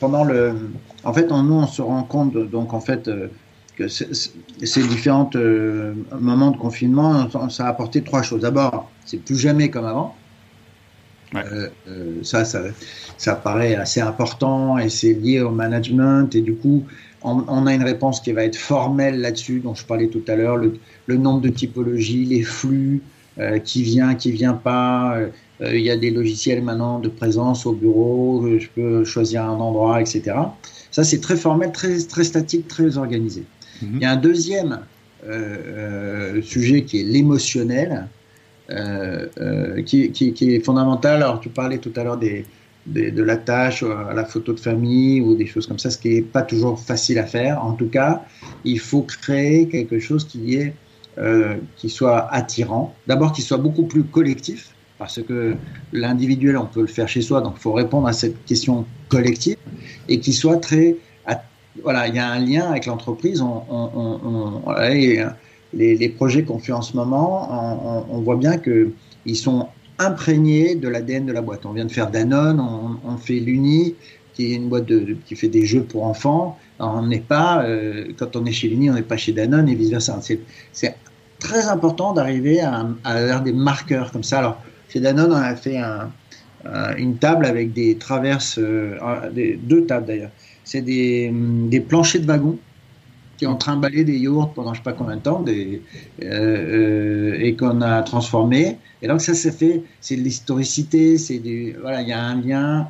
pendant 0.00 0.24
le. 0.24 0.54
En 1.02 1.12
fait, 1.14 1.30
nous, 1.30 1.54
on 1.54 1.66
se 1.66 1.80
rend 1.80 2.02
compte, 2.02 2.36
donc, 2.36 2.74
en 2.74 2.80
fait, 2.80 3.08
que 3.76 3.88
ces 3.88 4.82
différents 4.88 5.30
euh, 5.34 5.94
moments 6.18 6.50
de 6.50 6.56
confinement, 6.56 7.28
ça 7.50 7.66
a 7.66 7.68
apporté 7.68 8.02
trois 8.02 8.22
choses. 8.22 8.42
D'abord, 8.42 8.90
c'est 9.04 9.18
plus 9.18 9.38
jamais 9.38 9.70
comme 9.70 9.86
avant. 9.86 10.14
Euh, 11.34 11.68
euh, 11.88 12.18
ça, 12.22 12.44
ça, 12.44 12.62
ça, 13.16 13.34
paraît 13.34 13.74
assez 13.74 14.00
important 14.00 14.78
et 14.78 14.88
c'est 14.88 15.14
lié 15.14 15.40
au 15.40 15.50
management. 15.50 16.34
Et 16.34 16.40
du 16.40 16.54
coup, 16.54 16.84
on, 17.22 17.66
a 17.66 17.74
une 17.74 17.84
réponse 17.84 18.20
qui 18.20 18.32
va 18.32 18.44
être 18.44 18.56
formelle 18.56 19.20
là-dessus, 19.20 19.60
dont 19.60 19.74
je 19.74 19.84
parlais 19.84 20.08
tout 20.08 20.22
à 20.28 20.34
l'heure, 20.34 20.56
le, 20.56 21.16
nombre 21.16 21.40
de 21.40 21.48
typologies, 21.48 22.24
les 22.24 22.42
flux, 22.42 23.02
qui 23.64 23.82
vient, 23.82 24.14
qui 24.14 24.30
vient 24.30 24.52
pas. 24.52 25.18
Il 25.60 25.80
y 25.80 25.90
a 25.90 25.96
des 25.96 26.10
logiciels 26.10 26.62
maintenant 26.62 26.98
de 26.98 27.08
présence 27.08 27.64
au 27.64 27.72
bureau, 27.72 28.44
je 28.58 28.66
peux 28.74 29.04
choisir 29.04 29.44
un 29.44 29.58
endroit, 29.60 30.00
etc. 30.00 30.34
Ça, 30.90 31.04
c'est 31.04 31.20
très 31.20 31.36
formel, 31.36 31.72
très, 31.72 31.96
très 32.00 32.24
statique, 32.24 32.68
très 32.68 32.98
organisé. 32.98 33.44
Il 33.80 34.02
y 34.02 34.04
a 34.04 34.10
un 34.10 34.16
deuxième 34.16 34.80
euh, 35.24 35.56
euh, 36.36 36.42
sujet 36.42 36.82
qui 36.82 37.00
est 37.00 37.04
l'émotionnel, 37.04 38.08
euh, 38.72 39.82
qui, 39.82 40.34
est 40.40 40.64
fondamental. 40.64 41.22
Alors, 41.22 41.40
tu 41.40 41.48
parlais 41.48 41.78
tout 41.78 41.92
à 41.96 42.04
l'heure 42.04 42.16
des, 42.16 42.44
de 42.86 43.22
la 43.22 43.36
tâche 43.36 43.82
à 43.82 44.12
la 44.14 44.24
photo 44.24 44.52
de 44.52 44.60
famille 44.60 45.20
ou 45.20 45.36
des 45.36 45.46
choses 45.46 45.66
comme 45.66 45.78
ça, 45.78 45.90
ce 45.90 45.98
qui 45.98 46.08
n'est 46.10 46.22
pas 46.22 46.42
toujours 46.42 46.78
facile 46.80 47.18
à 47.18 47.26
faire. 47.26 47.64
En 47.64 47.72
tout 47.72 47.88
cas, 47.88 48.22
il 48.64 48.80
faut 48.80 49.02
créer 49.02 49.68
quelque 49.68 49.98
chose 49.98 50.24
qui, 50.24 50.56
est, 50.56 50.74
qui 51.76 51.88
soit 51.88 52.32
attirant. 52.32 52.94
D'abord, 53.06 53.32
qui 53.32 53.42
soit 53.42 53.58
beaucoup 53.58 53.84
plus 53.84 54.04
collectif, 54.04 54.70
parce 54.98 55.22
que 55.22 55.54
l'individuel, 55.92 56.56
on 56.56 56.66
peut 56.66 56.82
le 56.82 56.86
faire 56.86 57.08
chez 57.08 57.22
soi, 57.22 57.40
donc 57.40 57.54
il 57.58 57.60
faut 57.60 57.72
répondre 57.72 58.06
à 58.06 58.12
cette 58.12 58.44
question 58.46 58.84
collective, 59.08 59.56
et 60.08 60.18
qui 60.18 60.32
soit 60.32 60.56
très 60.56 60.96
voilà, 61.82 62.06
il 62.08 62.14
y 62.14 62.18
a 62.18 62.28
un 62.28 62.38
lien 62.38 62.70
avec 62.70 62.86
l'entreprise. 62.86 63.40
On, 63.40 64.62
les, 65.74 66.08
projets 66.08 66.44
qu'on 66.44 66.58
fait 66.58 66.72
en 66.72 66.82
ce 66.82 66.96
moment, 66.96 68.06
on, 68.10 68.20
voit 68.20 68.36
bien 68.36 68.58
que 68.58 68.90
ils 69.24 69.36
sont 69.36 69.68
imprégnés 69.98 70.74
de 70.74 70.88
l'ADN 70.88 71.26
de 71.26 71.32
la 71.32 71.42
boîte. 71.42 71.64
On 71.64 71.72
vient 71.72 71.84
de 71.84 71.92
faire 71.92 72.10
Danone, 72.10 72.60
on, 72.60 73.16
fait 73.16 73.38
l'Uni, 73.38 73.94
qui 74.34 74.52
est 74.52 74.56
une 74.56 74.68
boîte 74.68 74.90
qui 75.26 75.36
fait 75.36 75.48
des 75.48 75.66
jeux 75.66 75.82
pour 75.82 76.04
enfants. 76.04 76.58
on 76.78 77.06
n'est 77.06 77.20
pas, 77.20 77.64
euh, 77.64 78.06
quand 78.18 78.36
on 78.36 78.44
est 78.44 78.52
chez 78.52 78.68
l'Uni, 78.68 78.90
on 78.90 78.94
n'est 78.94 79.02
pas 79.02 79.16
chez 79.16 79.32
Danone 79.32 79.68
et 79.68 79.74
vice 79.74 79.90
versa. 79.90 80.18
C'est 80.72 80.94
très 81.38 81.66
important 81.68 82.12
d'arriver 82.12 82.60
à, 82.60 82.86
à 83.04 83.40
des 83.40 83.52
marqueurs 83.52 84.12
comme 84.12 84.24
ça. 84.24 84.38
Alors, 84.38 84.62
chez 84.88 85.00
Danone, 85.00 85.32
on 85.32 85.36
a 85.36 85.56
fait 85.56 85.78
une 86.98 87.16
table 87.16 87.46
avec 87.46 87.72
des 87.72 87.96
traverses, 87.96 88.58
euh, 88.58 88.96
deux 89.62 89.86
tables 89.86 90.06
d'ailleurs, 90.06 90.30
c'est 90.64 90.82
des, 90.82 91.32
des, 91.68 91.80
planchers 91.80 92.20
de 92.20 92.26
wagons 92.26 92.58
qui 93.36 93.46
ont 93.46 93.56
trimballé 93.56 94.04
des 94.04 94.18
yaourts 94.18 94.52
pendant 94.52 94.72
je 94.74 94.78
sais 94.78 94.84
pas 94.84 94.92
combien 94.92 95.16
de 95.16 95.22
temps 95.22 95.40
des, 95.40 95.82
euh, 96.22 97.32
euh, 97.32 97.38
et 97.40 97.54
qu'on 97.56 97.80
a 97.80 98.02
transformé. 98.02 98.78
Et 99.00 99.08
donc 99.08 99.20
ça, 99.20 99.34
c'est 99.34 99.52
fait, 99.52 99.82
c'est 100.00 100.16
de 100.16 100.22
l'historicité, 100.22 101.18
c'est 101.18 101.38
du, 101.38 101.74
voilà, 101.80 102.02
il 102.02 102.08
y 102.08 102.12
a 102.12 102.22
un 102.22 102.40
lien 102.40 102.88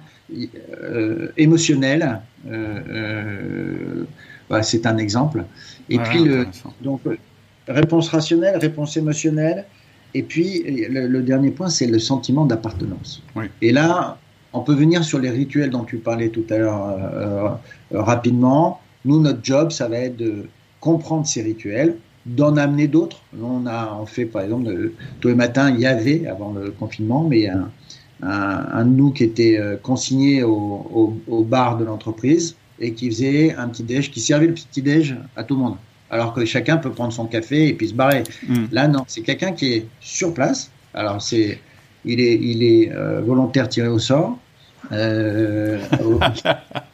euh, 0.83 1.29
émotionnel. 1.37 2.21
C'est 4.63 4.85
un 4.85 4.99
exemple. 4.99 5.45
Et 5.89 5.99
puis 5.99 6.25
le, 6.25 6.47
donc 6.83 7.01
réponse 7.67 8.11
rationnelle, 8.11 8.59
réponse 8.59 8.97
émotionnelle. 8.97 9.65
Et 10.15 10.23
puis 10.23 10.63
le, 10.91 11.23
dernier 11.23 11.51
point, 11.51 11.71
c'est 11.71 11.87
le 11.87 11.99
sentiment 11.99 12.45
d'appartenance. 12.45 13.23
Et 13.63 13.73
là, 13.73 14.19
on 14.53 14.61
peut 14.61 14.75
venir 14.75 15.05
sur 15.05 15.19
les 15.19 15.31
rituels 15.31 15.71
dont 15.71 15.85
tu 15.85 15.97
parlais 15.97 16.29
tout 16.29 16.45
à 16.51 16.59
l'heure 16.59 17.59
rapidement. 17.91 18.83
Nous, 19.05 19.21
notre 19.21 19.41
job, 19.43 19.71
ça 19.71 19.89
va 19.89 19.99
être 19.99 20.17
de 20.17 20.47
comprendre 20.81 21.27
ces 21.27 21.43
rituels, 21.43 21.97
d'en 22.27 22.57
amener 22.57 22.89
d'autres. 22.89 23.21
On 23.41 23.67
a 23.67 23.97
on 24.01 24.07
fait 24.07 24.27
par 24.27 24.43
exemple 24.43 24.93
tous 25.21 25.29
les 25.29 25.35
matins 25.35 25.71
il 25.71 25.81
y 25.81 25.87
avait 25.87 26.27
avant 26.27 26.53
le 26.53 26.71
confinement, 26.71 27.27
mais 27.29 27.49
un, 27.49 27.71
un, 28.23 28.85
de 28.85 28.91
nous 28.91 29.11
qui 29.11 29.25
était 29.25 29.59
euh, 29.59 29.77
consigné 29.77 30.43
au, 30.43 31.17
au, 31.27 31.45
bar 31.45 31.79
de 31.79 31.85
l'entreprise 31.85 32.57
et 32.79 32.93
qui 32.93 33.11
faisait 33.11 33.55
un 33.55 33.69
petit 33.69 33.83
déj, 33.83 34.11
qui 34.11 34.21
servait 34.21 34.47
le 34.47 34.55
petit 34.55 34.83
déj 34.83 35.17
à 35.37 35.45
tout 35.45 35.55
le 35.55 35.61
monde. 35.61 35.77
Alors 36.11 36.35
que 36.35 36.45
chacun 36.45 36.77
peut 36.77 36.91
prendre 36.91 37.13
son 37.13 37.27
café 37.27 37.69
et 37.69 37.75
puis 37.75 37.89
se 37.89 37.95
barrer. 37.95 38.23
Hmm. 38.47 38.67
Là 38.71 38.87
non, 38.87 39.05
c'est 39.09 39.23
quelqu'un 39.23 39.53
qui 39.53 39.73
est 39.73 39.87
sur 40.01 40.35
place. 40.35 40.71
Alors 40.95 41.23
c'est 41.23 41.59
il 42.05 42.21
est 42.21 42.35
il 42.35 42.63
est 42.63 42.93
euh, 42.93 43.21
volontaire 43.23 43.69
tiré 43.69 43.89
au 43.89 43.99
sort. 43.99 44.39
Euh, 44.93 45.79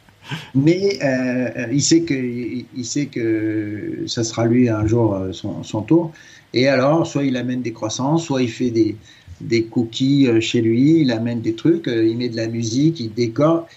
Mais 0.55 0.99
euh, 1.03 1.67
il 1.71 1.81
sait 1.81 2.01
que 2.01 2.13
il 2.13 2.85
sait 2.85 3.07
que 3.07 4.03
ça 4.07 4.23
sera 4.23 4.45
lui 4.45 4.69
un 4.69 4.85
jour 4.85 5.15
euh, 5.15 5.31
son, 5.31 5.63
son, 5.63 5.81
tour. 5.81 6.11
Et 6.53 6.67
alors, 6.67 7.05
soit 7.05 7.23
il 7.23 7.37
amène 7.37 7.61
des 7.61 7.73
croissants, 7.73 8.17
soit 8.17 8.41
il 8.41 8.49
fait 8.49 8.71
des 8.71 8.95
des 9.41 9.63
cookies 9.63 10.27
euh, 10.27 10.41
chez 10.41 10.61
lui, 10.61 10.99
il 10.99 11.11
amène 11.11 11.39
des 11.39 11.53
trucs, 11.55 11.87
il 11.87 12.17
met 12.17 12.27
de 12.27 12.35
la 12.35 12.47
musique, 12.47 12.99
il 12.99 13.13
décore. 13.13 13.67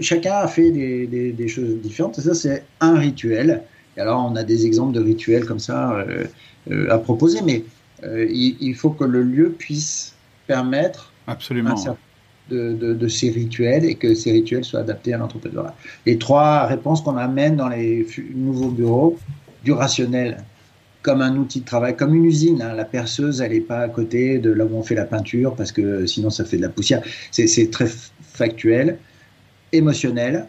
chacun 0.00 0.34
a 0.34 0.46
fait 0.46 0.70
des, 0.70 1.06
des, 1.08 1.32
des 1.32 1.48
choses 1.48 1.76
différentes. 1.82 2.18
Et 2.18 2.22
ça, 2.22 2.34
c'est 2.34 2.64
un 2.80 2.94
rituel. 2.94 3.64
Et 3.96 4.00
alors, 4.00 4.30
on 4.30 4.36
a 4.36 4.44
des 4.44 4.64
exemples 4.64 4.92
de 4.92 5.00
rituels 5.00 5.44
comme 5.44 5.58
ça 5.58 5.92
euh, 6.70 6.88
à 6.88 6.98
proposer, 6.98 7.40
mais 7.44 7.64
il, 8.04 8.56
il, 8.60 8.74
faut 8.74 8.90
que 8.90 9.04
le 9.04 9.22
lieu 9.22 9.50
puisse 9.50 10.14
permettre 10.46 11.12
Absolument 11.26 11.76
de, 12.50 13.08
ces 13.08 13.30
rituels 13.30 13.84
et 13.84 13.94
que 13.94 14.14
ces 14.14 14.32
rituels 14.32 14.64
soient 14.64 14.80
adaptés 14.80 15.14
à 15.14 15.18
l'entreprise. 15.18 15.52
Les 16.06 16.18
trois 16.18 16.66
réponses 16.66 17.00
qu'on 17.00 17.16
amène 17.16 17.56
dans 17.56 17.68
les 17.68 18.06
nouveaux 18.34 18.70
bureaux, 18.70 19.18
du 19.64 19.72
rationnel 19.72 20.38
comme 21.02 21.20
un 21.20 21.36
outil 21.36 21.60
de 21.60 21.64
travail, 21.64 21.96
comme 21.96 22.14
une 22.14 22.24
usine. 22.24 22.62
Hein. 22.62 22.74
La 22.74 22.84
perceuse, 22.84 23.40
elle 23.40 23.52
n'est 23.52 23.60
pas 23.60 23.80
à 23.80 23.88
côté 23.88 24.38
de 24.38 24.50
là 24.50 24.64
où 24.64 24.76
on 24.76 24.82
fait 24.82 24.94
la 24.94 25.04
peinture 25.04 25.54
parce 25.54 25.72
que 25.72 26.06
sinon 26.06 26.30
ça 26.30 26.44
fait 26.44 26.56
de 26.56 26.62
la 26.62 26.68
poussière. 26.68 27.02
C'est 27.30 27.70
très 27.70 27.88
factuel, 28.32 28.98
émotionnel 29.72 30.46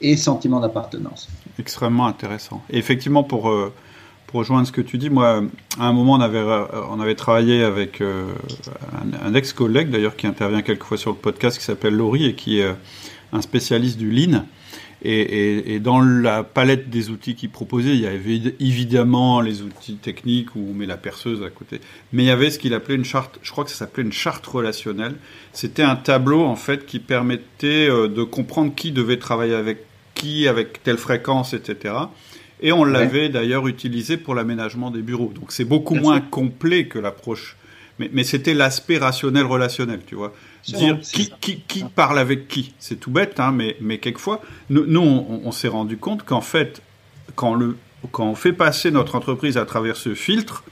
et 0.00 0.16
sentiment 0.16 0.60
d'appartenance. 0.60 1.28
Extrêmement 1.58 2.06
intéressant. 2.06 2.62
Et 2.70 2.78
effectivement, 2.78 3.22
pour 3.22 3.50
euh, 3.50 3.72
pour 4.32 4.40
rejoindre 4.40 4.66
ce 4.66 4.72
que 4.72 4.80
tu 4.80 4.96
dis, 4.96 5.10
moi, 5.10 5.42
à 5.78 5.86
un 5.86 5.92
moment, 5.92 6.14
on 6.14 6.20
avait, 6.20 6.42
on 6.90 6.98
avait 7.00 7.14
travaillé 7.14 7.62
avec 7.62 8.00
euh, 8.00 8.32
un, 9.22 9.34
ex-collègue, 9.34 9.90
d'ailleurs, 9.90 10.16
qui 10.16 10.26
intervient 10.26 10.62
quelquefois 10.62 10.96
sur 10.96 11.10
le 11.10 11.16
podcast, 11.18 11.58
qui 11.58 11.64
s'appelle 11.64 11.94
Laurie 11.94 12.24
et 12.24 12.34
qui 12.34 12.60
est 12.60 12.64
euh, 12.64 12.72
un 13.34 13.42
spécialiste 13.42 13.98
du 13.98 14.10
Lean. 14.10 14.46
Et, 15.04 15.80
dans 15.80 16.00
la 16.00 16.44
palette 16.44 16.88
des 16.88 17.10
outils 17.10 17.34
qu'il 17.34 17.50
proposait, 17.50 17.90
il 17.90 18.00
y 18.00 18.06
avait 18.06 18.54
évidemment 18.58 19.42
les 19.42 19.60
outils 19.60 19.96
techniques 19.96 20.54
où 20.56 20.66
on 20.70 20.74
met 20.74 20.86
la 20.86 20.96
perceuse 20.96 21.42
à 21.42 21.50
côté. 21.50 21.80
Mais 22.12 22.22
il 22.22 22.26
y 22.26 22.30
avait 22.30 22.50
ce 22.50 22.58
qu'il 22.58 22.72
appelait 22.72 22.94
une 22.94 23.04
charte, 23.04 23.38
je 23.42 23.50
crois 23.50 23.64
que 23.64 23.70
ça 23.70 23.76
s'appelait 23.76 24.04
une 24.04 24.12
charte 24.12 24.46
relationnelle. 24.46 25.16
C'était 25.52 25.82
un 25.82 25.96
tableau, 25.96 26.42
en 26.42 26.56
fait, 26.56 26.86
qui 26.86 27.00
permettait 27.00 27.90
euh, 27.90 28.08
de 28.08 28.22
comprendre 28.22 28.74
qui 28.74 28.92
devait 28.92 29.18
travailler 29.18 29.54
avec 29.54 29.84
qui, 30.14 30.48
avec 30.48 30.82
telle 30.84 30.98
fréquence, 30.98 31.52
etc. 31.52 31.94
Et 32.62 32.72
on 32.72 32.84
l'avait 32.84 33.28
d'ailleurs 33.28 33.66
utilisé 33.66 34.16
pour 34.16 34.34
l'aménagement 34.34 34.90
des 34.90 35.02
bureaux. 35.02 35.32
Donc 35.34 35.50
c'est 35.52 35.64
beaucoup 35.64 35.96
moins 35.96 36.20
complet 36.20 36.86
que 36.86 36.98
l'approche. 36.98 37.56
Mais, 37.98 38.08
mais 38.12 38.24
c'était 38.24 38.54
l'aspect 38.54 38.98
rationnel 38.98 39.44
relationnel, 39.44 40.00
tu 40.06 40.14
vois. 40.14 40.32
Dire 40.66 41.00
qui, 41.00 41.32
qui, 41.40 41.60
qui, 41.60 41.84
parle 41.84 42.18
avec 42.18 42.46
qui. 42.46 42.72
C'est 42.78 42.98
tout 42.98 43.10
bête, 43.10 43.40
hein, 43.40 43.52
mais, 43.52 43.76
mais 43.80 43.98
quelquefois, 43.98 44.40
nous, 44.70 44.86
nous 44.86 45.00
on, 45.00 45.52
s'est 45.52 45.68
rendu 45.68 45.96
compte 45.96 46.22
qu'en 46.22 46.40
fait, 46.40 46.82
quand, 47.34 47.54
le, 47.54 47.76
quand 48.12 48.26
on 48.26 48.34
fait 48.36 48.52
passer 48.52 48.90
notre 48.90 49.16
entreprise 49.16 49.58
à 49.58 49.66
travers 49.66 49.96
ce 49.96 50.14
filtre, 50.14 50.62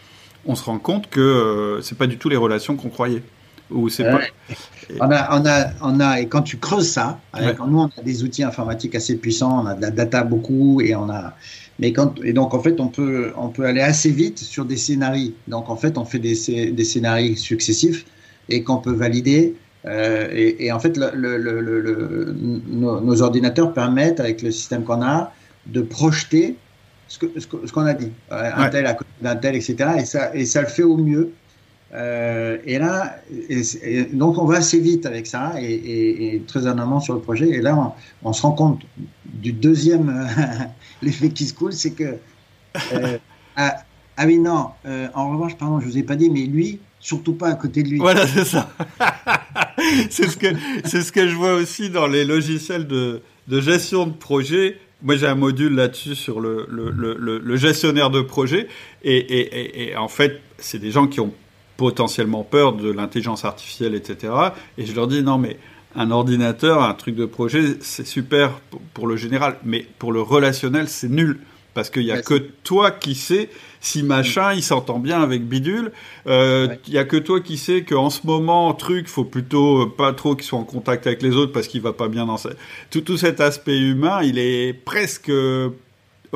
on 0.47 0.55
se 0.55 0.64
rend 0.64 0.78
compte 0.78 1.11
que 1.11 1.20
euh, 1.20 1.82
c'est 1.82 1.99
pas 1.99 2.07
du 2.07 2.18
tout 2.18 2.28
les 2.28 2.36
relations 2.36 2.76
qu'on 2.76 2.88
croyait. 2.88 3.22
Ou 3.71 3.89
c'est 3.89 4.05
pas... 4.05 4.21
on, 5.01 5.11
a, 5.11 5.39
on, 5.41 5.47
a, 5.47 5.66
on 5.83 6.01
a, 6.01 6.21
et 6.21 6.27
quand 6.27 6.43
tu 6.43 6.57
creuses 6.57 6.89
ça, 6.89 7.21
avec, 7.33 7.59
nous 7.59 7.79
on 7.79 7.87
a 7.87 8.03
des 8.03 8.25
outils 8.25 8.43
informatiques 8.43 8.95
assez 8.95 9.16
puissants, 9.16 9.62
on 9.62 9.66
a 9.66 9.75
de 9.75 9.83
la 9.83 9.91
data 9.91 10.25
beaucoup, 10.25 10.81
et 10.81 10.95
on 10.95 11.09
a, 11.09 11.35
mais 11.81 11.95
quand, 11.95 12.23
et 12.23 12.35
donc, 12.35 12.53
en 12.53 12.61
fait, 12.61 12.79
on 12.79 12.89
peut, 12.89 13.33
on 13.37 13.49
peut 13.49 13.64
aller 13.64 13.81
assez 13.81 14.11
vite 14.11 14.39
sur 14.39 14.66
des 14.66 14.77
scénarios. 14.77 15.33
Donc, 15.49 15.71
en 15.71 15.77
fait, 15.77 15.97
on 15.97 16.05
fait 16.05 16.18
des, 16.18 16.73
des 16.73 16.85
scénarios 16.85 17.37
successifs 17.37 18.05
et 18.51 18.62
qu'on 18.62 18.77
peut 18.77 18.93
valider. 18.93 19.55
Euh, 19.87 20.29
et, 20.31 20.66
et, 20.66 20.73
en 20.73 20.79
fait, 20.79 20.99
le, 20.99 21.11
le, 21.14 21.39
le, 21.39 22.37
nos, 22.68 23.01
nos, 23.01 23.23
ordinateurs 23.23 23.73
permettent, 23.73 24.21
avec 24.21 24.43
le 24.43 24.51
système 24.51 24.85
qu'on 24.85 25.01
a, 25.01 25.33
de 25.66 25.81
projeter 25.81 26.57
ce 27.09 27.18
qu'on 27.18 27.66
ce 27.66 27.81
a 27.81 27.95
dit, 27.95 28.12
euh, 28.31 28.51
un 28.55 28.68
tel 28.68 28.87
à 28.87 28.95
côté 28.95 29.11
d'un 29.23 29.37
tel, 29.37 29.57
etc. 29.57 29.77
Et 29.99 30.05
ça, 30.05 30.35
et 30.35 30.45
ça 30.45 30.61
le 30.61 30.68
fait 30.68 30.83
au 30.83 30.97
mieux. 30.97 31.33
Euh, 31.93 32.59
et 32.64 32.78
là, 32.78 33.16
et, 33.49 34.05
donc 34.12 34.38
on 34.38 34.45
va 34.45 34.59
assez 34.59 34.78
vite 34.78 35.07
avec 35.07 35.26
ça 35.26 35.55
et, 35.61 36.34
et, 36.34 36.43
très 36.47 36.68
en 36.68 36.78
amont 36.78 37.01
sur 37.01 37.14
le 37.14 37.20
projet. 37.20 37.49
Et 37.49 37.61
là, 37.61 37.76
on, 38.22 38.28
on 38.28 38.32
se 38.32 38.43
rend 38.43 38.53
compte 38.53 38.82
du 39.24 39.53
deuxième 39.53 40.28
l'effet 41.03 41.30
qui 41.30 41.47
se 41.47 41.55
coule, 41.55 41.72
c'est 41.72 41.93
que 41.93 42.16
euh, 42.93 43.18
ah, 43.57 43.76
ah, 44.16 44.26
oui 44.26 44.38
non, 44.38 44.68
euh, 44.86 45.09
en 45.14 45.32
revanche, 45.32 45.57
pardon, 45.57 45.80
je 45.80 45.86
vous 45.86 45.99
ai 45.99 46.03
pas 46.03 46.14
dit, 46.14 46.30
mais 46.30 46.43
lui, 46.43 46.78
surtout 47.01 47.34
pas 47.34 47.49
à 47.49 47.55
côté 47.55 47.82
de 47.82 47.88
lui. 47.88 47.99
Voilà, 47.99 48.26
c'est 48.26 48.45
ça. 48.45 48.70
c'est 50.11 50.28
ce 50.28 50.36
que 50.36 50.47
c'est 50.84 51.03
ce 51.03 51.11
que 51.11 51.26
je 51.26 51.34
vois 51.34 51.55
aussi 51.55 51.91
dans 51.91 52.07
les 52.07 52.24
logiciels 52.24 52.86
de, 52.86 53.22
de 53.49 53.61
gestion 53.61 54.07
de 54.07 54.12
projet. 54.12 54.78
Moi, 55.03 55.16
j'ai 55.16 55.26
un 55.26 55.34
module 55.34 55.74
là-dessus 55.74 56.14
sur 56.14 56.41
le, 56.41 56.66
le, 56.70 56.91
le, 56.91 57.38
le, 57.38 57.57
gestionnaire 57.57 58.11
de 58.11 58.20
projet. 58.20 58.68
Et, 59.03 59.16
et, 59.16 59.88
et 59.88 59.97
en 59.97 60.09
fait, 60.09 60.43
c'est 60.59 60.78
des 60.78 60.91
gens 60.91 61.07
qui 61.07 61.20
ont 61.20 61.32
potentiellement 61.81 62.45
peur 62.45 62.74
de 62.74 62.91
l'intelligence 62.91 63.47
artificielle, 63.47 63.95
etc. 63.95 64.35
Et 64.76 64.85
je 64.85 64.95
leur 64.95 65.07
dis, 65.07 65.22
non, 65.22 65.39
mais 65.39 65.57
un 65.97 66.11
ordinateur, 66.11 66.83
un 66.83 66.93
truc 66.93 67.16
de 67.16 67.24
projet, 67.24 67.78
c'est 67.81 68.07
super 68.07 68.61
pour, 68.93 69.07
le 69.07 69.16
général, 69.16 69.57
mais 69.64 69.87
pour 69.99 70.12
le 70.12 70.20
relationnel, 70.20 70.89
c'est 70.91 71.09
nul. 71.09 71.39
Parce 71.72 71.89
qu'il 71.89 72.05
n'y 72.05 72.11
a 72.11 72.20
que 72.20 72.35
toi 72.35 72.91
qui 72.91 73.14
sais 73.14 73.49
si 73.81 74.03
machin, 74.03 74.53
il 74.53 74.62
s'entend 74.62 74.99
bien 74.99 75.22
avec 75.22 75.47
bidule. 75.47 75.93
Euh, 76.26 76.68
il 76.87 76.93
n'y 76.93 76.99
a 76.99 77.05
que 77.05 77.16
toi 77.16 77.41
qui 77.41 77.57
sais 77.57 77.83
qu'en 77.83 78.11
ce 78.11 78.26
moment, 78.26 78.74
truc, 78.74 79.09
faut 79.09 79.24
plutôt 79.24 79.87
pas 79.87 80.12
trop 80.12 80.35
qu'il 80.35 80.45
soit 80.45 80.59
en 80.59 80.64
contact 80.64 81.07
avec 81.07 81.22
les 81.22 81.35
autres 81.35 81.53
parce 81.53 81.66
qu'il 81.66 81.81
va 81.81 81.95
pas 81.95 82.09
bien 82.09 82.26
dans 82.26 82.37
sa... 82.37 82.51
Tout, 82.91 83.01
tout 83.01 83.16
cet 83.16 83.41
aspect 83.41 83.78
humain, 83.78 84.20
il 84.22 84.39
est 84.39 84.74
presque 84.74 85.33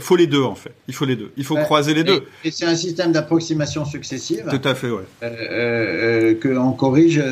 faut 0.02 0.16
les 0.16 0.26
deux 0.26 0.42
en 0.42 0.54
fait. 0.54 0.72
Il 0.88 0.94
faut 0.94 1.04
les 1.04 1.16
deux. 1.16 1.32
Il 1.36 1.44
faut 1.44 1.56
croiser 1.56 1.94
les 1.94 2.04
deux. 2.04 2.24
Et 2.44 2.50
c'est 2.50 2.66
un 2.66 2.74
système 2.74 3.12
d'approximation 3.12 3.84
successive. 3.84 4.44
Tout 4.50 4.68
à 4.68 4.74
fait, 4.74 4.90
ouais. 4.90 5.04
Euh, 5.22 5.28
euh, 5.30 6.34
que 6.34 6.56
on 6.56 6.72
corrige. 6.72 7.22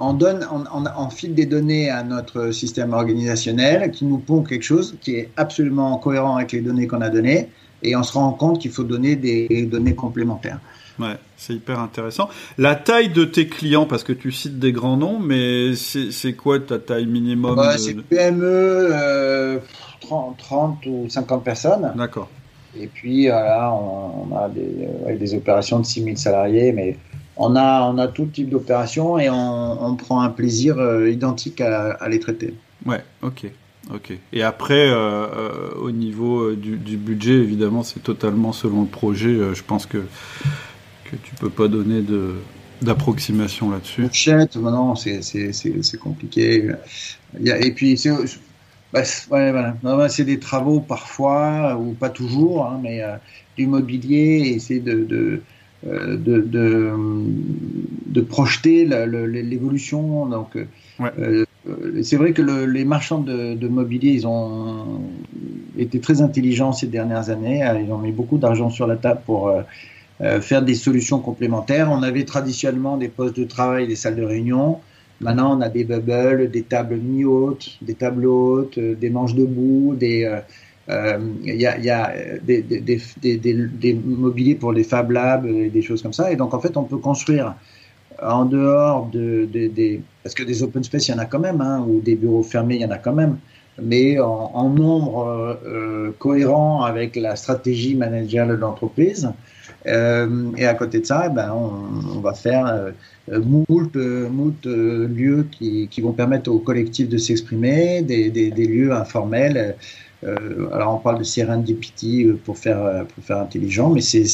On 0.00 0.12
donne, 0.12 0.46
on, 0.52 0.84
on, 0.96 1.10
file 1.10 1.34
des 1.34 1.46
données 1.46 1.90
à 1.90 2.04
notre 2.04 2.52
système 2.52 2.92
organisationnel 2.92 3.90
qui 3.90 4.04
nous 4.04 4.18
pond 4.18 4.44
quelque 4.44 4.62
chose 4.62 4.94
qui 5.00 5.16
est 5.16 5.30
absolument 5.36 5.98
cohérent 5.98 6.36
avec 6.36 6.52
les 6.52 6.60
données 6.60 6.86
qu'on 6.86 7.00
a 7.00 7.08
données, 7.08 7.48
et 7.82 7.96
on 7.96 8.04
se 8.04 8.12
rend 8.12 8.30
compte 8.30 8.60
qu'il 8.60 8.70
faut 8.70 8.84
donner 8.84 9.16
des 9.16 9.66
données 9.68 9.96
complémentaires. 9.96 10.60
Ouais, 10.98 11.16
c'est 11.36 11.54
hyper 11.54 11.78
intéressant. 11.78 12.28
La 12.56 12.74
taille 12.74 13.10
de 13.10 13.24
tes 13.24 13.46
clients, 13.46 13.86
parce 13.86 14.02
que 14.02 14.12
tu 14.12 14.32
cites 14.32 14.58
des 14.58 14.72
grands 14.72 14.96
noms, 14.96 15.20
mais 15.20 15.74
c'est 15.76 16.32
quoi 16.32 16.58
ta 16.58 16.78
taille 16.78 17.06
minimum 17.06 17.54
bah, 17.54 17.78
C'est 17.78 17.94
PME, 17.94 18.42
euh, 18.44 19.58
30, 20.00 20.86
ou 20.86 21.08
50 21.08 21.44
personnes. 21.44 21.92
D'accord. 21.96 22.28
Et 22.78 22.86
puis 22.86 23.26
là, 23.26 23.72
on, 23.72 24.34
a 24.36 24.48
des, 24.48 25.16
des, 25.16 25.34
opérations 25.34 25.80
de 25.80 25.86
6000 25.86 26.18
salariés, 26.18 26.72
mais 26.72 26.96
on 27.36 27.56
a, 27.56 27.82
on 27.82 27.98
a 27.98 28.08
tout 28.08 28.26
type 28.26 28.50
d'opérations 28.50 29.18
et 29.18 29.30
on, 29.30 29.84
on, 29.84 29.96
prend 29.96 30.20
un 30.20 30.28
plaisir 30.28 30.78
euh, 30.78 31.10
identique 31.10 31.60
à, 31.60 31.92
à, 31.92 32.08
les 32.08 32.20
traiter. 32.20 32.54
Ouais, 32.84 33.02
ok. 33.22 33.46
Ok. 33.92 34.12
Et 34.34 34.42
après, 34.42 34.90
euh, 34.90 35.26
euh 35.34 35.70
au 35.80 35.90
niveau 35.90 36.52
du, 36.52 36.76
du, 36.76 36.98
budget, 36.98 37.32
évidemment, 37.32 37.82
c'est 37.82 38.02
totalement 38.02 38.52
selon 38.52 38.82
le 38.82 38.88
projet. 38.88 39.54
Je 39.54 39.62
pense 39.62 39.86
que, 39.86 39.98
que 41.10 41.16
tu 41.16 41.34
peux 41.36 41.48
pas 41.48 41.68
donner 41.68 42.02
de, 42.02 42.34
d'approximation 42.82 43.70
là-dessus. 43.70 44.02
Fourchette, 44.02 44.56
non, 44.56 44.94
c'est, 44.94 45.98
compliqué. 45.98 46.70
Et 47.42 47.72
puis, 47.72 48.00
bah, 48.92 49.02
ouais, 49.30 49.52
voilà. 49.82 50.08
c'est 50.08 50.24
des 50.24 50.38
travaux 50.38 50.80
parfois, 50.80 51.76
ou 51.76 51.92
pas 51.92 52.08
toujours, 52.08 52.66
hein, 52.66 52.80
mais 52.82 53.02
euh, 53.02 53.16
du 53.56 53.66
mobilier, 53.66 54.54
et 54.54 54.58
c'est 54.58 54.78
de, 54.80 55.04
de, 55.04 55.42
euh, 55.86 56.16
de, 56.16 56.40
de, 56.40 56.92
de, 58.06 58.20
projeter 58.22 58.86
l'évolution. 58.86 60.26
Donc, 60.26 60.56
euh, 61.00 61.44
c'est 62.02 62.16
vrai 62.16 62.32
que 62.32 62.40
le, 62.40 62.64
les 62.64 62.86
marchands 62.86 63.20
de, 63.20 63.54
de, 63.54 63.68
mobilier, 63.68 64.12
ils 64.12 64.26
ont 64.26 65.02
été 65.76 66.00
très 66.00 66.22
intelligents 66.22 66.72
ces 66.72 66.86
dernières 66.86 67.28
années. 67.28 67.62
Ils 67.84 67.92
ont 67.92 67.98
mis 67.98 68.12
beaucoup 68.12 68.38
d'argent 68.38 68.70
sur 68.70 68.86
la 68.86 68.96
table 68.96 69.20
pour 69.26 69.52
faire 70.40 70.62
des 70.62 70.74
solutions 70.74 71.20
complémentaires. 71.20 71.90
On 71.92 72.02
avait 72.02 72.24
traditionnellement 72.24 72.96
des 72.96 73.08
postes 73.08 73.38
de 73.38 73.44
travail, 73.44 73.86
des 73.86 73.96
salles 73.96 74.16
de 74.16 74.24
réunion. 74.24 74.80
Maintenant, 75.20 75.56
on 75.58 75.60
a 75.60 75.68
des 75.68 75.84
bubbles, 75.84 76.50
des 76.50 76.62
tables 76.62 76.96
mi-hautes, 76.96 77.78
des 77.82 77.94
tables 77.94 78.26
hautes, 78.26 78.78
euh, 78.78 78.94
des 78.94 79.10
manches 79.10 79.34
debout, 79.34 79.96
des, 79.98 80.24
euh, 80.90 81.18
il 81.44 81.60
y, 81.60 81.66
a, 81.66 81.78
y 81.78 81.90
a 81.90 82.12
des, 82.42 82.62
des, 82.62 83.00
des, 83.20 83.36
des, 83.36 83.94
mobiliers 83.94 84.54
pour 84.54 84.72
les 84.72 84.84
Fab 84.84 85.10
Labs 85.10 85.46
et 85.46 85.68
des 85.68 85.82
choses 85.82 86.02
comme 86.02 86.12
ça. 86.12 86.32
Et 86.32 86.36
donc, 86.36 86.54
en 86.54 86.60
fait, 86.60 86.76
on 86.76 86.84
peut 86.84 86.96
construire 86.96 87.54
en 88.22 88.44
dehors 88.46 89.06
de, 89.12 89.46
des... 89.52 90.00
Parce 90.22 90.34
que 90.34 90.42
des 90.44 90.62
open 90.62 90.82
space, 90.82 91.08
il 91.08 91.12
y 91.12 91.14
en 91.14 91.18
a 91.18 91.26
quand 91.26 91.40
même, 91.40 91.60
hein, 91.60 91.84
ou 91.86 92.00
des 92.00 92.16
bureaux 92.16 92.42
fermés, 92.42 92.76
il 92.76 92.80
y 92.80 92.84
en 92.84 92.90
a 92.90 92.98
quand 92.98 93.12
même. 93.12 93.38
Mais 93.80 94.18
en, 94.18 94.68
nombre 94.70 95.58
euh, 95.64 96.10
cohérent 96.18 96.82
avec 96.82 97.14
la 97.14 97.36
stratégie 97.36 97.94
managériale 97.94 98.48
de 98.48 98.54
l'entreprise. 98.54 99.30
Euh, 99.86 100.50
et 100.56 100.66
à 100.66 100.74
côté 100.74 101.00
de 101.00 101.06
ça, 101.06 101.24
eh 101.26 101.34
ben, 101.34 101.52
on, 101.52 102.20
va 102.20 102.34
faire 102.34 102.66
euh, 102.66 103.40
moult, 103.40 103.94
moult 103.94 104.66
lieux 104.66 105.46
qui, 105.50 105.88
qui, 105.88 106.00
vont 106.00 106.12
permettre 106.12 106.50
au 106.50 106.58
collectif 106.58 107.08
de 107.08 107.16
s'exprimer, 107.16 108.02
des, 108.02 108.30
des, 108.30 108.50
des, 108.50 108.66
lieux 108.66 108.92
informels. 108.92 109.76
Euh, 110.24 110.68
alors 110.72 110.96
on 110.96 110.98
parle 110.98 111.18
de 111.18 111.24
serendipity 111.24 112.26
pour 112.44 112.58
faire, 112.58 113.06
pour 113.14 113.22
faire 113.22 113.38
intelligent, 113.38 113.90
mais 113.90 114.00
c'est 114.00 114.24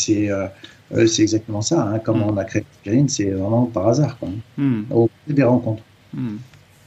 euh, 0.92 1.06
c'est 1.06 1.22
exactement 1.22 1.62
ça. 1.62 1.82
Hein. 1.82 1.98
Comment 1.98 2.26
mm. 2.26 2.30
on 2.30 2.36
a 2.36 2.44
créé 2.44 2.64
Green, 2.84 3.08
c'est 3.08 3.30
vraiment 3.30 3.66
par 3.66 3.88
hasard, 3.88 4.18
quoi. 4.18 4.28
Mm. 4.58 4.82
Au 4.90 5.08
des 5.26 5.42
rencontres. 5.42 5.82
Mm. 6.12 6.36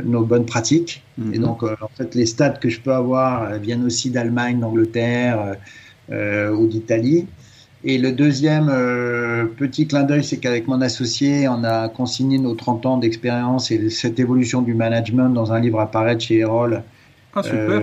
nos 0.04 0.26
bonnes 0.26 0.48
pratiques. 0.48 1.04
Mhm. 1.20 1.34
Et 1.36 1.38
donc, 1.38 1.62
en 1.62 1.90
fait, 1.96 2.16
les 2.16 2.26
stats 2.26 2.50
que 2.50 2.70
je 2.70 2.82
peux 2.82 2.94
avoir 2.94 3.60
viennent 3.60 3.86
aussi 3.86 4.10
d'Allemagne, 4.10 4.60
d'Angleterre 4.60 5.56
ou 6.10 6.68
d'Italie. 6.68 7.28
Et 7.88 8.00
le 8.00 8.12
deuxième 8.12 8.68
euh, 8.70 9.46
petit 9.46 9.86
clin 9.86 10.02
d'œil, 10.04 10.24
c'est 10.24 10.38
qu'avec 10.38 10.68
mon 10.68 10.82
associé, 10.82 11.48
on 11.48 11.64
a 11.64 11.88
consigné 11.88 12.40
nos 12.40 12.56
30 12.56 12.86
ans 12.88 12.98
d'expérience 12.98 13.70
et 13.70 13.92
cette 13.92 14.20
évolution 14.20 14.64
du 14.64 14.74
management 14.74 15.30
dans 15.30 15.54
un 15.54 15.60
livre 15.60 15.80
à 15.80 15.92
paraître 15.92 16.24
chez 16.24 16.40
Erol. 16.40 16.82
Ah, 17.36 17.44
super. 17.44 17.60
Euh, 17.62 17.82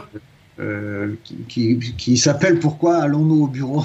euh, 0.58 1.14
qui, 1.48 1.78
qui, 1.96 2.16
s'appelle 2.16 2.58
Pourquoi 2.58 2.96
allons-nous 2.96 3.44
au 3.44 3.46
bureau 3.46 3.84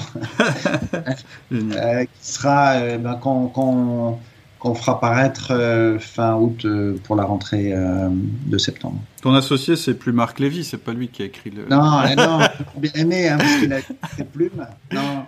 Qui 1.50 2.08
sera 2.20 2.98
ben, 2.98 3.14
qu'on 3.14 4.74
fera 4.74 4.98
paraître 4.98 5.98
fin 6.00 6.34
août 6.34 6.66
pour 7.04 7.14
la 7.14 7.24
rentrée 7.24 7.72
de 7.72 8.58
septembre. 8.58 8.98
Ton 9.22 9.34
associé, 9.34 9.76
c'est 9.76 9.94
plus 9.94 10.12
Marc 10.12 10.40
Lévy, 10.40 10.64
c'est 10.64 10.78
pas 10.78 10.92
lui 10.92 11.08
qui 11.08 11.22
a 11.22 11.26
écrit 11.26 11.50
le. 11.50 11.66
Non, 11.70 12.02
non, 12.16 12.40
bien 12.76 12.92
aimé, 12.96 13.28
hein, 13.28 13.38
parce 13.38 13.56
qu'il 13.56 13.72
a 13.72 13.78
ses 14.16 14.24
plumes. 14.24 14.66
Non. 14.92 15.24